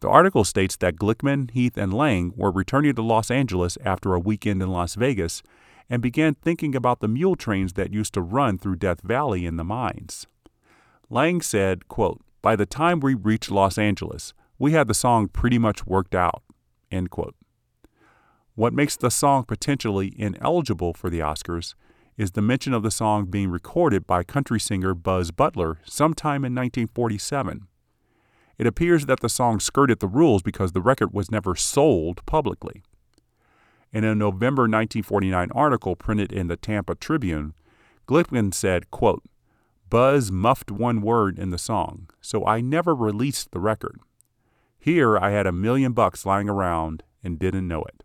The 0.00 0.08
article 0.08 0.44
states 0.44 0.76
that 0.76 0.96
Glickman, 0.96 1.50
Heath, 1.50 1.76
and 1.76 1.94
Lang 1.94 2.32
were 2.36 2.50
returning 2.50 2.94
to 2.94 3.02
Los 3.02 3.30
Angeles 3.30 3.78
after 3.84 4.14
a 4.14 4.20
weekend 4.20 4.62
in 4.62 4.70
Las 4.70 4.94
Vegas 4.94 5.42
and 5.88 6.02
began 6.02 6.34
thinking 6.34 6.74
about 6.74 7.00
the 7.00 7.08
mule 7.08 7.36
trains 7.36 7.74
that 7.74 7.92
used 7.92 8.14
to 8.14 8.22
run 8.22 8.58
through 8.58 8.76
Death 8.76 9.00
Valley 9.02 9.46
in 9.46 9.56
the 9.56 9.64
mines. 9.64 10.26
Lang 11.10 11.40
said, 11.40 11.88
quote, 11.88 12.20
By 12.42 12.56
the 12.56 12.66
time 12.66 13.00
we 13.00 13.14
reached 13.14 13.50
Los 13.50 13.78
Angeles, 13.78 14.34
we 14.58 14.72
had 14.72 14.88
the 14.88 14.94
song 14.94 15.28
pretty 15.28 15.58
much 15.58 15.86
worked 15.86 16.14
out. 16.14 16.42
End 16.90 17.10
quote. 17.10 17.34
What 18.54 18.72
makes 18.72 18.96
the 18.96 19.10
song 19.10 19.44
potentially 19.44 20.14
ineligible 20.16 20.94
for 20.94 21.10
the 21.10 21.18
Oscars 21.18 21.74
is 22.16 22.32
the 22.32 22.42
mention 22.42 22.72
of 22.72 22.82
the 22.82 22.90
song 22.90 23.26
being 23.26 23.50
recorded 23.50 24.06
by 24.06 24.22
country 24.22 24.60
singer 24.60 24.94
Buzz 24.94 25.32
Butler 25.32 25.80
sometime 25.84 26.44
in 26.44 26.54
1947. 26.54 27.66
It 28.58 28.66
appears 28.66 29.06
that 29.06 29.20
the 29.20 29.28
song 29.28 29.60
skirted 29.60 30.00
the 30.00 30.06
rules 30.06 30.42
because 30.42 30.72
the 30.72 30.80
record 30.80 31.12
was 31.12 31.30
never 31.30 31.56
sold 31.56 32.24
publicly. 32.26 32.82
In 33.92 34.04
a 34.04 34.14
November 34.14 34.62
1949 34.62 35.50
article 35.52 35.96
printed 35.96 36.32
in 36.32 36.48
the 36.48 36.56
Tampa 36.56 36.94
Tribune, 36.94 37.54
Glickman 38.06 38.52
said, 38.52 38.90
quote, 38.90 39.22
Buzz 39.88 40.32
muffed 40.32 40.70
one 40.70 41.00
word 41.00 41.38
in 41.38 41.50
the 41.50 41.58
song, 41.58 42.08
so 42.20 42.44
I 42.44 42.60
never 42.60 42.94
released 42.94 43.52
the 43.52 43.60
record. 43.60 44.00
Here 44.78 45.16
I 45.16 45.30
had 45.30 45.46
a 45.46 45.52
million 45.52 45.92
bucks 45.92 46.26
lying 46.26 46.48
around 46.48 47.02
and 47.22 47.38
didn't 47.38 47.68
know 47.68 47.84
it. 47.84 48.02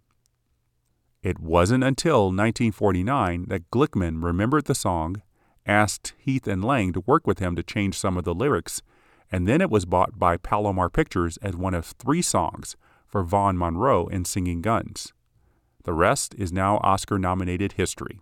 It 1.21 1.39
wasn't 1.39 1.83
until 1.83 2.27
1949 2.27 3.47
that 3.49 3.69
Glickman 3.71 4.23
remembered 4.23 4.65
the 4.65 4.75
song, 4.75 5.21
asked 5.65 6.13
Heath 6.17 6.47
and 6.47 6.63
Lang 6.63 6.93
to 6.93 7.01
work 7.01 7.27
with 7.27 7.39
him 7.39 7.55
to 7.55 7.63
change 7.63 7.97
some 7.97 8.17
of 8.17 8.23
the 8.23 8.33
lyrics, 8.33 8.81
and 9.31 9.47
then 9.47 9.61
it 9.61 9.69
was 9.69 9.85
bought 9.85 10.17
by 10.17 10.37
Palomar 10.37 10.89
Pictures 10.89 11.37
as 11.37 11.55
one 11.55 11.73
of 11.73 11.85
three 11.85 12.21
songs 12.21 12.75
for 13.07 13.23
Vaughn 13.23 13.57
Monroe 13.57 14.07
in 14.07 14.25
Singing 14.25 14.61
Guns. 14.61 15.13
The 15.83 15.93
rest 15.93 16.35
is 16.37 16.51
now 16.51 16.77
Oscar 16.83 17.17
nominated 17.17 17.73
history. 17.73 18.21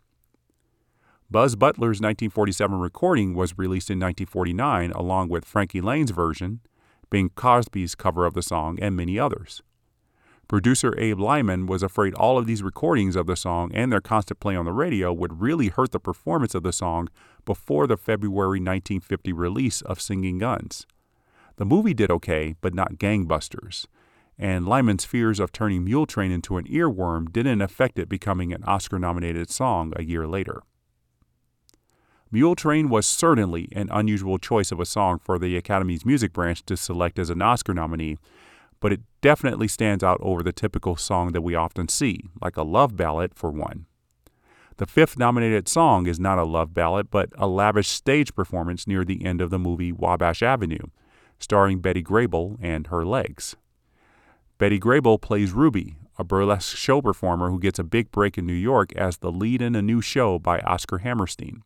Buzz 1.30 1.56
Butler's 1.56 2.00
1947 2.00 2.80
recording 2.80 3.34
was 3.34 3.58
released 3.58 3.90
in 3.90 4.00
1949 4.00 4.92
along 4.92 5.28
with 5.28 5.44
Frankie 5.44 5.82
Laine's 5.82 6.12
version, 6.12 6.62
Bing 7.10 7.30
Crosby's 7.36 7.96
cover 7.96 8.26
of 8.26 8.34
the 8.34 8.42
song, 8.42 8.78
and 8.82 8.96
many 8.96 9.20
others. 9.20 9.62
Producer 10.48 10.98
Abe 10.98 11.20
Lyman 11.20 11.66
was 11.66 11.84
afraid 11.84 12.14
all 12.14 12.38
of 12.38 12.46
these 12.46 12.64
recordings 12.64 13.18
of 13.18 13.28
the 13.28 13.36
song 13.36 13.70
and 13.74 13.92
their 13.92 14.00
constant 14.00 14.40
play 14.40 14.56
on 14.56 14.64
the 14.64 14.72
radio 14.72 15.12
would 15.12 15.42
really 15.42 15.68
hurt 15.68 15.92
the 15.92 16.00
performance 16.00 16.56
of 16.56 16.64
the 16.64 16.72
song 16.72 17.10
before 17.44 17.86
the 17.86 17.98
February 17.98 18.60
1950 18.60 19.34
release 19.34 19.82
of 19.82 20.00
Singing 20.00 20.38
Guns. 20.38 20.88
The 21.58 21.66
movie 21.66 21.94
did 21.94 22.12
okay, 22.12 22.56
but 22.62 22.74
not 22.74 22.94
gangbusters, 22.94 23.88
and 24.38 24.68
Lyman's 24.68 25.06
fears 25.06 25.40
of 25.40 25.52
turning 25.52 25.84
Mule 25.84 26.06
Train 26.06 26.32
into 26.32 26.58
an 26.58 26.66
earworm 26.66 27.32
didn't 27.32 27.62
affect 27.62 27.98
it 27.98 28.08
becoming 28.08 28.54
an 28.54 28.64
Oscar 28.64 29.00
nominated 29.00 29.50
song 29.50 29.92
a 29.96 30.04
year 30.04 30.28
later. 30.28 30.62
Mule 32.32 32.56
Train 32.56 32.90
was 32.90 33.08
certainly 33.08 33.70
an 33.72 33.90
unusual 33.92 34.38
choice 34.38 34.72
of 34.72 34.80
a 34.80 34.86
song 34.86 35.18
for 35.18 35.40
the 35.40 35.58
Academy's 35.58 36.06
music 36.06 36.32
branch 36.32 36.64
to 36.66 36.78
select 36.78 37.18
as 37.18 37.32
an 37.32 37.42
Oscar 37.42 37.74
nominee, 37.74 38.18
but 38.80 38.94
it 38.94 39.02
definitely 39.22 39.68
stands 39.68 40.04
out 40.04 40.20
over 40.22 40.44
the 40.44 40.52
typical 40.52 40.96
song 40.96 41.32
that 41.32 41.42
we 41.42 41.56
often 41.56 41.88
see, 41.88 42.26
like 42.40 42.58
a 42.58 42.64
love 42.64 42.96
ballad 42.96 43.32
for 43.34 43.50
one. 43.50 43.88
The 44.76 44.86
fifth 44.86 45.18
nominated 45.18 45.68
song 45.68 46.06
is 46.06 46.20
not 46.20 46.38
a 46.38 46.44
love 46.44 46.76
ballad, 46.76 47.10
but 47.10 47.30
a 47.36 47.48
lavish 47.48 47.88
stage 47.88 48.36
performance 48.36 48.86
near 48.86 49.04
the 49.04 49.26
end 49.26 49.42
of 49.42 49.50
the 49.50 49.58
movie 49.58 49.92
Wabash 49.92 50.44
Avenue, 50.44 50.86
starring 51.40 51.80
Betty 51.80 52.04
Grable 52.04 52.58
and 52.62 52.88
her 52.88 53.06
legs. 53.06 53.56
Betty 54.58 54.80
Grable 54.80 55.22
plays 55.22 55.52
Ruby, 55.52 55.98
a 56.18 56.24
burlesque 56.24 56.76
show 56.76 57.02
performer 57.02 57.50
who 57.50 57.60
gets 57.60 57.78
a 57.78 57.84
big 57.84 58.12
break 58.12 58.38
in 58.38 58.46
New 58.46 58.54
York 58.54 58.92
as 58.96 59.18
the 59.18 59.32
lead 59.32 59.62
in 59.62 59.76
a 59.76 59.82
new 59.82 60.02
show 60.02 60.40
by 60.40 60.60
Oscar 60.62 61.00
Hammerstein. 61.00 61.64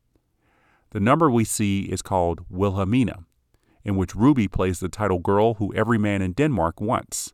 The 0.91 0.99
number 0.99 1.32
we 1.32 1.45
see 1.45 1.84
is 1.84 2.01
called 2.01 2.41
Wilhelmina, 2.49 3.19
in 3.84 3.95
which 3.95 4.15
Ruby 4.15 4.47
plays 4.47 4.80
the 4.80 4.89
title 4.89 5.19
girl 5.19 5.53
who 5.55 5.74
every 5.74 5.97
man 5.97 6.22
in 6.22 6.34
Denmark 6.34 6.82
wants. 6.82 7.34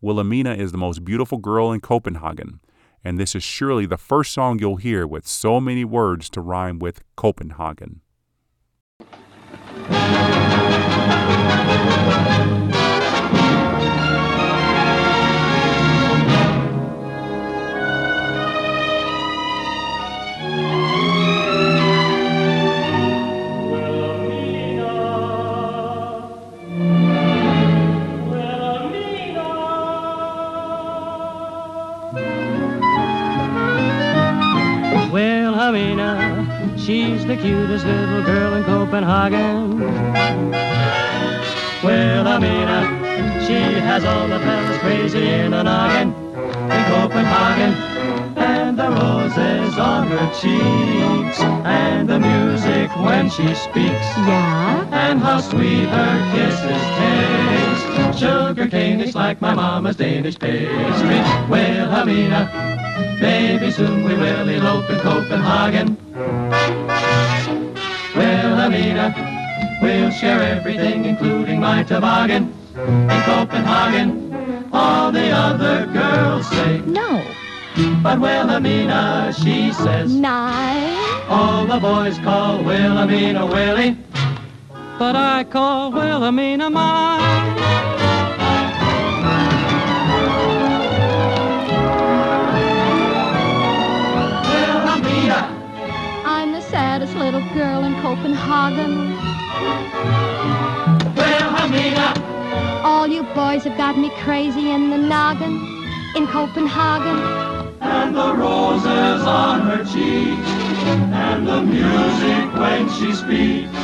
Wilhelmina 0.00 0.54
is 0.54 0.72
the 0.72 0.78
most 0.78 1.04
beautiful 1.04 1.38
girl 1.38 1.70
in 1.70 1.80
Copenhagen, 1.80 2.60
and 3.04 3.18
this 3.18 3.34
is 3.34 3.42
surely 3.42 3.84
the 3.84 3.98
first 3.98 4.32
song 4.32 4.58
you'll 4.58 4.76
hear 4.76 5.06
with 5.06 5.26
so 5.26 5.60
many 5.60 5.84
words 5.84 6.30
to 6.30 6.40
rhyme 6.40 6.78
with 6.78 7.02
Copenhagen. 7.14 8.00
She's 36.84 37.24
the 37.26 37.36
cutest 37.36 37.86
little 37.86 38.22
girl 38.22 38.54
in 38.54 38.64
Copenhagen. 38.64 39.78
Wilhelmina, 41.84 43.44
she 43.46 43.54
has 43.80 44.04
all 44.04 44.26
the 44.26 44.38
fellas 44.40 44.78
crazy 44.78 45.28
in 45.28 45.52
a 45.54 45.62
noggin 45.62 46.08
in 46.08 46.84
Copenhagen. 46.92 47.74
And 48.36 48.78
the 48.78 48.88
roses 48.90 49.78
on 49.78 50.08
her 50.08 50.26
cheeks, 50.40 51.40
and 51.40 52.08
the 52.08 52.18
music 52.18 52.90
when 52.96 53.30
she 53.30 53.54
speaks. 53.54 54.08
Yeah? 54.26 54.88
And 54.90 55.20
how 55.20 55.40
sweet 55.40 55.88
her 55.88 56.32
kisses 56.34 56.82
taste. 56.98 58.18
Sugar 58.18 58.68
cane 58.68 59.00
is 59.00 59.14
like 59.14 59.40
my 59.40 59.54
mama's 59.54 59.96
Danish 59.96 60.38
pastry. 60.38 61.20
Wilhelmina, 61.48 62.81
maybe 63.20 63.70
soon 63.70 64.04
we 64.04 64.14
will 64.14 64.48
elope 64.48 64.88
in 64.90 65.00
Copenhagen. 65.00 65.96
Wilhelmina, 68.16 69.78
we'll 69.82 70.10
share 70.10 70.42
everything, 70.42 71.04
including 71.04 71.60
my 71.60 71.82
toboggan. 71.82 72.52
In 72.76 73.22
Copenhagen, 73.24 74.68
all 74.72 75.12
the 75.12 75.30
other 75.30 75.86
girls 75.86 76.48
say, 76.48 76.80
No. 76.86 77.22
but 78.02 78.18
Wilhelmina, 78.20 79.32
she 79.42 79.72
says, 79.72 80.12
Nine. 80.14 80.96
all 81.28 81.64
the 81.66 81.78
boys 81.78 82.18
call 82.18 82.62
Wilhelmina 82.62 83.46
Willie, 83.46 83.96
but 84.98 85.16
I 85.16 85.44
call 85.44 85.90
Wilhelmina 85.92 86.70
mine. 86.70 88.01
Little 97.22 97.54
girl 97.54 97.84
in 97.84 97.94
Copenhagen. 98.02 99.14
Wilhelmina, 101.14 102.14
All 102.82 103.06
you 103.06 103.22
boys 103.34 103.62
have 103.62 103.76
got 103.78 103.96
me 103.96 104.10
crazy 104.24 104.70
in 104.72 104.90
the 104.90 104.98
noggin 104.98 105.54
in 106.16 106.26
Copenhagen. 106.26 107.18
and 107.80 108.16
the 108.16 108.34
roses 108.34 109.22
on 109.24 109.60
her 109.60 109.84
cheeks, 109.84 110.48
and 111.24 111.46
the 111.46 111.62
music 111.62 112.44
when 112.54 112.88
she 112.96 113.12
speaks. 113.12 113.76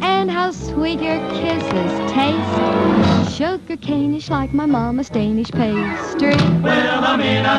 And 0.00 0.30
how 0.30 0.52
sweet 0.52 1.00
your 1.00 1.18
kisses 1.30 1.92
taste. 2.12 3.36
Sugar 3.36 3.76
cane-ish 3.76 4.30
like 4.30 4.54
my 4.54 4.66
mama's 4.66 5.08
Danish 5.10 5.50
pastry. 5.50 6.36
Wilhelmina, 6.62 7.56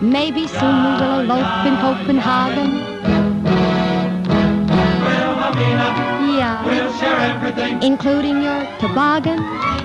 Maybe 0.00 0.46
soon 0.46 0.76
we 0.84 0.92
will 1.00 1.20
elope 1.20 1.66
in 1.66 1.76
Copenhagen. 1.78 3.25
Wilhelmina, 5.56 6.36
Yeah. 6.38 6.64
we'll 6.66 6.92
share 6.98 7.16
everything, 7.32 7.82
Including 7.82 8.42
your 8.42 8.60
toboggan 8.78 9.38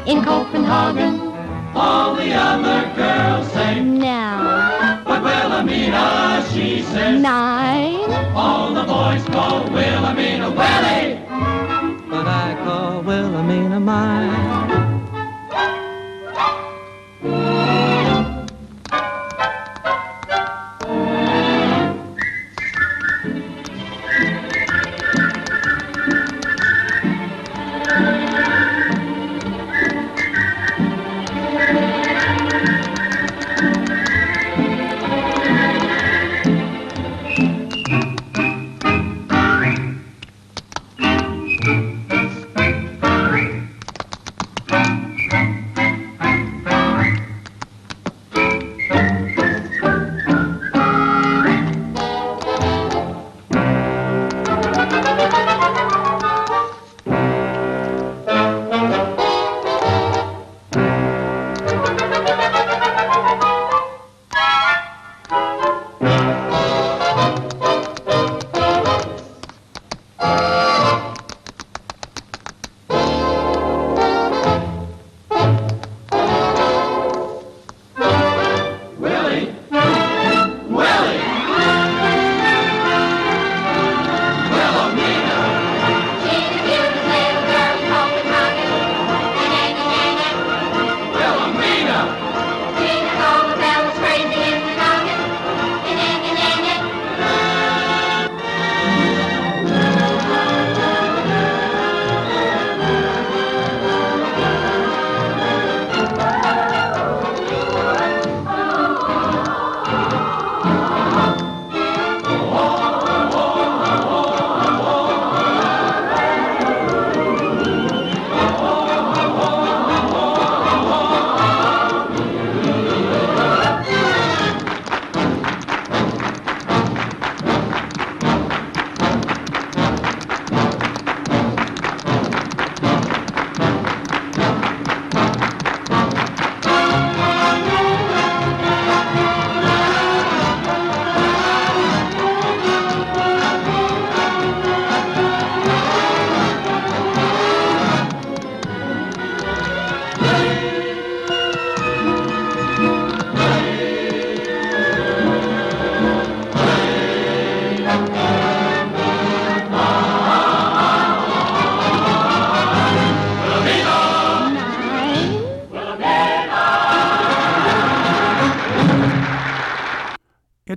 in 0.06 0.24
Copenhagen. 0.24 1.14
all 1.76 2.16
the 2.16 2.34
other 2.34 2.92
girls 2.96 3.48
say, 3.54 3.80
Now, 3.82 5.02
but 5.06 5.24
Wilhelmina, 5.24 6.44
she 6.52 6.82
says, 6.82 7.22
nine. 7.22 8.12
all 8.36 8.74
the 8.74 8.84
boys 8.84 9.24
call 9.36 9.64
Wilhelmina 9.72 10.50
Willie, 10.50 11.20
but 12.10 12.28
I 12.28 12.58
call 12.66 13.02
Wilhelmina 13.02 13.80
mine. 13.80 14.91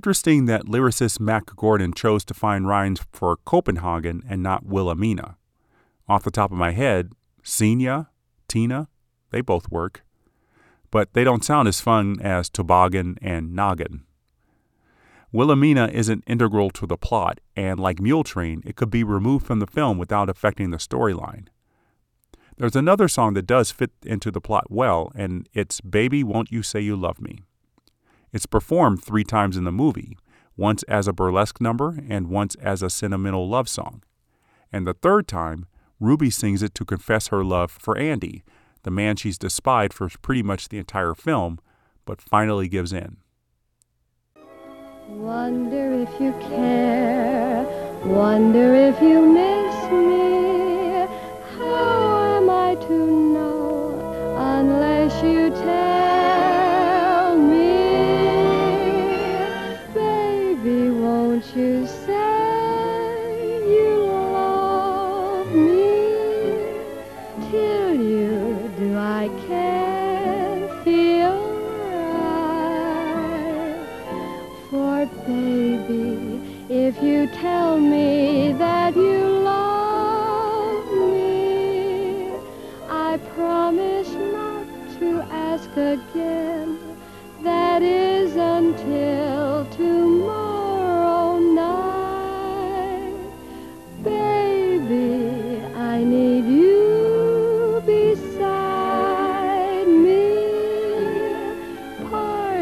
Interesting 0.05 0.45
that 0.45 0.67
lyricist 0.67 1.19
Mack 1.19 1.47
Gordon 1.55 1.91
chose 1.91 2.23
to 2.25 2.35
find 2.35 2.67
rhymes 2.67 3.01
for 3.11 3.37
Copenhagen 3.37 4.21
and 4.29 4.43
not 4.43 4.63
Wilhelmina. 4.63 5.35
Off 6.07 6.21
the 6.21 6.29
top 6.29 6.51
of 6.51 6.57
my 6.59 6.73
head, 6.73 7.13
Senia, 7.43 8.09
Tina, 8.47 8.87
they 9.31 9.41
both 9.41 9.71
work. 9.71 10.03
But 10.91 11.13
they 11.13 11.23
don't 11.23 11.43
sound 11.43 11.67
as 11.67 11.81
fun 11.81 12.21
as 12.21 12.51
Toboggan 12.51 13.17
and 13.19 13.55
Noggin. 13.55 14.03
Wilhelmina 15.31 15.87
isn't 15.91 16.23
integral 16.27 16.69
to 16.69 16.85
the 16.85 16.97
plot, 16.97 17.39
and 17.55 17.79
like 17.79 17.99
Mule 17.99 18.23
Train, 18.23 18.61
it 18.63 18.75
could 18.75 18.91
be 18.91 19.03
removed 19.03 19.47
from 19.47 19.57
the 19.57 19.65
film 19.65 19.97
without 19.97 20.29
affecting 20.29 20.69
the 20.69 20.77
storyline. 20.77 21.47
There's 22.57 22.75
another 22.75 23.07
song 23.07 23.33
that 23.33 23.47
does 23.47 23.71
fit 23.71 23.89
into 24.03 24.29
the 24.29 24.39
plot 24.39 24.69
well, 24.69 25.11
and 25.15 25.49
it's 25.55 25.81
Baby 25.81 26.23
Won't 26.23 26.51
You 26.51 26.61
Say 26.61 26.81
You 26.81 26.95
Love 26.95 27.19
Me. 27.19 27.39
It's 28.35 28.45
performed 28.45 29.01
three 29.01 29.23
times 29.23 29.55
in 29.55 29.63
the 29.63 29.71
movie, 29.71 30.17
once 30.57 30.83
as 30.89 31.07
a 31.07 31.13
burlesque 31.13 31.61
number 31.61 31.97
and 32.09 32.27
once 32.27 32.55
as 32.55 32.83
a 32.83 32.89
sentimental 32.89 33.47
love 33.47 33.69
song. 33.69 34.03
And 34.73 34.85
the 34.85 34.93
third 34.93 35.25
time, 35.25 35.67
Ruby 36.01 36.29
sings 36.29 36.61
it 36.61 36.75
to 36.75 36.83
confess 36.83 37.27
her 37.27 37.45
love 37.45 37.71
for 37.71 37.97
Andy, 37.97 38.43
the 38.83 38.91
man 38.91 39.15
she's 39.15 39.37
despised 39.37 39.93
for 39.93 40.09
pretty 40.21 40.43
much 40.43 40.67
the 40.67 40.79
entire 40.79 41.13
film, 41.13 41.59
but 42.03 42.19
finally 42.19 42.67
gives 42.67 42.91
in. 42.91 43.19
Wonder 45.07 45.93
if 45.93 46.19
you 46.19 46.33
care, 46.41 47.63
wonder 48.03 48.75
if 48.75 49.01
you 49.01 49.21
miss 49.21 49.91
me. 49.91 50.34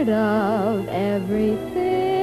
Of 0.09 0.87
everything 0.89 2.22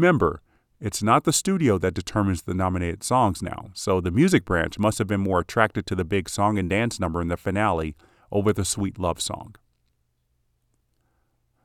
Remember, 0.00 0.40
it's 0.80 1.02
not 1.02 1.24
the 1.24 1.32
studio 1.32 1.76
that 1.76 1.92
determines 1.92 2.40
the 2.40 2.54
nominated 2.54 3.02
songs 3.02 3.42
now, 3.42 3.68
so 3.74 4.00
the 4.00 4.10
music 4.10 4.46
branch 4.46 4.78
must 4.78 4.96
have 4.96 5.06
been 5.06 5.20
more 5.20 5.40
attracted 5.40 5.84
to 5.84 5.94
the 5.94 6.06
big 6.06 6.30
song 6.30 6.56
and 6.56 6.70
dance 6.70 6.98
number 6.98 7.20
in 7.20 7.28
the 7.28 7.36
finale 7.36 7.94
over 8.32 8.50
the 8.50 8.64
sweet 8.64 8.98
love 8.98 9.20
song. 9.20 9.56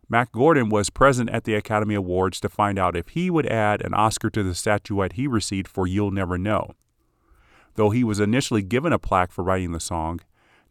Mack 0.10 0.34
Gordon 0.34 0.68
was 0.68 0.90
present 0.90 1.30
at 1.30 1.46
the 1.46 1.54
Academy 1.54 1.96
Awards 1.96 2.42
to 2.42 2.50
find 2.50 2.78
out 2.78 2.98
if 2.98 3.08
he 3.08 3.30
would 3.30 3.46
add 3.46 3.82
an 3.82 3.94
Oscar 3.94 4.30
to 4.32 4.44
the 4.44 4.54
statuette 4.54 5.14
he 5.14 5.28
received 5.28 5.70
for 5.70 5.88
You'll 5.88 6.12
Never 6.12 6.38
Know. 6.38 6.72
Though 7.76 7.92
he 7.92 8.04
was 8.04 8.20
initially 8.20 8.64
given 8.64 8.92
a 8.92 9.00
plaque 9.00 9.32
for 9.32 9.46
writing 9.46 9.72
the 9.72 9.80
song, 9.80 10.20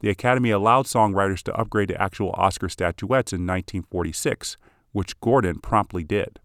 the 0.00 0.10
Academy 0.10 0.50
allowed 0.50 0.84
songwriters 0.84 1.42
to 1.44 1.56
upgrade 1.56 1.88
to 1.88 1.98
actual 2.02 2.34
Oscar 2.34 2.68
statuettes 2.68 3.32
in 3.32 3.46
1946, 3.46 4.58
which 4.92 5.18
Gordon 5.20 5.60
promptly 5.60 6.04
did. 6.04 6.40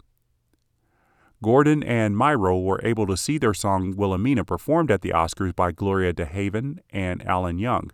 Gordon 1.42 1.84
and 1.84 2.18
Myrow 2.18 2.62
were 2.62 2.82
able 2.84 3.08
to 3.08 3.16
see 3.16 3.38
their 3.38 3.54
song 3.54 3.96
Wilhelmina 3.96 4.44
performed 4.44 4.92
at 4.92 5.02
the 5.02 5.12
Oscars 5.12 5.56
by 5.56 5.72
Gloria 5.72 6.14
DeHaven 6.14 6.80
and 6.90 7.26
Alan 7.26 7.58
Young, 7.58 7.92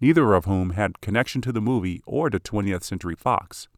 neither 0.00 0.34
of 0.34 0.46
whom 0.46 0.70
had 0.70 1.00
connection 1.00 1.40
to 1.42 1.52
the 1.52 1.60
movie 1.60 2.02
or 2.06 2.28
to 2.28 2.40
20th 2.40 2.82
Century 2.82 3.14
Fox. 3.14 3.68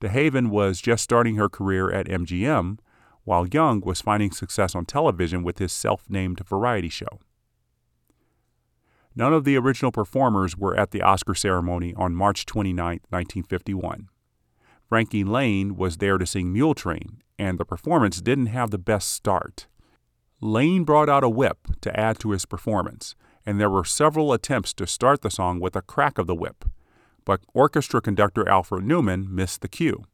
DeHaven 0.00 0.48
was 0.48 0.80
just 0.80 1.04
starting 1.04 1.36
her 1.36 1.50
career 1.50 1.90
at 1.92 2.06
MGM, 2.06 2.78
while 3.24 3.46
Young 3.46 3.80
was 3.80 4.00
finding 4.00 4.30
success 4.30 4.74
on 4.74 4.86
television 4.86 5.42
with 5.42 5.58
his 5.58 5.72
self 5.72 6.08
named 6.08 6.40
variety 6.46 6.88
show. 6.88 7.20
None 9.14 9.34
of 9.34 9.44
the 9.44 9.56
original 9.56 9.92
performers 9.92 10.56
were 10.56 10.74
at 10.74 10.92
the 10.92 11.02
Oscar 11.02 11.34
ceremony 11.34 11.92
on 11.96 12.14
March 12.14 12.46
29, 12.46 13.00
1951. 13.10 14.08
Frankie 14.88 15.24
Laine 15.24 15.76
was 15.76 15.98
there 15.98 16.16
to 16.16 16.24
sing 16.24 16.50
Mule 16.50 16.74
Train, 16.74 17.22
and 17.38 17.58
the 17.58 17.64
performance 17.64 18.20
didn't 18.20 18.46
have 18.46 18.70
the 18.70 18.78
best 18.78 19.12
start. 19.12 19.66
Laine 20.40 20.84
brought 20.84 21.08
out 21.08 21.24
a 21.24 21.28
whip 21.28 21.68
to 21.80 21.98
add 21.98 22.18
to 22.20 22.30
his 22.30 22.46
performance, 22.46 23.14
and 23.44 23.60
there 23.60 23.70
were 23.70 23.84
several 23.84 24.32
attempts 24.32 24.72
to 24.74 24.86
start 24.86 25.22
the 25.22 25.30
song 25.30 25.60
with 25.60 25.74
a 25.74 25.82
crack 25.82 26.18
of 26.18 26.26
the 26.26 26.34
whip, 26.34 26.64
but 27.24 27.40
orchestra 27.54 28.00
conductor 28.00 28.48
Alfred 28.48 28.84
Newman 28.84 29.34
missed 29.34 29.60
the 29.60 29.68
cue. 29.68 30.04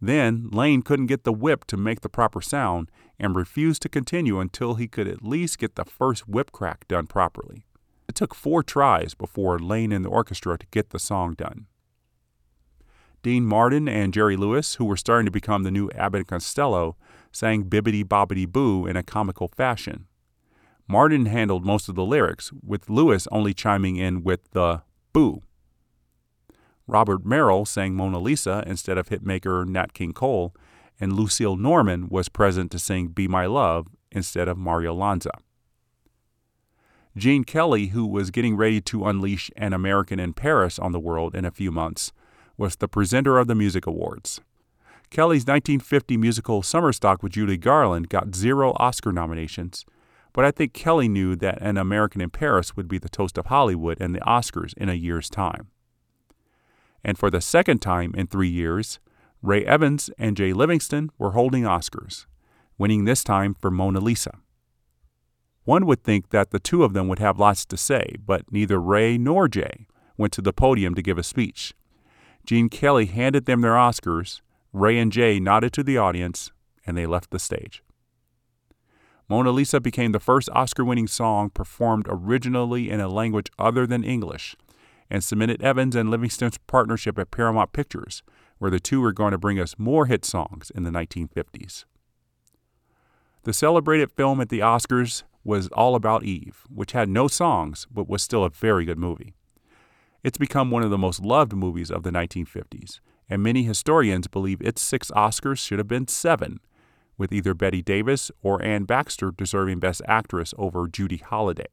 Then 0.00 0.48
Laine 0.50 0.82
couldn't 0.82 1.06
get 1.06 1.24
the 1.24 1.32
whip 1.32 1.64
to 1.66 1.76
make 1.76 2.02
the 2.02 2.08
proper 2.08 2.40
sound 2.40 2.90
and 3.18 3.34
refused 3.34 3.82
to 3.82 3.88
continue 3.88 4.38
until 4.40 4.74
he 4.74 4.88
could 4.88 5.08
at 5.08 5.24
least 5.24 5.58
get 5.58 5.74
the 5.74 5.84
first 5.84 6.28
whip 6.28 6.52
crack 6.52 6.86
done 6.88 7.06
properly. 7.06 7.64
It 8.08 8.14
took 8.14 8.34
four 8.34 8.62
tries 8.62 9.14
before 9.14 9.58
Laine 9.58 9.92
and 9.92 10.04
the 10.04 10.10
orchestra 10.10 10.58
to 10.58 10.66
get 10.70 10.90
the 10.90 10.98
song 10.98 11.34
done. 11.34 11.66
Dean 13.26 13.44
Martin 13.44 13.88
and 13.88 14.14
Jerry 14.14 14.36
Lewis, 14.36 14.76
who 14.76 14.84
were 14.84 14.96
starting 14.96 15.24
to 15.26 15.32
become 15.32 15.64
the 15.64 15.72
new 15.72 15.90
Abbott 15.96 16.20
and 16.20 16.28
Costello, 16.28 16.94
sang 17.32 17.64
Bibbidi 17.64 18.04
Bobbidi 18.04 18.46
Boo 18.46 18.86
in 18.86 18.96
a 18.96 19.02
comical 19.02 19.48
fashion. 19.48 20.06
Martin 20.86 21.26
handled 21.26 21.66
most 21.66 21.88
of 21.88 21.96
the 21.96 22.04
lyrics, 22.04 22.52
with 22.64 22.88
Lewis 22.88 23.26
only 23.32 23.52
chiming 23.52 23.96
in 23.96 24.22
with 24.22 24.52
the 24.52 24.82
boo. 25.12 25.42
Robert 26.86 27.26
Merrill 27.26 27.64
sang 27.64 27.96
Mona 27.96 28.20
Lisa 28.20 28.62
instead 28.64 28.96
of 28.96 29.08
hitmaker 29.08 29.66
Nat 29.66 29.92
King 29.92 30.12
Cole, 30.12 30.54
and 31.00 31.12
Lucille 31.12 31.56
Norman 31.56 32.08
was 32.08 32.28
present 32.28 32.70
to 32.70 32.78
sing 32.78 33.08
Be 33.08 33.26
My 33.26 33.46
Love 33.46 33.88
instead 34.12 34.46
of 34.46 34.56
Mario 34.56 34.94
Lanza. 34.94 35.32
Gene 37.16 37.42
Kelly, 37.42 37.86
who 37.86 38.06
was 38.06 38.30
getting 38.30 38.56
ready 38.56 38.80
to 38.82 39.04
unleash 39.04 39.50
an 39.56 39.72
American 39.72 40.20
in 40.20 40.32
Paris 40.32 40.78
on 40.78 40.92
the 40.92 41.00
world 41.00 41.34
in 41.34 41.44
a 41.44 41.50
few 41.50 41.72
months, 41.72 42.12
was 42.56 42.76
the 42.76 42.88
presenter 42.88 43.38
of 43.38 43.46
the 43.46 43.54
music 43.54 43.86
awards. 43.86 44.40
Kelly's 45.10 45.42
1950 45.42 46.16
musical 46.16 46.62
Summer 46.62 46.92
Stock 46.92 47.22
with 47.22 47.32
Judy 47.32 47.56
Garland 47.56 48.08
got 48.08 48.34
zero 48.34 48.72
Oscar 48.76 49.12
nominations, 49.12 49.84
but 50.32 50.44
I 50.44 50.50
think 50.50 50.72
Kelly 50.72 51.08
knew 51.08 51.36
that 51.36 51.62
An 51.62 51.76
American 51.76 52.20
in 52.20 52.30
Paris 52.30 52.76
would 52.76 52.88
be 52.88 52.98
the 52.98 53.08
toast 53.08 53.38
of 53.38 53.46
Hollywood 53.46 53.98
and 54.00 54.14
the 54.14 54.20
Oscars 54.20 54.74
in 54.76 54.88
a 54.88 54.94
year's 54.94 55.30
time. 55.30 55.68
And 57.04 57.16
for 57.16 57.30
the 57.30 57.40
second 57.40 57.78
time 57.78 58.12
in 58.16 58.26
three 58.26 58.48
years, 58.48 58.98
Ray 59.42 59.64
Evans 59.64 60.10
and 60.18 60.36
Jay 60.36 60.52
Livingston 60.52 61.10
were 61.18 61.30
holding 61.30 61.62
Oscars, 61.62 62.26
winning 62.78 63.04
this 63.04 63.22
time 63.22 63.54
for 63.54 63.70
Mona 63.70 64.00
Lisa. 64.00 64.38
One 65.64 65.86
would 65.86 66.02
think 66.02 66.30
that 66.30 66.50
the 66.50 66.58
two 66.58 66.84
of 66.84 66.94
them 66.94 67.08
would 67.08 67.18
have 67.18 67.38
lots 67.38 67.64
to 67.66 67.76
say, 67.76 68.16
but 68.24 68.50
neither 68.50 68.80
Ray 68.80 69.18
nor 69.18 69.48
Jay 69.48 69.86
went 70.16 70.32
to 70.34 70.42
the 70.42 70.52
podium 70.52 70.94
to 70.94 71.02
give 71.02 71.18
a 71.18 71.22
speech. 71.22 71.74
Gene 72.46 72.68
Kelly 72.68 73.06
handed 73.06 73.46
them 73.46 73.60
their 73.60 73.72
Oscars, 73.72 74.40
Ray 74.72 74.98
and 74.98 75.10
Jay 75.10 75.40
nodded 75.40 75.72
to 75.72 75.82
the 75.82 75.98
audience, 75.98 76.52
and 76.86 76.96
they 76.96 77.04
left 77.04 77.30
the 77.30 77.40
stage. 77.40 77.82
Mona 79.28 79.50
Lisa 79.50 79.80
became 79.80 80.12
the 80.12 80.20
first 80.20 80.48
Oscar 80.52 80.84
winning 80.84 81.08
song 81.08 81.50
performed 81.50 82.06
originally 82.08 82.88
in 82.88 83.00
a 83.00 83.08
language 83.08 83.50
other 83.58 83.84
than 83.84 84.04
English 84.04 84.56
and 85.10 85.22
cemented 85.22 85.62
Evans 85.62 85.96
and 85.96 86.10
Livingston's 86.10 86.58
partnership 86.66 87.18
at 87.18 87.30
Paramount 87.30 87.72
Pictures, 87.72 88.22
where 88.58 88.70
the 88.70 88.80
two 88.80 89.00
were 89.00 89.12
going 89.12 89.32
to 89.32 89.38
bring 89.38 89.58
us 89.58 89.78
more 89.78 90.06
hit 90.06 90.24
songs 90.24 90.70
in 90.74 90.84
the 90.84 90.90
1950s. 90.90 91.84
The 93.42 93.52
celebrated 93.52 94.10
film 94.10 94.40
at 94.40 94.48
the 94.48 94.60
Oscars 94.60 95.22
was 95.44 95.68
All 95.68 95.94
About 95.94 96.24
Eve, 96.24 96.64
which 96.68 96.92
had 96.92 97.08
no 97.08 97.28
songs 97.28 97.86
but 97.90 98.08
was 98.08 98.22
still 98.22 98.44
a 98.44 98.50
very 98.50 98.84
good 98.84 98.98
movie. 98.98 99.35
It's 100.22 100.38
become 100.38 100.70
one 100.70 100.82
of 100.82 100.90
the 100.90 100.98
most 100.98 101.20
loved 101.20 101.52
movies 101.52 101.90
of 101.90 102.02
the 102.02 102.10
1950s, 102.10 103.00
and 103.28 103.42
many 103.42 103.62
historians 103.62 104.26
believe 104.26 104.60
its 104.60 104.82
six 104.82 105.10
Oscars 105.10 105.58
should 105.58 105.78
have 105.78 105.88
been 105.88 106.08
seven, 106.08 106.60
with 107.18 107.32
either 107.32 107.54
Bette 107.54 107.82
Davis 107.82 108.30
or 108.42 108.62
Anne 108.62 108.84
Baxter 108.84 109.30
deserving 109.30 109.80
Best 109.80 110.02
Actress 110.06 110.54
over 110.58 110.86
Judy 110.86 111.18
Holliday. 111.18 111.68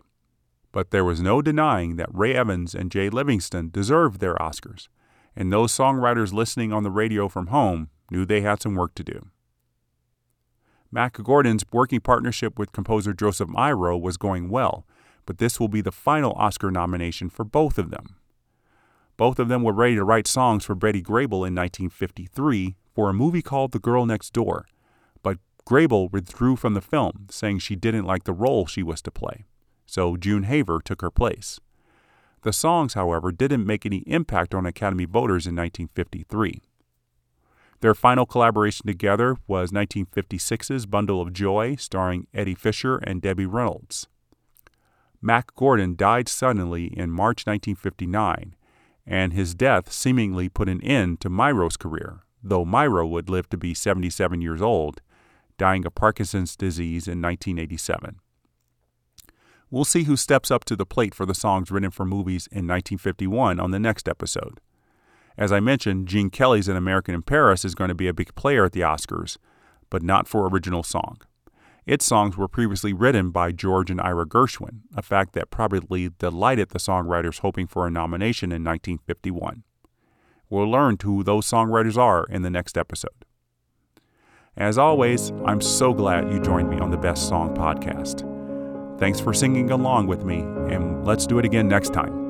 But 0.72 0.92
there 0.92 1.06
was 1.06 1.22
no 1.22 1.42
denying 1.42 1.98
that 1.98 2.14
Ray 2.14 2.34
Evans 2.34 2.74
and 2.74 2.92
Jay 2.92 3.10
Livingston 3.10 3.70
deserved 3.72 4.20
their 4.20 4.36
Oscars, 4.36 4.88
and 5.36 5.52
those 5.52 5.72
songwriters 5.72 6.34
listening 6.34 6.72
on 6.72 6.84
the 6.84 6.92
radio 6.92 7.28
from 7.28 7.48
home 7.48 7.90
knew 8.10 8.26
they 8.26 8.42
had 8.42 8.62
some 8.62 8.76
work 8.76 8.96
to 8.96 9.04
do. 9.04 9.28
Mack 10.92 11.22
Gordon's 11.24 11.66
working 11.72 12.00
partnership 12.00 12.60
with 12.60 12.72
composer 12.72 13.14
Josef 13.14 13.48
Myrow 13.48 14.00
was 14.00 14.18
going 14.18 14.50
well, 14.50 14.86
but 15.26 15.40
this 15.40 15.60
will 15.60 15.68
be 15.68 15.82
the 15.82 15.92
final 15.92 16.34
Oscar 16.34 16.70
nomination 16.70 17.30
for 17.30 17.44
both 17.44 17.78
of 17.78 17.90
them. 17.90 18.16
Both 19.18 19.40
of 19.40 19.48
them 19.48 19.64
were 19.64 19.74
ready 19.74 19.96
to 19.96 20.04
write 20.04 20.28
songs 20.28 20.66
for 20.66 20.76
Betty 20.76 21.02
Grable 21.02 21.46
in 21.48 21.54
1953 21.56 22.76
for 22.94 23.10
a 23.10 23.14
movie 23.14 23.42
called 23.42 23.72
The 23.72 23.80
Girl 23.80 24.06
Next 24.06 24.34
Door, 24.34 24.66
but 25.22 25.38
Grable 25.68 26.12
withdrew 26.12 26.56
from 26.56 26.74
the 26.74 26.82
film, 26.82 27.28
saying 27.30 27.60
she 27.60 27.76
didn't 27.76 28.06
like 28.06 28.24
the 28.24 28.34
role 28.34 28.66
she 28.66 28.84
was 28.84 29.02
to 29.04 29.12
play. 29.12 29.46
So 29.86 30.18
June 30.18 30.44
Haver 30.44 30.80
took 30.84 31.02
her 31.02 31.12
place. 31.12 31.60
The 32.42 32.54
songs, 32.54 32.94
however, 32.94 33.32
didn't 33.32 33.66
make 33.66 33.86
any 33.86 34.00
impact 34.00 34.54
on 34.54 34.66
Academy 34.66 35.06
voters 35.06 35.48
in 35.48 35.56
1953. 35.56 36.62
Their 37.80 37.94
final 37.94 38.26
collaboration 38.26 38.88
together 38.88 39.38
was 39.48 39.72
1956's 39.72 40.86
Bundle 40.86 41.22
of 41.22 41.34
Joy, 41.34 41.76
starring 41.76 42.28
Eddie 42.34 42.56
Fisher 42.56 42.98
and 42.98 43.22
Debbie 43.22 43.46
Reynolds. 43.46 44.08
Mack 45.22 45.56
Gordon 45.56 45.96
died 45.96 46.28
suddenly 46.28 46.86
in 46.86 47.12
March 47.12 47.46
1959, 47.46 48.56
and 49.06 49.34
his 49.34 49.54
death 49.54 49.92
seemingly 49.92 50.50
put 50.50 50.70
an 50.70 50.82
end 50.82 51.20
to 51.22 51.30
Myrow's 51.30 51.78
career, 51.78 52.24
though 52.44 52.66
Myro 52.66 53.10
would 53.10 53.30
live 53.30 53.50
to 53.50 53.58
be 53.58 53.74
77 53.74 54.42
years 54.42 54.62
old, 54.62 55.02
dying 55.58 55.86
of 55.86 55.96
Parkinson's 55.96 56.56
disease 56.56 57.08
in 57.08 57.22
1987. 57.22 58.20
We'll 59.70 59.86
see 59.86 60.04
who 60.04 60.16
steps 60.16 60.52
up 60.52 60.66
to 60.66 60.76
the 60.76 60.86
plate 60.86 61.16
for 61.16 61.26
the 61.26 61.34
songs 61.34 61.72
written 61.72 61.92
for 61.92 62.06
movies 62.06 62.48
in 62.48 62.68
1951 62.68 63.60
on 63.60 63.72
the 63.72 63.80
next 63.80 64.08
episode. 64.08 64.60
As 65.38 65.52
I 65.52 65.60
mentioned, 65.60 66.08
Gene 66.08 66.30
Kelly's 66.30 66.68
An 66.68 66.78
American 66.78 67.16
in 67.16 67.24
Paris 67.24 67.66
is 67.66 67.74
going 67.74 67.88
to 67.88 67.96
be 67.96 68.08
a 68.08 68.14
big 68.14 68.36
player 68.36 68.66
at 68.66 68.72
the 68.74 68.82
Oscars, 68.82 69.38
but 69.90 70.04
not 70.04 70.28
for 70.28 70.48
original 70.48 70.84
song. 70.84 71.18
Its 71.86 72.06
songs 72.06 72.38
were 72.38 72.48
previously 72.48 72.94
written 72.94 73.30
by 73.30 73.52
George 73.52 73.92
and 73.92 74.00
Ira 74.00 74.26
Gershwin, 74.26 74.82
a 74.96 75.02
fact 75.02 75.34
that 75.34 75.50
probably 75.50 76.10
delighted 76.10 76.70
the 76.70 76.80
songwriters 76.80 77.40
hoping 77.40 77.68
for 77.68 77.86
a 77.86 77.92
nomination 77.92 78.52
in 78.52 78.64
1951. 78.64 79.64
We'll 80.50 80.70
learn 80.70 80.98
who 81.04 81.24
those 81.24 81.46
songwriters 81.46 81.98
are 81.98 82.26
in 82.30 82.42
the 82.42 82.50
next 82.50 82.78
episode. 82.78 83.26
As 84.56 84.78
always, 84.78 85.32
I'm 85.46 85.62
so 85.62 85.94
glad 85.94 86.32
you 86.32 86.40
joined 86.40 86.70
me 86.70 86.80
on 86.80 86.92
the 86.92 86.98
Best 86.98 87.28
Song 87.28 87.56
podcast. 87.56 88.30
Thanks 89.00 89.20
for 89.20 89.34
singing 89.34 89.72
along 89.72 90.08
with 90.08 90.24
me, 90.24 90.42
and 90.74 91.04
let's 91.06 91.26
do 91.26 91.40
it 91.40 91.46
again 91.46 91.68
next 91.68 91.92
time. 91.92 92.23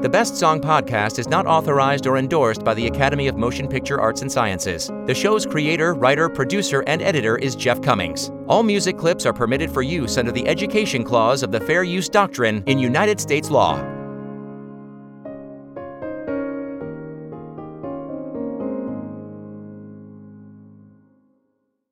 The 0.00 0.08
Best 0.08 0.34
Song 0.34 0.62
podcast 0.62 1.18
is 1.18 1.28
not 1.28 1.46
authorized 1.46 2.06
or 2.06 2.16
endorsed 2.16 2.64
by 2.64 2.72
the 2.72 2.86
Academy 2.86 3.28
of 3.28 3.36
Motion 3.36 3.68
Picture 3.68 4.00
Arts 4.00 4.22
and 4.22 4.32
Sciences. 4.32 4.90
The 5.04 5.14
show's 5.14 5.44
creator, 5.44 5.92
writer, 5.92 6.30
producer, 6.30 6.82
and 6.86 7.02
editor 7.02 7.36
is 7.36 7.54
Jeff 7.54 7.82
Cummings. 7.82 8.30
All 8.48 8.62
music 8.62 8.96
clips 8.96 9.26
are 9.26 9.34
permitted 9.34 9.70
for 9.70 9.82
use 9.82 10.16
under 10.16 10.32
the 10.32 10.48
Education 10.48 11.04
Clause 11.04 11.42
of 11.42 11.52
the 11.52 11.60
Fair 11.60 11.82
Use 11.82 12.08
Doctrine 12.08 12.64
in 12.64 12.78
United 12.78 13.20
States 13.20 13.50
law. 13.50 13.99